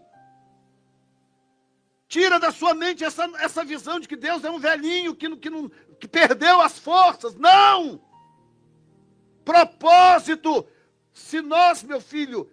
Tira 2.06 2.38
da 2.38 2.52
sua 2.52 2.74
mente 2.74 3.02
essa, 3.02 3.24
essa 3.38 3.64
visão 3.64 3.98
de 3.98 4.06
que 4.06 4.14
Deus 4.14 4.44
é 4.44 4.50
um 4.50 4.58
velhinho 4.58 5.14
que, 5.14 5.34
que, 5.36 5.48
não, 5.48 5.70
que 5.98 6.06
perdeu 6.06 6.60
as 6.60 6.78
forças. 6.78 7.34
Não! 7.36 8.02
Propósito. 9.46 10.66
Se 11.14 11.40
nós, 11.40 11.82
meu 11.82 12.02
filho, 12.02 12.50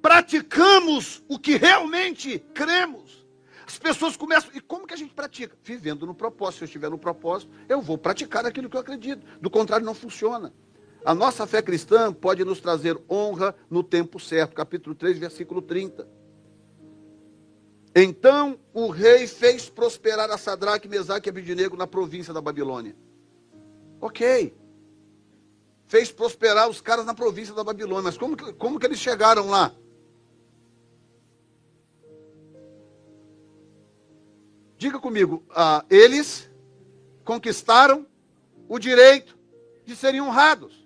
praticamos 0.00 1.24
o 1.26 1.40
que 1.40 1.56
realmente 1.56 2.38
cremos, 2.54 3.26
as 3.66 3.80
pessoas 3.80 4.16
começam. 4.16 4.50
E 4.54 4.60
como 4.60 4.86
que 4.86 4.94
a 4.94 4.96
gente 4.96 5.12
pratica? 5.12 5.56
Vivendo 5.64 6.06
no 6.06 6.14
propósito. 6.14 6.58
Se 6.58 6.64
eu 6.64 6.66
estiver 6.66 6.88
no 6.88 6.98
propósito, 6.98 7.50
eu 7.68 7.82
vou 7.82 7.98
praticar 7.98 8.46
aquilo 8.46 8.70
que 8.70 8.76
eu 8.76 8.80
acredito. 8.80 9.26
Do 9.40 9.50
contrário, 9.50 9.84
não 9.84 9.92
funciona. 9.92 10.52
A 11.04 11.14
nossa 11.14 11.46
fé 11.46 11.60
cristã 11.60 12.10
pode 12.12 12.42
nos 12.44 12.60
trazer 12.60 12.98
honra 13.10 13.54
no 13.68 13.82
tempo 13.82 14.18
certo. 14.18 14.54
Capítulo 14.54 14.94
3, 14.94 15.18
versículo 15.18 15.60
30. 15.60 16.08
Então 17.94 18.58
o 18.72 18.88
rei 18.88 19.26
fez 19.26 19.68
prosperar 19.68 20.30
a 20.30 20.38
Sadraque, 20.38 20.88
Mesaque 20.88 21.28
e 21.28 21.30
Abidinego 21.30 21.76
na 21.76 21.86
província 21.86 22.32
da 22.32 22.40
Babilônia. 22.40 22.96
Ok. 24.00 24.56
Fez 25.86 26.10
prosperar 26.10 26.70
os 26.70 26.80
caras 26.80 27.04
na 27.04 27.12
província 27.12 27.54
da 27.54 27.62
Babilônia. 27.62 28.04
Mas 28.04 28.16
como, 28.16 28.34
como 28.54 28.80
que 28.80 28.86
eles 28.86 28.98
chegaram 28.98 29.50
lá? 29.50 29.72
Diga 34.78 34.98
comigo, 34.98 35.44
ah, 35.50 35.84
eles 35.90 36.50
conquistaram 37.24 38.06
o 38.66 38.78
direito 38.78 39.38
de 39.84 39.94
serem 39.94 40.22
honrados. 40.22 40.83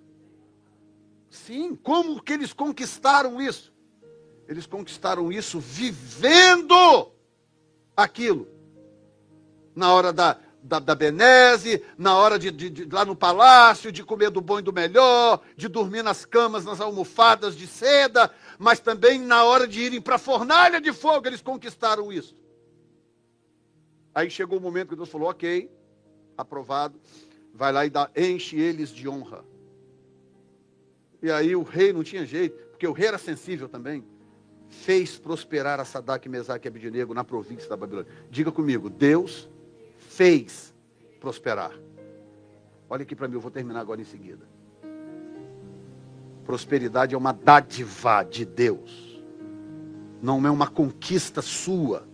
Sim, 1.29 1.75
como 1.75 2.21
que 2.21 2.33
eles 2.33 2.53
conquistaram 2.53 3.41
isso? 3.41 3.71
Eles 4.47 4.65
conquistaram 4.65 5.31
isso 5.31 5.59
vivendo 5.59 7.11
aquilo. 7.95 8.47
Na 9.75 9.93
hora 9.93 10.11
da, 10.11 10.37
da, 10.63 10.79
da 10.79 10.95
benese, 10.95 11.83
na 11.97 12.17
hora 12.17 12.39
de, 12.39 12.49
de, 12.49 12.69
de, 12.69 12.85
lá 12.85 13.05
no 13.05 13.15
palácio, 13.15 13.91
de 13.91 14.03
comer 14.03 14.31
do 14.31 14.41
bom 14.41 14.59
e 14.59 14.63
do 14.63 14.73
melhor, 14.73 15.41
de 15.55 15.67
dormir 15.67 16.03
nas 16.03 16.25
camas, 16.25 16.65
nas 16.65 16.81
almofadas 16.81 17.55
de 17.55 17.67
seda, 17.67 18.31
mas 18.57 18.79
também 18.79 19.19
na 19.19 19.43
hora 19.43 19.67
de 19.67 19.81
irem 19.81 20.01
para 20.01 20.15
a 20.15 20.19
fornalha 20.19 20.81
de 20.81 20.91
fogo, 20.91 21.27
eles 21.27 21.41
conquistaram 21.41 22.11
isso. 22.11 22.35
Aí 24.13 24.29
chegou 24.31 24.57
o 24.57 24.61
momento 24.61 24.89
que 24.89 24.95
Deus 24.95 25.09
falou: 25.09 25.29
ok, 25.29 25.71
aprovado, 26.35 26.99
vai 27.53 27.71
lá 27.71 27.85
e 27.85 27.89
dá, 27.89 28.09
enche 28.15 28.59
eles 28.59 28.89
de 28.89 29.07
honra. 29.07 29.45
E 31.21 31.31
aí 31.31 31.55
o 31.55 31.63
rei 31.63 31.91
não 31.91 32.03
tinha 32.03 32.25
jeito, 32.25 32.55
porque 32.69 32.87
o 32.87 32.93
rei 32.93 33.07
era 33.07 33.17
sensível 33.17 33.67
também 33.67 34.03
fez 34.69 35.17
prosperar 35.17 35.79
a 35.79 35.85
Sadak, 35.85 36.29
Mesaque 36.29 36.67
e 36.67 36.69
Abidinego 36.69 37.13
na 37.13 37.23
província 37.23 37.67
da 37.67 37.75
Babilônia. 37.75 38.11
Diga 38.29 38.51
comigo, 38.51 38.89
Deus 38.89 39.49
fez 39.97 40.73
prosperar. 41.19 41.73
Olha 42.89 43.03
aqui 43.03 43.15
para 43.15 43.27
mim, 43.27 43.35
eu 43.35 43.41
vou 43.41 43.51
terminar 43.51 43.81
agora 43.81 43.99
em 43.99 44.05
seguida. 44.05 44.47
Prosperidade 46.45 47.13
é 47.13 47.17
uma 47.17 47.31
dádiva 47.31 48.23
de 48.23 48.45
Deus. 48.45 49.21
Não 50.21 50.45
é 50.45 50.51
uma 50.51 50.67
conquista 50.67 51.41
sua. 51.41 52.07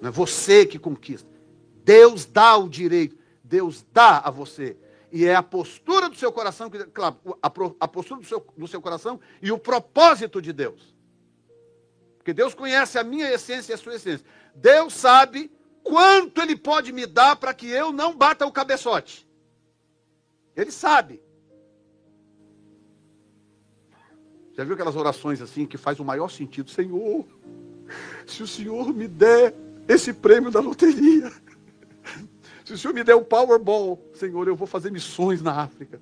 Não 0.00 0.08
é 0.08 0.12
você 0.12 0.66
que 0.66 0.78
conquista. 0.78 1.28
Deus 1.84 2.26
dá 2.26 2.56
o 2.56 2.68
direito. 2.68 3.16
Deus 3.42 3.84
dá 3.92 4.18
a 4.18 4.30
você. 4.30 4.76
E 5.10 5.24
é 5.24 5.34
a 5.34 5.42
postura 5.42 6.08
do 6.08 6.16
seu 6.16 6.30
coração, 6.30 6.70
claro, 6.92 7.16
a 7.80 7.88
postura 7.88 8.20
do 8.20 8.26
seu, 8.26 8.46
do 8.56 8.68
seu 8.68 8.80
coração 8.80 9.18
e 9.40 9.50
o 9.50 9.58
propósito 9.58 10.42
de 10.42 10.52
Deus. 10.52 10.94
Porque 12.18 12.34
Deus 12.34 12.54
conhece 12.54 12.98
a 12.98 13.04
minha 13.04 13.30
essência 13.32 13.72
e 13.72 13.74
a 13.74 13.78
sua 13.78 13.94
essência. 13.94 14.26
Deus 14.54 14.92
sabe 14.92 15.50
quanto 15.82 16.42
Ele 16.42 16.54
pode 16.54 16.92
me 16.92 17.06
dar 17.06 17.36
para 17.36 17.54
que 17.54 17.66
eu 17.66 17.90
não 17.90 18.14
bata 18.14 18.44
o 18.44 18.52
cabeçote. 18.52 19.26
Ele 20.54 20.70
sabe. 20.70 21.22
Já 24.52 24.64
viu 24.64 24.74
aquelas 24.74 24.96
orações 24.96 25.40
assim 25.40 25.64
que 25.64 25.78
faz 25.78 26.00
o 26.00 26.04
maior 26.04 26.28
sentido? 26.28 26.68
Senhor, 26.68 27.24
se 28.26 28.42
o 28.42 28.46
Senhor 28.46 28.92
me 28.92 29.08
der 29.08 29.54
esse 29.86 30.12
prêmio 30.12 30.50
da 30.50 30.60
loteria, 30.60 31.32
se 32.68 32.74
o 32.74 32.78
Senhor 32.78 32.92
me 32.92 33.02
der 33.02 33.14
o 33.14 33.24
Powerball, 33.24 33.98
Senhor, 34.12 34.46
eu 34.46 34.54
vou 34.54 34.66
fazer 34.66 34.92
missões 34.92 35.40
na 35.40 35.62
África. 35.62 35.98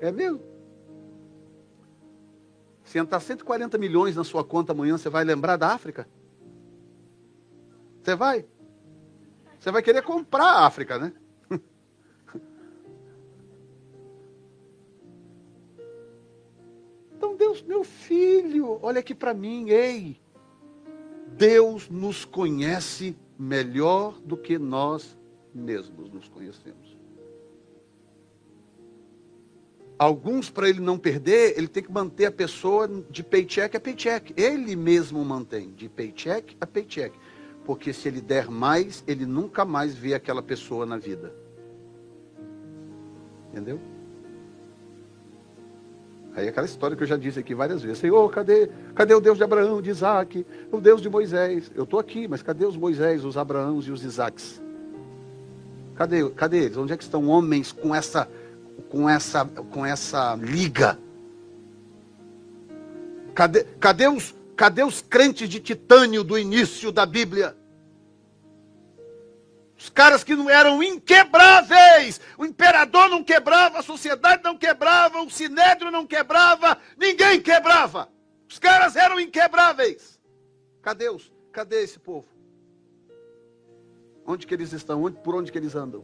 É 0.00 0.10
mesmo? 0.10 0.42
Se 2.82 2.98
entrar 2.98 3.20
140 3.20 3.78
milhões 3.78 4.16
na 4.16 4.24
sua 4.24 4.42
conta 4.42 4.72
amanhã, 4.72 4.98
você 4.98 5.08
vai 5.08 5.22
lembrar 5.22 5.56
da 5.56 5.68
África? 5.68 6.08
Você 8.02 8.16
vai? 8.16 8.44
Você 9.60 9.70
vai 9.70 9.82
querer 9.82 10.02
comprar 10.02 10.44
a 10.44 10.66
África, 10.66 10.98
né? 10.98 11.12
Então, 17.16 17.36
Deus, 17.36 17.62
meu 17.62 17.84
filho, 17.84 18.80
olha 18.82 18.98
aqui 18.98 19.14
para 19.14 19.32
mim, 19.32 19.70
ei. 19.70 20.20
Deus 21.28 21.88
nos 21.88 22.24
conhece 22.24 23.16
melhor 23.38 24.18
do 24.20 24.36
que 24.36 24.58
nós 24.58 25.16
mesmos 25.54 26.10
nos 26.10 26.28
conhecemos. 26.28 26.96
Alguns, 29.96 30.50
para 30.50 30.68
ele 30.68 30.80
não 30.80 30.98
perder, 30.98 31.56
ele 31.56 31.68
tem 31.68 31.82
que 31.82 31.92
manter 31.92 32.26
a 32.26 32.32
pessoa 32.32 32.88
de 32.88 33.22
paycheck 33.22 33.76
a 33.76 33.80
paycheck. 33.80 34.34
Ele 34.36 34.74
mesmo 34.74 35.24
mantém 35.24 35.70
de 35.72 35.88
paycheck 35.88 36.56
a 36.60 36.66
paycheck. 36.66 37.16
Porque 37.64 37.92
se 37.92 38.08
ele 38.08 38.20
der 38.20 38.50
mais, 38.50 39.04
ele 39.06 39.24
nunca 39.24 39.64
mais 39.64 39.94
vê 39.94 40.14
aquela 40.14 40.42
pessoa 40.42 40.84
na 40.84 40.98
vida. 40.98 41.32
Entendeu? 43.50 43.80
Aí 46.36 46.48
aquela 46.48 46.66
história 46.66 46.96
que 46.96 47.02
eu 47.02 47.06
já 47.06 47.16
disse 47.16 47.38
aqui 47.38 47.54
várias 47.54 47.82
vezes. 47.82 47.98
Senhor, 47.98 48.30
cadê, 48.30 48.68
cadê 48.94 49.14
o 49.14 49.20
Deus 49.20 49.38
de 49.38 49.44
Abraão, 49.44 49.80
de 49.80 49.90
Isaac, 49.90 50.44
o 50.72 50.80
Deus 50.80 51.00
de 51.00 51.08
Moisés? 51.08 51.70
Eu 51.74 51.84
estou 51.84 52.00
aqui, 52.00 52.26
mas 52.26 52.42
cadê 52.42 52.66
os 52.66 52.76
Moisés, 52.76 53.24
os 53.24 53.36
Abraãos 53.36 53.86
e 53.86 53.92
os 53.92 54.02
Isaques? 54.02 54.60
Cadê, 55.94 56.28
cadê 56.30 56.64
eles? 56.64 56.76
Onde 56.76 56.92
é 56.92 56.96
que 56.96 57.04
estão 57.04 57.28
homens 57.28 57.70
com 57.70 57.94
essa 57.94 58.28
com 58.88 59.08
essa, 59.08 59.44
com 59.44 59.84
essa 59.84 60.36
liga? 60.36 60.98
Cadê, 63.34 63.64
cadê, 63.80 64.08
os, 64.08 64.34
cadê 64.56 64.84
os 64.84 65.02
crentes 65.02 65.48
de 65.48 65.58
titânio 65.58 66.22
do 66.22 66.38
início 66.38 66.92
da 66.92 67.04
Bíblia? 67.04 67.56
Os 69.84 69.90
caras 69.90 70.24
que 70.24 70.34
não 70.34 70.48
eram 70.48 70.82
inquebráveis. 70.82 72.18
O 72.38 72.46
imperador 72.46 73.10
não 73.10 73.22
quebrava, 73.22 73.80
a 73.80 73.82
sociedade 73.82 74.42
não 74.42 74.56
quebrava, 74.56 75.20
o 75.20 75.28
sinédrio 75.28 75.90
não 75.90 76.06
quebrava, 76.06 76.78
ninguém 76.96 77.38
quebrava. 77.38 78.08
Os 78.48 78.58
caras 78.58 78.96
eram 78.96 79.20
inquebráveis. 79.20 80.18
Cadê 80.80 81.10
os? 81.10 81.30
Cadê 81.52 81.82
esse 81.82 81.98
povo? 81.98 82.26
Onde 84.26 84.46
que 84.46 84.54
eles 84.54 84.72
estão? 84.72 85.02
Onde, 85.02 85.18
por 85.18 85.34
onde 85.34 85.52
que 85.52 85.58
eles 85.58 85.74
andam? 85.74 86.02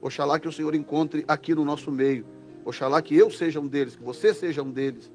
Oxalá 0.00 0.40
que 0.40 0.48
o 0.48 0.52
Senhor 0.52 0.74
encontre 0.74 1.24
aqui 1.28 1.54
no 1.54 1.64
nosso 1.64 1.92
meio. 1.92 2.26
Oxalá 2.64 3.00
que 3.00 3.16
eu 3.16 3.30
seja 3.30 3.60
um 3.60 3.68
deles, 3.68 3.94
que 3.94 4.02
você 4.02 4.34
seja 4.34 4.60
um 4.60 4.72
deles, 4.72 5.08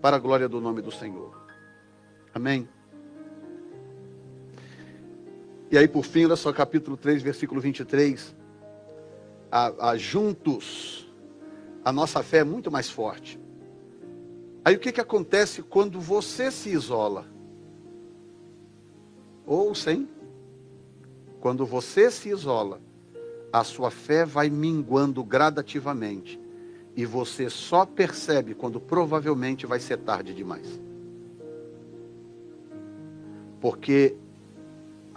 para 0.00 0.14
a 0.14 0.20
glória 0.20 0.48
do 0.48 0.60
nome 0.60 0.80
do 0.80 0.92
Senhor. 0.92 1.36
Amém? 2.32 2.68
E 5.70 5.76
aí, 5.76 5.86
por 5.86 6.04
fim, 6.04 6.24
olha 6.24 6.36
só, 6.36 6.50
capítulo 6.52 6.96
3, 6.96 7.22
versículo 7.22 7.60
23. 7.60 8.34
A, 9.50 9.90
a, 9.90 9.96
juntos, 9.98 11.06
a 11.84 11.92
nossa 11.92 12.22
fé 12.22 12.38
é 12.38 12.44
muito 12.44 12.70
mais 12.70 12.88
forte. 12.88 13.38
Aí 14.64 14.76
o 14.76 14.78
que, 14.78 14.92
que 14.92 15.00
acontece 15.00 15.62
quando 15.62 16.00
você 16.00 16.50
se 16.50 16.70
isola? 16.70 17.26
Ou 19.46 19.74
sem? 19.74 20.08
Quando 21.40 21.66
você 21.66 22.10
se 22.10 22.30
isola, 22.30 22.80
a 23.52 23.62
sua 23.62 23.90
fé 23.90 24.24
vai 24.24 24.48
minguando 24.48 25.22
gradativamente. 25.22 26.40
E 26.96 27.04
você 27.04 27.48
só 27.48 27.86
percebe 27.86 28.54
quando 28.54 28.80
provavelmente 28.80 29.66
vai 29.66 29.80
ser 29.80 29.98
tarde 29.98 30.34
demais. 30.34 30.80
Porque 33.60 34.16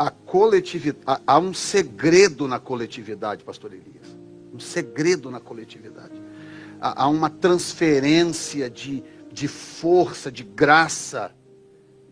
a 0.02 0.10
coletividade, 0.10 1.22
há 1.28 1.38
um 1.38 1.54
segredo 1.54 2.48
na 2.48 2.60
coletividade, 2.60 3.44
pastor 3.44 3.72
Elias. 3.72 4.18
Um 4.52 4.60
segredo 4.60 5.30
na 5.30 5.40
coletividade. 5.40 6.20
Há 6.80 7.08
uma 7.08 7.30
transferência 7.30 8.68
de, 8.68 9.04
de 9.32 9.48
força, 9.48 10.32
de 10.32 10.44
graça, 10.44 11.32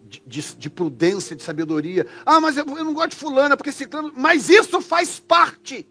de, 0.03 0.21
de, 0.25 0.55
de, 0.55 0.69
prudência, 0.69 1.35
de 1.35 1.41
sabedoria. 1.41 2.05
Ah, 2.23 2.39
mas 2.39 2.57
eu, 2.57 2.65
eu 2.65 2.85
não 2.85 2.93
gosto 2.93 3.09
de 3.11 3.15
fulana, 3.15 3.57
porque 3.57 3.71
se. 3.71 3.87
Mas 4.15 4.49
isso 4.49 4.79
faz 4.81 5.19
parte 5.19 5.87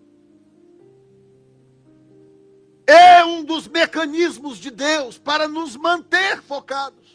é 2.89 3.23
um 3.23 3.45
dos 3.45 3.69
mecanismos 3.69 4.57
de 4.57 4.71
Deus 4.71 5.19
para 5.19 5.47
nos 5.47 5.77
manter 5.77 6.41
focados. 6.41 7.08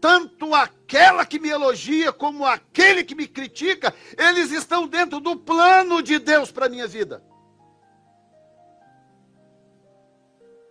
Tanto 0.00 0.54
aquela 0.54 1.26
que 1.26 1.38
me 1.38 1.48
elogia 1.48 2.12
como 2.12 2.44
aquele 2.44 3.02
que 3.02 3.14
me 3.14 3.26
critica, 3.26 3.92
eles 4.16 4.52
estão 4.52 4.86
dentro 4.86 5.18
do 5.20 5.36
plano 5.36 6.02
de 6.02 6.18
Deus 6.18 6.52
para 6.52 6.66
a 6.66 6.68
minha 6.68 6.86
vida. 6.86 7.22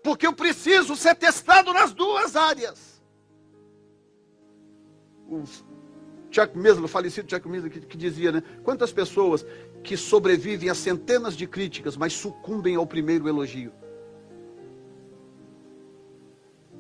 Porque 0.03 0.25
eu 0.25 0.34
preciso 0.34 0.95
ser 0.95 1.15
testado 1.15 1.73
nas 1.73 1.93
duas 1.93 2.36
áreas. 2.36 3.03
O 5.28 5.43
Chuck 6.32 6.57
Mesler, 6.57 6.86
o 6.86 6.88
falecido 6.88 7.30
Chuck 7.30 7.47
Mesler, 7.49 7.71
que, 7.71 7.82
que 7.82 7.97
dizia, 7.97 8.32
né? 8.32 8.43
Quantas 8.63 8.93
pessoas 8.93 9.45
que 9.84 9.97
sobrevivem 9.97 10.69
a 10.69 10.75
centenas 10.75 11.36
de 11.36 11.45
críticas, 11.45 11.97
mas 11.97 12.13
sucumbem 12.13 12.75
ao 12.75 12.88
primeiro 12.88 13.28
elogio. 13.28 13.73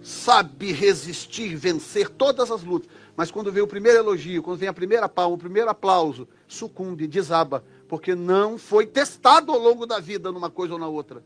Sabe 0.01 0.71
resistir, 0.71 1.55
vencer 1.55 2.09
todas 2.09 2.51
as 2.51 2.63
lutas, 2.63 2.89
mas 3.15 3.31
quando 3.31 3.51
vem 3.51 3.63
o 3.63 3.67
primeiro 3.67 3.99
elogio, 3.99 4.43
quando 4.43 4.59
vem 4.59 4.69
a 4.69 4.73
primeira 4.73 5.09
palma, 5.09 5.35
o 5.35 5.39
primeiro 5.39 5.69
aplauso, 5.69 6.27
sucumbe, 6.47 7.07
desaba, 7.07 7.63
porque 7.87 8.13
não 8.13 8.57
foi 8.57 8.85
testado 8.85 9.51
ao 9.51 9.57
longo 9.57 9.85
da 9.85 9.99
vida 9.99 10.31
numa 10.31 10.49
coisa 10.49 10.73
ou 10.73 10.79
na 10.79 10.87
outra. 10.87 11.23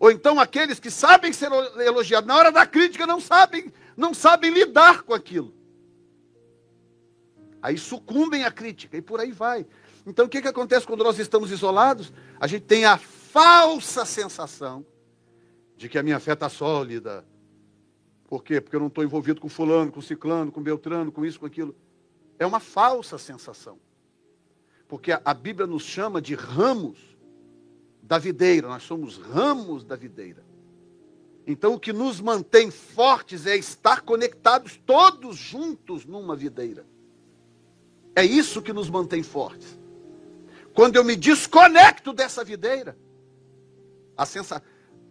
Ou 0.00 0.10
então 0.10 0.40
aqueles 0.40 0.80
que 0.80 0.90
sabem 0.90 1.32
ser 1.32 1.52
elogiados, 1.52 2.26
na 2.26 2.36
hora 2.36 2.50
da 2.50 2.66
crítica 2.66 3.06
não 3.06 3.20
sabem, 3.20 3.72
não 3.96 4.12
sabem 4.12 4.50
lidar 4.50 5.02
com 5.02 5.14
aquilo. 5.14 5.54
Aí 7.62 7.78
sucumbem 7.78 8.44
à 8.44 8.50
crítica 8.50 8.96
e 8.96 9.02
por 9.02 9.20
aí 9.20 9.30
vai. 9.30 9.64
Então 10.04 10.26
o 10.26 10.28
que, 10.28 10.42
que 10.42 10.48
acontece 10.48 10.86
quando 10.86 11.04
nós 11.04 11.18
estamos 11.20 11.52
isolados? 11.52 12.12
A 12.40 12.48
gente 12.48 12.64
tem 12.64 12.84
a 12.84 12.96
falsa 12.96 14.04
sensação 14.04 14.84
de 15.76 15.88
que 15.88 15.98
a 15.98 16.02
minha 16.02 16.18
fé 16.18 16.32
está 16.32 16.48
sólida. 16.48 17.24
Por 18.32 18.42
quê? 18.42 18.62
Porque 18.62 18.74
eu 18.74 18.80
não 18.80 18.86
estou 18.86 19.04
envolvido 19.04 19.42
com 19.42 19.48
fulano, 19.50 19.92
com 19.92 20.00
ciclano, 20.00 20.50
com 20.50 20.62
beltrano, 20.62 21.12
com 21.12 21.22
isso, 21.22 21.38
com 21.38 21.44
aquilo. 21.44 21.76
É 22.38 22.46
uma 22.46 22.60
falsa 22.60 23.18
sensação. 23.18 23.78
Porque 24.88 25.12
a, 25.12 25.20
a 25.22 25.34
Bíblia 25.34 25.66
nos 25.66 25.82
chama 25.82 26.18
de 26.18 26.34
ramos 26.34 26.98
da 28.02 28.16
videira. 28.16 28.68
Nós 28.68 28.84
somos 28.84 29.18
ramos 29.18 29.84
da 29.84 29.96
videira. 29.96 30.42
Então 31.46 31.74
o 31.74 31.78
que 31.78 31.92
nos 31.92 32.22
mantém 32.22 32.70
fortes 32.70 33.44
é 33.44 33.54
estar 33.54 34.00
conectados 34.00 34.80
todos 34.86 35.36
juntos 35.36 36.06
numa 36.06 36.34
videira. 36.34 36.86
É 38.16 38.24
isso 38.24 38.62
que 38.62 38.72
nos 38.72 38.88
mantém 38.88 39.22
fortes. 39.22 39.78
Quando 40.72 40.96
eu 40.96 41.04
me 41.04 41.16
desconecto 41.16 42.14
dessa 42.14 42.42
videira, 42.42 42.96
a 44.16 44.24
sensa... 44.24 44.62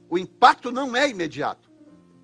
o 0.09 0.17
impacto 0.17 0.71
não 0.71 0.95
é 0.95 1.07
imediato. 1.07 1.69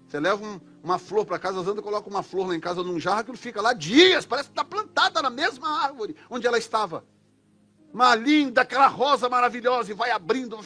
Você 0.08 0.20
leva 0.20 0.44
um, 0.44 0.60
uma 0.84 0.98
flor 1.00 1.26
para 1.26 1.40
casa, 1.40 1.60
anda 1.60 1.82
coloca 1.82 2.10
uma 2.10 2.24
flor 2.24 2.48
lá 2.48 2.56
em 2.56 2.60
casa 2.60 2.84
num 2.84 3.00
jarro, 3.00 3.20
aquilo 3.20 3.38
fica 3.38 3.62
lá 3.62 3.74
dias, 3.74 4.26
parece 4.26 4.50
que 4.50 4.54
está 4.54 4.64
plantada 4.64 5.22
na 5.22 5.30
mesma 5.30 5.84
árvore 5.84 6.16
onde 6.30 6.48
ela 6.48 6.58
estava. 6.58 7.04
Uma 7.94 8.14
linda, 8.16 8.62
aquela 8.62 8.88
rosa 8.88 9.30
maravilhosa, 9.30 9.92
e 9.92 9.96
vai 9.96 10.12
abrindo, 10.12 10.58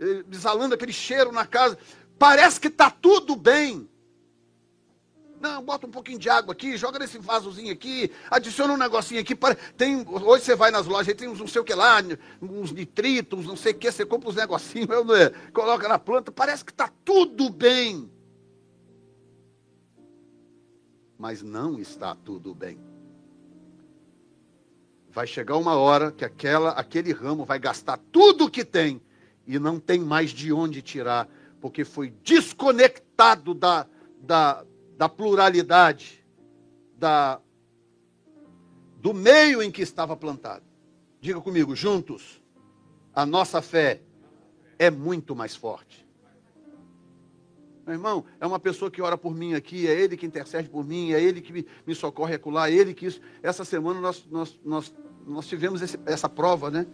eh, 0.00 0.24
exalando 0.32 0.74
aquele 0.74 0.92
cheiro 0.92 1.30
na 1.30 1.46
casa. 1.46 1.78
Parece 2.18 2.58
que 2.60 2.68
está 2.68 2.90
tudo 2.90 3.36
bem. 3.36 3.88
Não, 5.42 5.60
bota 5.60 5.88
um 5.88 5.90
pouquinho 5.90 6.20
de 6.20 6.30
água 6.30 6.52
aqui, 6.52 6.76
joga 6.76 7.00
nesse 7.00 7.18
vasozinho 7.18 7.72
aqui, 7.72 8.12
adiciona 8.30 8.74
um 8.74 8.76
negocinho 8.76 9.20
aqui. 9.20 9.36
Tem, 9.76 10.06
hoje 10.08 10.44
você 10.44 10.54
vai 10.54 10.70
nas 10.70 10.86
lojas, 10.86 11.14
tem 11.14 11.28
uns 11.28 11.40
não 11.40 11.48
sei 11.48 11.60
o 11.60 11.64
que 11.64 11.74
lá, 11.74 11.96
uns 12.40 12.70
nitritos, 12.70 13.44
não 13.44 13.56
sei 13.56 13.72
o 13.72 13.74
que, 13.74 13.90
você 13.90 14.06
compra 14.06 14.28
uns 14.28 14.36
negocinhos, 14.36 14.88
é? 15.18 15.30
coloca 15.52 15.88
na 15.88 15.98
planta, 15.98 16.30
parece 16.30 16.64
que 16.64 16.70
está 16.70 16.88
tudo 17.04 17.50
bem. 17.50 18.08
Mas 21.22 21.40
não 21.40 21.78
está 21.78 22.16
tudo 22.16 22.52
bem. 22.52 22.76
Vai 25.08 25.24
chegar 25.24 25.56
uma 25.56 25.76
hora 25.76 26.10
que 26.10 26.24
aquela, 26.24 26.70
aquele 26.70 27.12
ramo 27.12 27.44
vai 27.44 27.60
gastar 27.60 27.96
tudo 28.10 28.46
o 28.46 28.50
que 28.50 28.64
tem 28.64 29.00
e 29.46 29.56
não 29.56 29.78
tem 29.78 30.00
mais 30.00 30.30
de 30.30 30.52
onde 30.52 30.82
tirar, 30.82 31.28
porque 31.60 31.84
foi 31.84 32.10
desconectado 32.24 33.54
da, 33.54 33.86
da, 34.20 34.64
da 34.96 35.08
pluralidade, 35.08 36.26
da, 36.98 37.40
do 38.96 39.14
meio 39.14 39.62
em 39.62 39.70
que 39.70 39.82
estava 39.82 40.16
plantado. 40.16 40.64
Diga 41.20 41.40
comigo, 41.40 41.76
juntos, 41.76 42.42
a 43.14 43.24
nossa 43.24 43.62
fé 43.62 44.02
é 44.76 44.90
muito 44.90 45.36
mais 45.36 45.54
forte. 45.54 46.01
Meu 47.84 47.94
irmão, 47.94 48.24
é 48.40 48.46
uma 48.46 48.60
pessoa 48.60 48.90
que 48.90 49.02
ora 49.02 49.18
por 49.18 49.34
mim 49.34 49.54
aqui, 49.54 49.88
é 49.88 50.00
ele 50.00 50.16
que 50.16 50.24
intercede 50.24 50.68
por 50.68 50.84
mim, 50.84 51.12
é 51.12 51.20
ele 51.20 51.40
que 51.40 51.52
me, 51.86 51.94
socorre 51.94 52.34
acolá, 52.34 52.70
é 52.70 52.74
ele 52.74 52.94
que 52.94 53.06
isso. 53.06 53.20
Essa 53.42 53.64
semana 53.64 54.00
nós, 54.00 54.24
nós, 54.30 54.60
nós, 54.64 54.94
nós 55.26 55.46
tivemos 55.48 55.82
esse, 55.82 55.98
essa 56.06 56.28
prova, 56.28 56.70
né? 56.70 56.86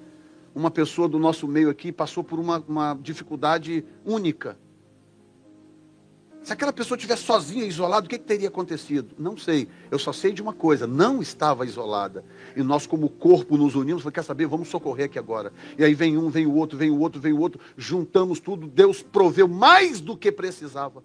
Uma 0.54 0.70
pessoa 0.70 1.08
do 1.08 1.18
nosso 1.18 1.46
meio 1.46 1.68
aqui 1.68 1.92
passou 1.92 2.24
por 2.24 2.38
uma, 2.38 2.58
uma 2.66 2.94
dificuldade 2.94 3.84
única 4.04 4.56
se 6.48 6.52
aquela 6.54 6.72
pessoa 6.72 6.96
tivesse 6.96 7.24
sozinha, 7.24 7.66
isolada, 7.66 8.06
o 8.06 8.08
que, 8.08 8.16
que, 8.16 8.24
teria 8.24 8.48
acontecido? 8.48 9.14
Não 9.18 9.36
sei. 9.36 9.68
Eu 9.90 9.98
só 9.98 10.14
sei 10.14 10.32
de 10.32 10.40
uma 10.40 10.54
coisa: 10.54 10.86
não 10.86 11.20
estava 11.20 11.66
isolada. 11.66 12.24
E 12.56 12.62
nós, 12.62 12.86
como 12.86 13.10
corpo, 13.10 13.58
nos 13.58 13.74
unimos. 13.74 14.02
Falei, 14.02 14.14
quer 14.14 14.24
saber? 14.24 14.46
Vamos 14.46 14.68
socorrer 14.68 15.06
aqui 15.06 15.18
agora. 15.18 15.52
E 15.76 15.84
aí 15.84 15.92
vem 15.92 16.16
um, 16.16 16.30
vem 16.30 16.46
o 16.46 16.54
outro, 16.54 16.78
vem 16.78 16.90
o 16.90 16.98
outro, 17.00 17.20
vem 17.20 17.34
o 17.34 17.38
outro. 17.38 17.60
Juntamos 17.76 18.40
tudo. 18.40 18.66
Deus 18.66 19.02
proveu 19.02 19.46
mais 19.46 20.00
do 20.00 20.16
que 20.16 20.32
precisava 20.32 21.04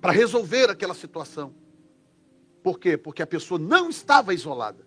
para 0.00 0.10
resolver 0.10 0.68
aquela 0.68 0.94
situação. 0.94 1.54
Por 2.64 2.80
quê? 2.80 2.96
Porque 2.96 3.22
a 3.22 3.26
pessoa 3.28 3.60
não 3.60 3.88
estava 3.88 4.34
isolada. 4.34 4.84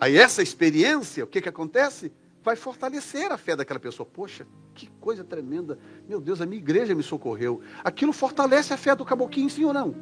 Aí 0.00 0.16
essa 0.16 0.42
experiência, 0.42 1.24
o 1.24 1.26
que, 1.26 1.42
que 1.42 1.48
acontece? 1.50 2.10
vai 2.44 2.54
fortalecer 2.54 3.32
a 3.32 3.38
fé 3.38 3.56
daquela 3.56 3.80
pessoa. 3.80 4.06
Poxa, 4.06 4.46
coisa 5.04 5.22
tremenda. 5.22 5.78
Meu 6.08 6.18
Deus, 6.18 6.40
a 6.40 6.46
minha 6.46 6.58
igreja 6.58 6.94
me 6.94 7.02
socorreu. 7.02 7.60
Aquilo 7.84 8.10
fortalece 8.10 8.72
a 8.72 8.76
fé 8.78 8.96
do 8.96 9.04
caboclinho, 9.04 9.50
sim 9.50 9.62
ou 9.62 9.72
não? 9.74 9.94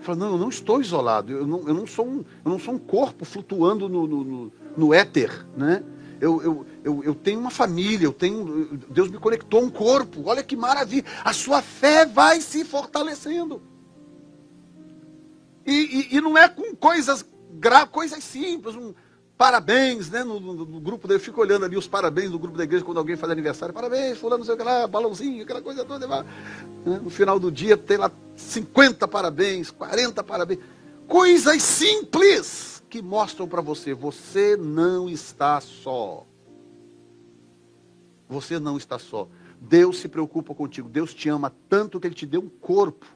Fala, 0.00 0.18
não, 0.18 0.32
eu 0.32 0.38
não 0.38 0.50
estou 0.50 0.78
isolado. 0.78 1.32
Eu 1.32 1.46
não, 1.46 1.66
eu 1.66 1.72
não, 1.72 1.86
sou, 1.86 2.06
um, 2.06 2.18
eu 2.44 2.50
não 2.50 2.58
sou 2.58 2.74
um 2.74 2.78
corpo 2.78 3.24
flutuando 3.24 3.88
no, 3.88 4.06
no, 4.06 4.24
no, 4.24 4.52
no 4.76 4.92
éter, 4.92 5.46
né? 5.56 5.82
Eu, 6.20 6.42
eu, 6.42 6.66
eu, 6.84 7.02
eu, 7.02 7.14
tenho 7.14 7.40
uma 7.40 7.50
família, 7.50 8.04
eu 8.04 8.12
tenho. 8.12 8.78
Deus 8.90 9.10
me 9.10 9.18
conectou 9.18 9.62
um 9.62 9.70
corpo. 9.70 10.24
Olha 10.26 10.42
que 10.42 10.54
maravilha. 10.54 11.04
A 11.24 11.32
sua 11.32 11.62
fé 11.62 12.04
vai 12.04 12.42
se 12.42 12.62
fortalecendo. 12.62 13.62
E, 15.64 15.72
e, 16.12 16.16
e 16.16 16.20
não 16.20 16.36
é 16.36 16.46
com 16.46 16.76
coisas 16.76 17.24
gra, 17.54 17.86
coisas 17.86 18.22
simples, 18.22 18.76
um, 18.76 18.92
parabéns, 19.36 20.10
né? 20.10 20.22
No, 20.22 20.38
no, 20.38 20.54
no, 20.54 20.80
grupo 20.80 21.10
eu 21.12 21.20
fico 21.20 21.40
olhando 21.40 21.64
ali 21.64 21.76
os 21.76 21.88
parabéns 21.88 22.30
do 22.30 22.38
grupo 22.38 22.56
da 22.56 22.64
igreja 22.64 22.84
quando 22.84 22.98
alguém 22.98 23.16
faz 23.16 23.30
aniversário. 23.32 23.74
Parabéns, 23.74 24.18
fulano, 24.18 24.38
não 24.38 24.44
sei 24.44 24.54
o 24.54 24.58
que 24.58 24.64
lá, 24.64 24.86
balãozinho, 24.86 25.42
aquela 25.42 25.62
coisa 25.62 25.84
toda. 25.84 26.06
Né? 26.06 26.24
No 26.84 27.10
final 27.10 27.38
do 27.38 27.50
dia 27.50 27.76
tem 27.76 27.96
lá 27.96 28.10
50 28.36 29.06
parabéns, 29.08 29.70
40 29.70 30.22
parabéns. 30.22 30.60
Coisas 31.06 31.62
simples 31.62 32.82
que 32.88 33.02
mostram 33.02 33.48
para 33.48 33.60
você, 33.60 33.94
você 33.94 34.56
não 34.56 35.08
está 35.08 35.60
só. 35.60 36.26
Você 38.28 38.58
não 38.58 38.76
está 38.76 38.98
só. 38.98 39.28
Deus 39.60 39.98
se 39.98 40.08
preocupa 40.08 40.54
contigo. 40.54 40.88
Deus 40.88 41.14
te 41.14 41.28
ama 41.28 41.52
tanto 41.68 42.00
que 42.00 42.06
Ele 42.06 42.14
te 42.14 42.26
deu 42.26 42.40
um 42.40 42.48
corpo. 42.48 43.06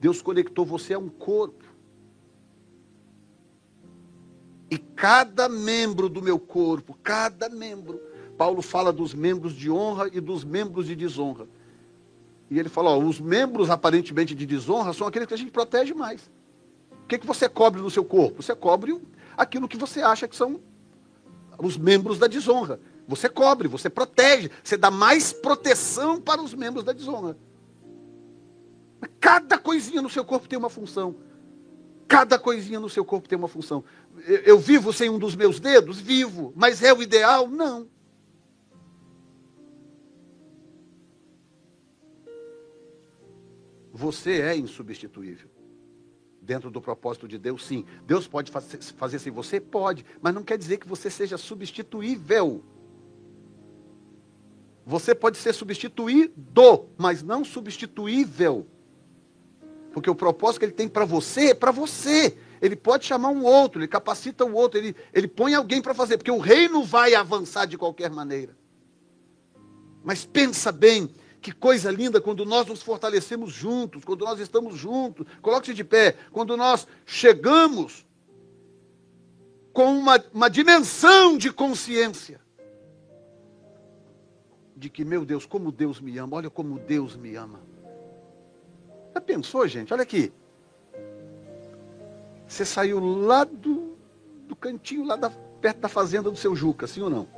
Deus 0.00 0.20
conectou 0.20 0.64
você 0.64 0.94
a 0.94 0.98
um 0.98 1.08
corpo. 1.08 1.64
E 4.70 4.76
cada 4.76 5.48
membro 5.48 6.08
do 6.08 6.20
meu 6.20 6.38
corpo, 6.38 6.96
cada 7.02 7.48
membro, 7.48 8.00
Paulo 8.36 8.60
fala 8.60 8.92
dos 8.92 9.14
membros 9.14 9.54
de 9.54 9.70
honra 9.70 10.08
e 10.12 10.20
dos 10.20 10.44
membros 10.44 10.86
de 10.86 10.94
desonra. 10.94 11.46
E 12.50 12.58
ele 12.58 12.68
fala, 12.68 12.90
ó, 12.90 12.98
os 12.98 13.20
membros 13.20 13.70
aparentemente 13.70 14.34
de 14.34 14.46
desonra 14.46 14.92
são 14.92 15.06
aqueles 15.06 15.28
que 15.28 15.34
a 15.34 15.38
gente 15.38 15.50
protege 15.50 15.94
mais. 15.94 16.30
O 17.04 17.06
que, 17.06 17.18
que 17.18 17.26
você 17.26 17.48
cobre 17.48 17.80
no 17.80 17.90
seu 17.90 18.04
corpo? 18.04 18.42
Você 18.42 18.54
cobre 18.54 19.00
aquilo 19.36 19.68
que 19.68 19.76
você 19.76 20.00
acha 20.02 20.28
que 20.28 20.36
são 20.36 20.60
os 21.58 21.76
membros 21.76 22.18
da 22.18 22.26
desonra. 22.26 22.80
Você 23.06 23.28
cobre, 23.28 23.68
você 23.68 23.88
protege, 23.88 24.50
você 24.62 24.76
dá 24.76 24.90
mais 24.90 25.32
proteção 25.32 26.20
para 26.20 26.42
os 26.42 26.54
membros 26.54 26.84
da 26.84 26.92
desonra. 26.92 27.36
Cada 29.18 29.58
coisinha 29.58 30.02
no 30.02 30.10
seu 30.10 30.24
corpo 30.24 30.48
tem 30.48 30.58
uma 30.58 30.68
função. 30.68 31.16
Cada 32.06 32.38
coisinha 32.38 32.80
no 32.80 32.88
seu 32.88 33.04
corpo 33.04 33.28
tem 33.28 33.38
uma 33.38 33.48
função. 33.48 33.84
Eu, 34.26 34.58
vivo 34.58 34.92
sem 34.92 35.08
um 35.10 35.18
dos 35.18 35.36
meus 35.36 35.60
dedos? 35.60 36.00
Vivo. 36.00 36.52
Mas 36.56 36.82
é 36.82 36.92
o 36.92 37.02
ideal? 37.02 37.48
Não. 37.48 37.88
Você 43.92 44.40
é 44.40 44.56
insubstituível. 44.56 45.50
Dentro 46.40 46.70
do 46.70 46.80
propósito 46.80 47.28
de 47.28 47.36
Deus, 47.36 47.64
sim. 47.66 47.84
Deus 48.06 48.26
pode 48.26 48.50
fazer 48.50 49.18
sem 49.18 49.32
você? 49.32 49.60
Pode. 49.60 50.04
Mas 50.20 50.34
não 50.34 50.42
quer 50.42 50.56
dizer 50.56 50.78
que 50.78 50.88
você 50.88 51.10
seja 51.10 51.36
substituível. 51.36 52.64
Você 54.86 55.14
pode 55.14 55.36
ser 55.36 55.52
substituído, 55.52 56.88
mas 56.96 57.22
não 57.22 57.44
substituível. 57.44 58.66
Porque 59.92 60.08
o 60.08 60.14
propósito 60.14 60.60
que 60.60 60.64
ele 60.64 60.72
tem 60.72 60.88
para 60.88 61.04
você 61.04 61.50
é 61.50 61.54
para 61.54 61.70
você. 61.70 62.38
Ele 62.60 62.76
pode 62.76 63.06
chamar 63.06 63.28
um 63.28 63.44
outro, 63.44 63.80
ele 63.80 63.88
capacita 63.88 64.44
o 64.44 64.54
outro, 64.54 64.78
ele, 64.78 64.94
ele 65.12 65.28
põe 65.28 65.54
alguém 65.54 65.80
para 65.80 65.94
fazer, 65.94 66.16
porque 66.16 66.30
o 66.30 66.38
reino 66.38 66.82
vai 66.84 67.14
avançar 67.14 67.66
de 67.66 67.78
qualquer 67.78 68.10
maneira. 68.10 68.56
Mas 70.02 70.24
pensa 70.24 70.72
bem, 70.72 71.10
que 71.40 71.52
coisa 71.52 71.90
linda 71.90 72.20
quando 72.20 72.44
nós 72.44 72.66
nos 72.66 72.82
fortalecemos 72.82 73.52
juntos, 73.52 74.04
quando 74.04 74.24
nós 74.24 74.40
estamos 74.40 74.76
juntos. 74.76 75.26
Coloque-se 75.40 75.74
de 75.74 75.84
pé. 75.84 76.16
Quando 76.32 76.56
nós 76.56 76.86
chegamos 77.06 78.06
com 79.72 79.96
uma, 79.96 80.22
uma 80.32 80.50
dimensão 80.50 81.38
de 81.38 81.52
consciência 81.52 82.40
de 84.76 84.88
que, 84.88 85.04
meu 85.04 85.24
Deus, 85.24 85.46
como 85.46 85.72
Deus 85.72 86.00
me 86.00 86.18
ama, 86.18 86.36
olha 86.36 86.50
como 86.50 86.78
Deus 86.78 87.16
me 87.16 87.34
ama. 87.34 87.60
Já 89.14 89.20
pensou, 89.20 89.66
gente? 89.66 89.92
Olha 89.92 90.02
aqui. 90.02 90.32
Você 92.48 92.64
saiu 92.64 92.98
lá 92.98 93.44
do, 93.44 93.96
do 94.48 94.56
cantinho, 94.56 95.04
lá 95.04 95.16
da, 95.16 95.28
perto 95.28 95.80
da 95.80 95.88
fazenda 95.88 96.30
do 96.30 96.36
seu 96.36 96.56
Juca, 96.56 96.86
sim 96.86 97.02
ou 97.02 97.10
não? 97.10 97.28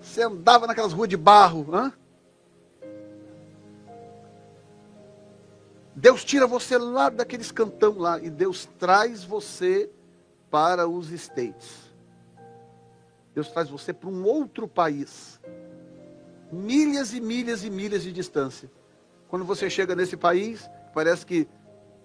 Você 0.00 0.22
andava 0.22 0.66
naquelas 0.66 0.92
ruas 0.92 1.08
de 1.08 1.16
barro, 1.16 1.66
hã? 1.72 1.92
Deus 5.94 6.24
tira 6.24 6.46
você 6.46 6.76
lá 6.76 7.08
daqueles 7.08 7.52
cantão 7.52 7.98
lá 7.98 8.18
e 8.18 8.30
Deus 8.30 8.66
traz 8.78 9.22
você 9.22 9.88
para 10.50 10.88
os 10.88 11.10
States. 11.10 11.90
Deus 13.32 13.48
traz 13.50 13.68
você 13.68 13.92
para 13.92 14.08
um 14.08 14.24
outro 14.24 14.66
país. 14.66 15.38
Milhas 16.50 17.12
e 17.12 17.20
milhas 17.20 17.62
e 17.62 17.70
milhas 17.70 18.02
de 18.02 18.12
distância. 18.12 18.68
Quando 19.28 19.44
você 19.44 19.70
chega 19.70 19.94
nesse 19.94 20.16
país, 20.16 20.68
parece 20.92 21.24
que 21.24 21.46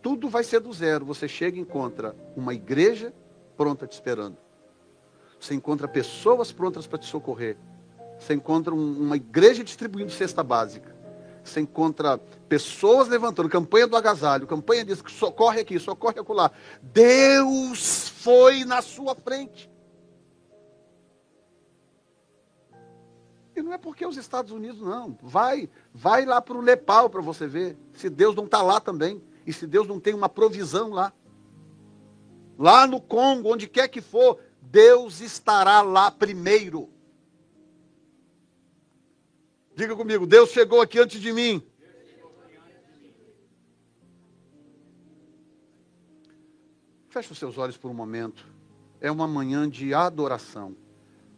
tudo 0.05 0.29
vai 0.29 0.43
ser 0.43 0.59
do 0.59 0.71
zero. 0.71 1.03
Você 1.03 1.27
chega 1.27 1.57
e 1.57 1.61
encontra 1.61 2.15
uma 2.35 2.53
igreja 2.53 3.11
pronta 3.57 3.87
te 3.87 3.93
esperando. 3.93 4.37
Você 5.39 5.55
encontra 5.55 5.87
pessoas 5.87 6.51
prontas 6.51 6.85
para 6.85 6.99
te 6.99 7.07
socorrer. 7.07 7.57
Você 8.19 8.35
encontra 8.35 8.71
um, 8.71 9.01
uma 9.01 9.15
igreja 9.15 9.63
distribuindo 9.63 10.11
cesta 10.11 10.43
básica. 10.43 10.95
Você 11.43 11.59
encontra 11.59 12.19
pessoas 12.47 13.07
levantando, 13.07 13.49
campanha 13.49 13.87
do 13.87 13.97
agasalho, 13.97 14.45
campanha 14.45 14.85
diz 14.85 15.01
que 15.01 15.11
socorre 15.11 15.61
aqui, 15.61 15.79
socorre 15.79 16.19
acolá. 16.19 16.51
Deus 16.83 18.07
foi 18.09 18.63
na 18.63 18.83
sua 18.83 19.15
frente. 19.15 19.71
E 23.55 23.61
não 23.63 23.73
é 23.73 23.79
porque 23.79 24.05
os 24.05 24.17
Estados 24.17 24.51
Unidos, 24.51 24.81
não. 24.81 25.17
Vai, 25.19 25.67
vai 25.91 26.25
lá 26.25 26.39
para 26.39 26.55
o 26.55 26.61
Nepal 26.61 27.09
para 27.09 27.21
você 27.21 27.47
ver. 27.47 27.75
Se 27.95 28.07
Deus 28.07 28.35
não 28.35 28.45
está 28.45 28.61
lá 28.61 28.79
também. 28.79 29.19
E 29.45 29.53
se 29.53 29.67
Deus 29.67 29.87
não 29.87 29.99
tem 29.99 30.13
uma 30.13 30.27
provisão 30.27 30.89
lá. 30.89 31.13
Lá 32.57 32.87
no 32.87 32.99
Congo, 32.99 33.53
onde 33.53 33.67
quer 33.67 33.87
que 33.87 34.01
for, 34.01 34.39
Deus 34.61 35.21
estará 35.21 35.81
lá 35.81 36.09
primeiro. 36.09 36.89
Diga 39.75 39.95
comigo, 39.95 40.25
Deus 40.25 40.49
chegou 40.51 40.81
aqui 40.81 40.99
antes 40.99 41.21
de 41.21 41.31
mim. 41.33 41.61
Feche 47.09 47.31
os 47.31 47.37
seus 47.37 47.57
olhos 47.57 47.77
por 47.77 47.91
um 47.91 47.93
momento. 47.93 48.45
É 48.99 49.11
uma 49.11 49.27
manhã 49.27 49.69
de 49.69 49.93
adoração. 49.93 50.75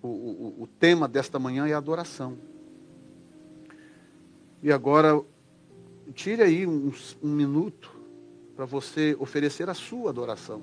O, 0.01 0.07
o, 0.07 0.63
o 0.63 0.67
tema 0.67 1.07
desta 1.07 1.37
manhã 1.37 1.67
é 1.67 1.73
adoração. 1.73 2.37
E 4.61 4.71
agora, 4.71 5.23
tire 6.13 6.41
aí 6.41 6.65
um, 6.65 6.91
um 7.21 7.31
minuto 7.31 7.96
para 8.57 8.65
você 8.65 9.15
oferecer 9.19 9.69
a 9.69 9.73
sua 9.73 10.09
adoração. 10.09 10.61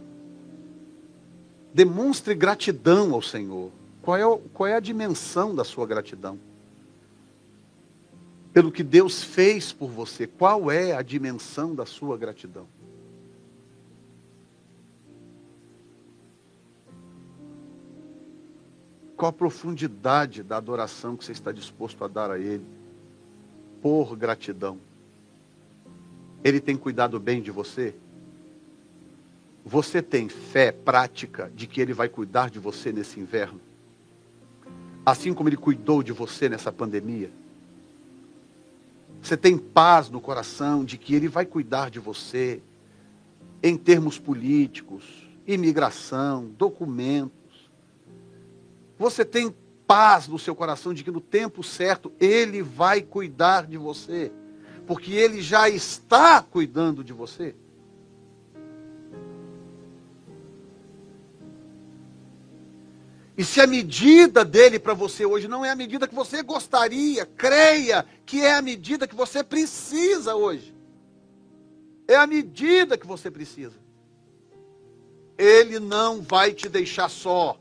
Demonstre 1.73 2.35
gratidão 2.35 3.15
ao 3.15 3.23
Senhor. 3.23 3.71
Qual 4.03 4.17
é, 4.19 4.41
qual 4.53 4.67
é 4.67 4.75
a 4.75 4.81
dimensão 4.81 5.55
da 5.55 5.65
sua 5.65 5.87
gratidão? 5.87 6.39
pelo 8.55 8.71
que 8.71 8.85
Deus 8.85 9.25
fez 9.25 9.73
por 9.73 9.91
você. 9.91 10.29
Qual 10.29 10.71
é 10.71 10.93
a 10.93 11.03
dimensão 11.03 11.75
da 11.75 11.85
sua 11.85 12.17
gratidão? 12.17 12.69
Qual 19.17 19.29
a 19.29 19.33
profundidade 19.33 20.45
da 20.45 20.57
adoração 20.57 21.17
que 21.17 21.25
você 21.25 21.33
está 21.33 21.51
disposto 21.51 22.05
a 22.05 22.09
dar 22.09 22.31
a 22.31 22.39
Ele? 22.39 22.65
Por 23.83 24.17
gratidão. 24.17 24.79
Ele 26.45 26.61
tem 26.61 26.77
cuidado 26.77 27.19
bem 27.19 27.41
de 27.41 27.51
você? 27.51 27.95
Você 29.65 30.03
tem 30.03 30.29
fé 30.29 30.71
prática 30.71 31.51
de 31.55 31.67
que 31.67 31.81
Ele 31.81 31.95
vai 31.95 32.07
cuidar 32.07 32.51
de 32.51 32.59
você 32.59 32.93
nesse 32.93 33.19
inverno? 33.19 33.59
Assim 35.07 35.33
como 35.33 35.49
Ele 35.49 35.57
cuidou 35.57 36.03
de 36.03 36.13
você 36.13 36.47
nessa 36.51 36.71
pandemia? 36.71 37.31
Você 39.23 39.39
tem 39.39 39.57
paz 39.57 40.11
no 40.11 40.21
coração 40.21 40.85
de 40.85 40.99
que 40.99 41.15
Ele 41.15 41.29
vai 41.29 41.47
cuidar 41.47 41.91
de 41.91 41.99
você 41.99 42.61
em 43.63 43.79
termos 43.79 44.19
políticos, 44.19 45.03
imigração, 45.47 46.53
documentos. 46.59 47.71
Você 48.99 49.25
tem 49.25 49.55
paz 49.87 50.29
no 50.29 50.39
seu 50.39 50.55
coração 50.55 50.93
de 50.93 51.03
que 51.03 51.11
no 51.11 51.23
tempo 51.23 51.63
certo 51.63 52.13
Ele 52.21 52.61
vai 52.61 53.01
cuidar 53.01 53.67
de 53.67 53.79
você, 53.79 54.31
porque 54.87 55.13
Ele 55.13 55.41
já 55.41 55.69
está 55.69 56.43
cuidando 56.43 57.03
de 57.03 57.13
você. 57.13 57.55
E 63.37 63.45
se 63.45 63.61
a 63.61 63.67
medida 63.67 64.45
dele 64.45 64.79
para 64.79 64.95
você 64.95 65.27
hoje 65.27 65.49
não 65.49 65.65
é 65.65 65.71
a 65.71 65.77
medida 65.77 66.07
que 66.07 66.15
você 66.15 66.43
gostaria, 66.43 67.27
creia 67.27 68.07
que 68.25 68.41
é 68.41 68.55
a 68.55 68.63
medida 68.63 69.09
que 69.09 69.15
você 69.15 69.43
precisa 69.43 70.37
hoje. 70.37 70.75
É 72.07 72.15
a 72.15 72.27
medida 72.27 72.97
que 72.97 73.07
você 73.07 73.31
precisa. 73.31 73.75
Ele 75.37 75.81
não 75.81 76.23
vai 76.23 76.53
te 76.53 76.69
deixar 76.69 77.09
só. 77.09 77.59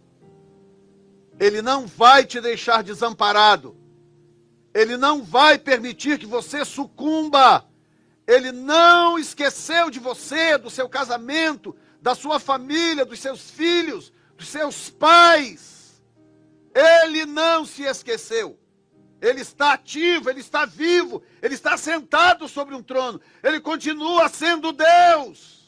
Ele 1.39 1.61
não 1.61 1.87
vai 1.87 2.23
te 2.23 2.39
deixar 2.39 2.83
desamparado. 2.83 3.75
Ele 4.73 4.97
não 4.97 5.23
vai 5.23 5.57
permitir 5.57 6.17
que 6.17 6.25
você 6.25 6.65
sucumba. 6.65 7.65
Ele 8.25 8.51
não 8.51 9.19
esqueceu 9.19 9.89
de 9.89 9.99
você, 9.99 10.57
do 10.57 10.69
seu 10.69 10.89
casamento, 10.89 11.75
da 12.01 12.15
sua 12.15 12.39
família, 12.39 13.05
dos 13.05 13.19
seus 13.19 13.51
filhos 13.51 14.11
dos 14.43 14.49
seus 14.49 14.89
pais. 14.89 16.03
Ele 16.73 17.25
não 17.25 17.65
se 17.65 17.83
esqueceu. 17.83 18.59
Ele 19.21 19.39
está 19.39 19.73
ativo, 19.73 20.29
ele 20.29 20.41
está 20.41 20.65
vivo, 20.65 21.23
ele 21.41 21.53
está 21.53 21.77
sentado 21.77 22.47
sobre 22.49 22.75
um 22.75 22.83
trono. 22.83 23.21
Ele 23.41 23.59
continua 23.59 24.27
sendo 24.27 24.73
Deus. 24.73 25.62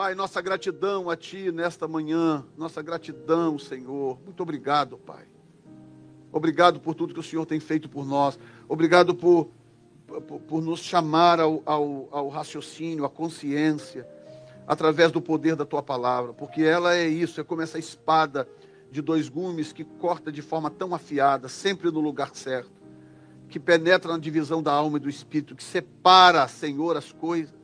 Pai, 0.00 0.14
nossa 0.14 0.40
gratidão 0.40 1.10
a 1.10 1.14
Ti 1.14 1.52
nesta 1.52 1.86
manhã, 1.86 2.42
nossa 2.56 2.80
gratidão, 2.80 3.58
Senhor. 3.58 4.18
Muito 4.24 4.42
obrigado, 4.42 4.96
Pai. 4.96 5.26
Obrigado 6.32 6.80
por 6.80 6.94
tudo 6.94 7.12
que 7.12 7.20
o 7.20 7.22
Senhor 7.22 7.44
tem 7.44 7.60
feito 7.60 7.86
por 7.86 8.06
nós. 8.06 8.38
Obrigado 8.66 9.14
por 9.14 9.50
por, 10.06 10.40
por 10.40 10.62
nos 10.62 10.80
chamar 10.80 11.38
ao, 11.38 11.62
ao, 11.66 12.08
ao 12.10 12.28
raciocínio, 12.30 13.04
à 13.04 13.10
consciência, 13.10 14.08
através 14.66 15.12
do 15.12 15.20
poder 15.20 15.54
da 15.54 15.66
tua 15.66 15.82
palavra, 15.82 16.32
porque 16.32 16.62
ela 16.62 16.96
é 16.96 17.06
isso, 17.06 17.38
é 17.38 17.44
como 17.44 17.60
essa 17.60 17.78
espada 17.78 18.48
de 18.90 19.02
dois 19.02 19.28
gumes 19.28 19.70
que 19.70 19.84
corta 19.84 20.32
de 20.32 20.40
forma 20.40 20.70
tão 20.70 20.94
afiada, 20.94 21.46
sempre 21.46 21.90
no 21.90 22.00
lugar 22.00 22.34
certo, 22.34 22.72
que 23.50 23.60
penetra 23.60 24.12
na 24.12 24.18
divisão 24.18 24.62
da 24.62 24.72
alma 24.72 24.96
e 24.96 25.00
do 25.00 25.10
espírito, 25.10 25.54
que 25.54 25.62
separa, 25.62 26.48
Senhor, 26.48 26.96
as 26.96 27.12
coisas, 27.12 27.59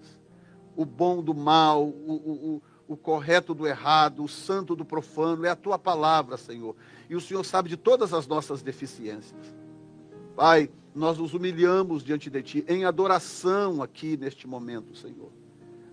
o 0.76 0.84
bom 0.84 1.22
do 1.22 1.34
mal, 1.34 1.84
o, 1.84 2.60
o, 2.88 2.92
o, 2.92 2.96
correto 2.96 3.54
do 3.54 3.66
errado, 3.66 4.22
o 4.22 4.28
santo 4.28 4.76
do 4.76 4.84
profano, 4.84 5.44
é 5.46 5.48
a 5.48 5.56
tua 5.56 5.78
palavra, 5.78 6.36
Senhor. 6.36 6.76
E 7.08 7.16
o 7.16 7.20
Senhor 7.20 7.44
sabe 7.44 7.68
de 7.68 7.76
todas 7.76 8.12
as 8.12 8.26
nossas 8.26 8.62
deficiências. 8.62 9.56
Pai, 10.36 10.70
nós 10.94 11.18
nos 11.18 11.34
humilhamos 11.34 12.04
diante 12.04 12.28
de 12.28 12.42
Ti 12.42 12.64
em 12.68 12.84
adoração 12.84 13.82
aqui 13.82 14.16
neste 14.16 14.46
momento, 14.46 14.96
Senhor. 14.96 15.30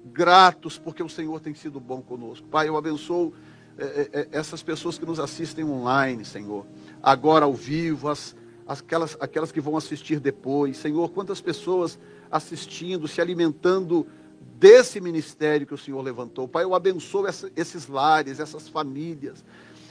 Gratos 0.05 0.77
porque 0.77 1.01
o 1.01 1.09
Senhor 1.09 1.39
tem 1.39 1.53
sido 1.53 1.79
bom 1.79 2.01
conosco. 2.01 2.47
Pai, 2.47 2.67
eu 2.67 2.75
abençoo 2.75 3.33
é, 3.77 4.09
é, 4.13 4.27
essas 4.31 4.61
pessoas 4.61 4.97
que 4.97 5.05
nos 5.05 5.19
assistem 5.19 5.65
online, 5.65 6.25
Senhor. 6.25 6.65
Agora 7.01 7.45
ao 7.45 7.53
vivo, 7.53 8.09
as, 8.09 8.35
aquelas, 8.67 9.17
aquelas 9.19 9.51
que 9.51 9.61
vão 9.61 9.77
assistir 9.77 10.19
depois. 10.19 10.77
Senhor, 10.77 11.09
quantas 11.09 11.41
pessoas 11.41 11.97
assistindo, 12.29 13.07
se 13.07 13.21
alimentando 13.21 14.05
desse 14.53 15.01
ministério 15.01 15.67
que 15.67 15.73
o 15.73 15.77
Senhor 15.77 16.01
levantou. 16.01 16.47
Pai, 16.47 16.63
eu 16.63 16.73
abençoo 16.75 17.27
essa, 17.27 17.51
esses 17.55 17.87
lares, 17.87 18.39
essas 18.39 18.69
famílias, 18.69 19.43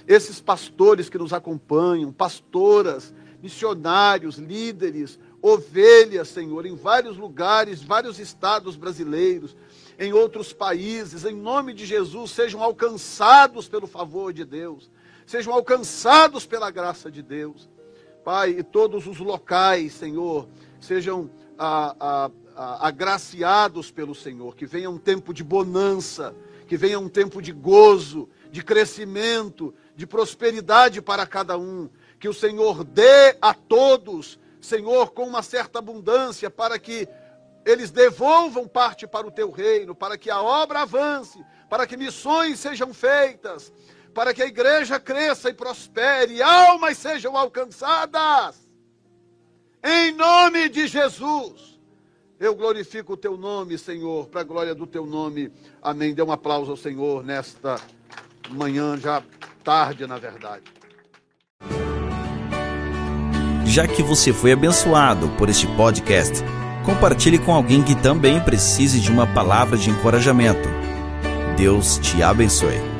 esses 0.06 0.40
pastores 0.40 1.08
que 1.08 1.18
nos 1.18 1.32
acompanham, 1.32 2.12
pastoras 2.12 3.12
missionários, 3.42 4.36
líderes, 4.36 5.18
ovelhas, 5.42 6.28
Senhor, 6.28 6.64
em 6.64 6.76
vários 6.76 7.16
lugares, 7.16 7.82
vários 7.82 8.20
estados 8.20 8.76
brasileiros, 8.76 9.56
em 9.98 10.12
outros 10.12 10.52
países, 10.52 11.24
em 11.24 11.34
nome 11.34 11.74
de 11.74 11.84
Jesus, 11.84 12.30
sejam 12.30 12.62
alcançados 12.62 13.68
pelo 13.68 13.88
favor 13.88 14.32
de 14.32 14.44
Deus, 14.44 14.88
sejam 15.26 15.52
alcançados 15.52 16.46
pela 16.46 16.70
graça 16.70 17.10
de 17.10 17.20
Deus. 17.20 17.68
Pai, 18.24 18.50
e 18.50 18.62
todos 18.62 19.08
os 19.08 19.18
locais, 19.18 19.92
Senhor, 19.94 20.48
sejam 20.80 21.28
a, 21.58 21.96
a, 21.98 22.26
a, 22.26 22.30
agraciados 22.56 23.90
pelo 23.90 24.14
Senhor, 24.14 24.54
que 24.54 24.66
venha 24.66 24.90
um 24.90 24.98
tempo 24.98 25.32
de 25.32 25.42
bonança, 25.42 26.34
que 26.66 26.76
venha 26.76 26.98
um 26.98 27.08
tempo 27.08 27.42
de 27.42 27.52
gozo, 27.52 28.28
de 28.50 28.62
crescimento, 28.62 29.74
de 29.94 30.06
prosperidade 30.06 31.00
para 31.00 31.26
cada 31.26 31.58
um, 31.58 31.88
que 32.18 32.28
o 32.28 32.34
Senhor 32.34 32.84
dê 32.84 33.36
a 33.40 33.52
todos, 33.52 34.38
Senhor, 34.60 35.12
com 35.12 35.26
uma 35.26 35.42
certa 35.42 35.78
abundância, 35.78 36.50
para 36.50 36.78
que 36.78 37.08
eles 37.64 37.90
devolvam 37.90 38.66
parte 38.66 39.06
para 39.06 39.26
o 39.26 39.30
teu 39.30 39.50
reino, 39.50 39.94
para 39.94 40.18
que 40.18 40.30
a 40.30 40.40
obra 40.40 40.82
avance, 40.82 41.44
para 41.68 41.86
que 41.86 41.96
missões 41.96 42.58
sejam 42.58 42.92
feitas, 42.92 43.72
para 44.12 44.34
que 44.34 44.42
a 44.42 44.46
igreja 44.46 45.00
cresça 45.00 45.48
e 45.48 45.54
prospere, 45.54 46.42
almas 46.42 46.98
sejam 46.98 47.36
alcançadas. 47.36 48.68
Em 49.82 50.12
nome 50.12 50.68
de 50.68 50.86
Jesus. 50.86 51.71
Eu 52.42 52.56
glorifico 52.56 53.12
o 53.12 53.16
teu 53.16 53.36
nome, 53.36 53.78
Senhor, 53.78 54.26
para 54.26 54.40
a 54.40 54.44
glória 54.44 54.74
do 54.74 54.84
teu 54.84 55.06
nome. 55.06 55.48
Amém. 55.80 56.12
Dê 56.12 56.24
um 56.24 56.32
aplauso 56.32 56.72
ao 56.72 56.76
Senhor 56.76 57.22
nesta 57.22 57.80
manhã, 58.50 58.98
já 58.98 59.22
tarde, 59.62 60.08
na 60.08 60.18
verdade. 60.18 60.64
Já 63.64 63.86
que 63.86 64.02
você 64.02 64.32
foi 64.32 64.50
abençoado 64.50 65.28
por 65.38 65.48
este 65.48 65.68
podcast, 65.76 66.42
compartilhe 66.84 67.38
com 67.38 67.54
alguém 67.54 67.80
que 67.80 67.94
também 67.94 68.42
precise 68.42 68.98
de 68.98 69.12
uma 69.12 69.32
palavra 69.32 69.78
de 69.78 69.88
encorajamento. 69.88 70.68
Deus 71.56 71.98
te 71.98 72.24
abençoe. 72.24 72.91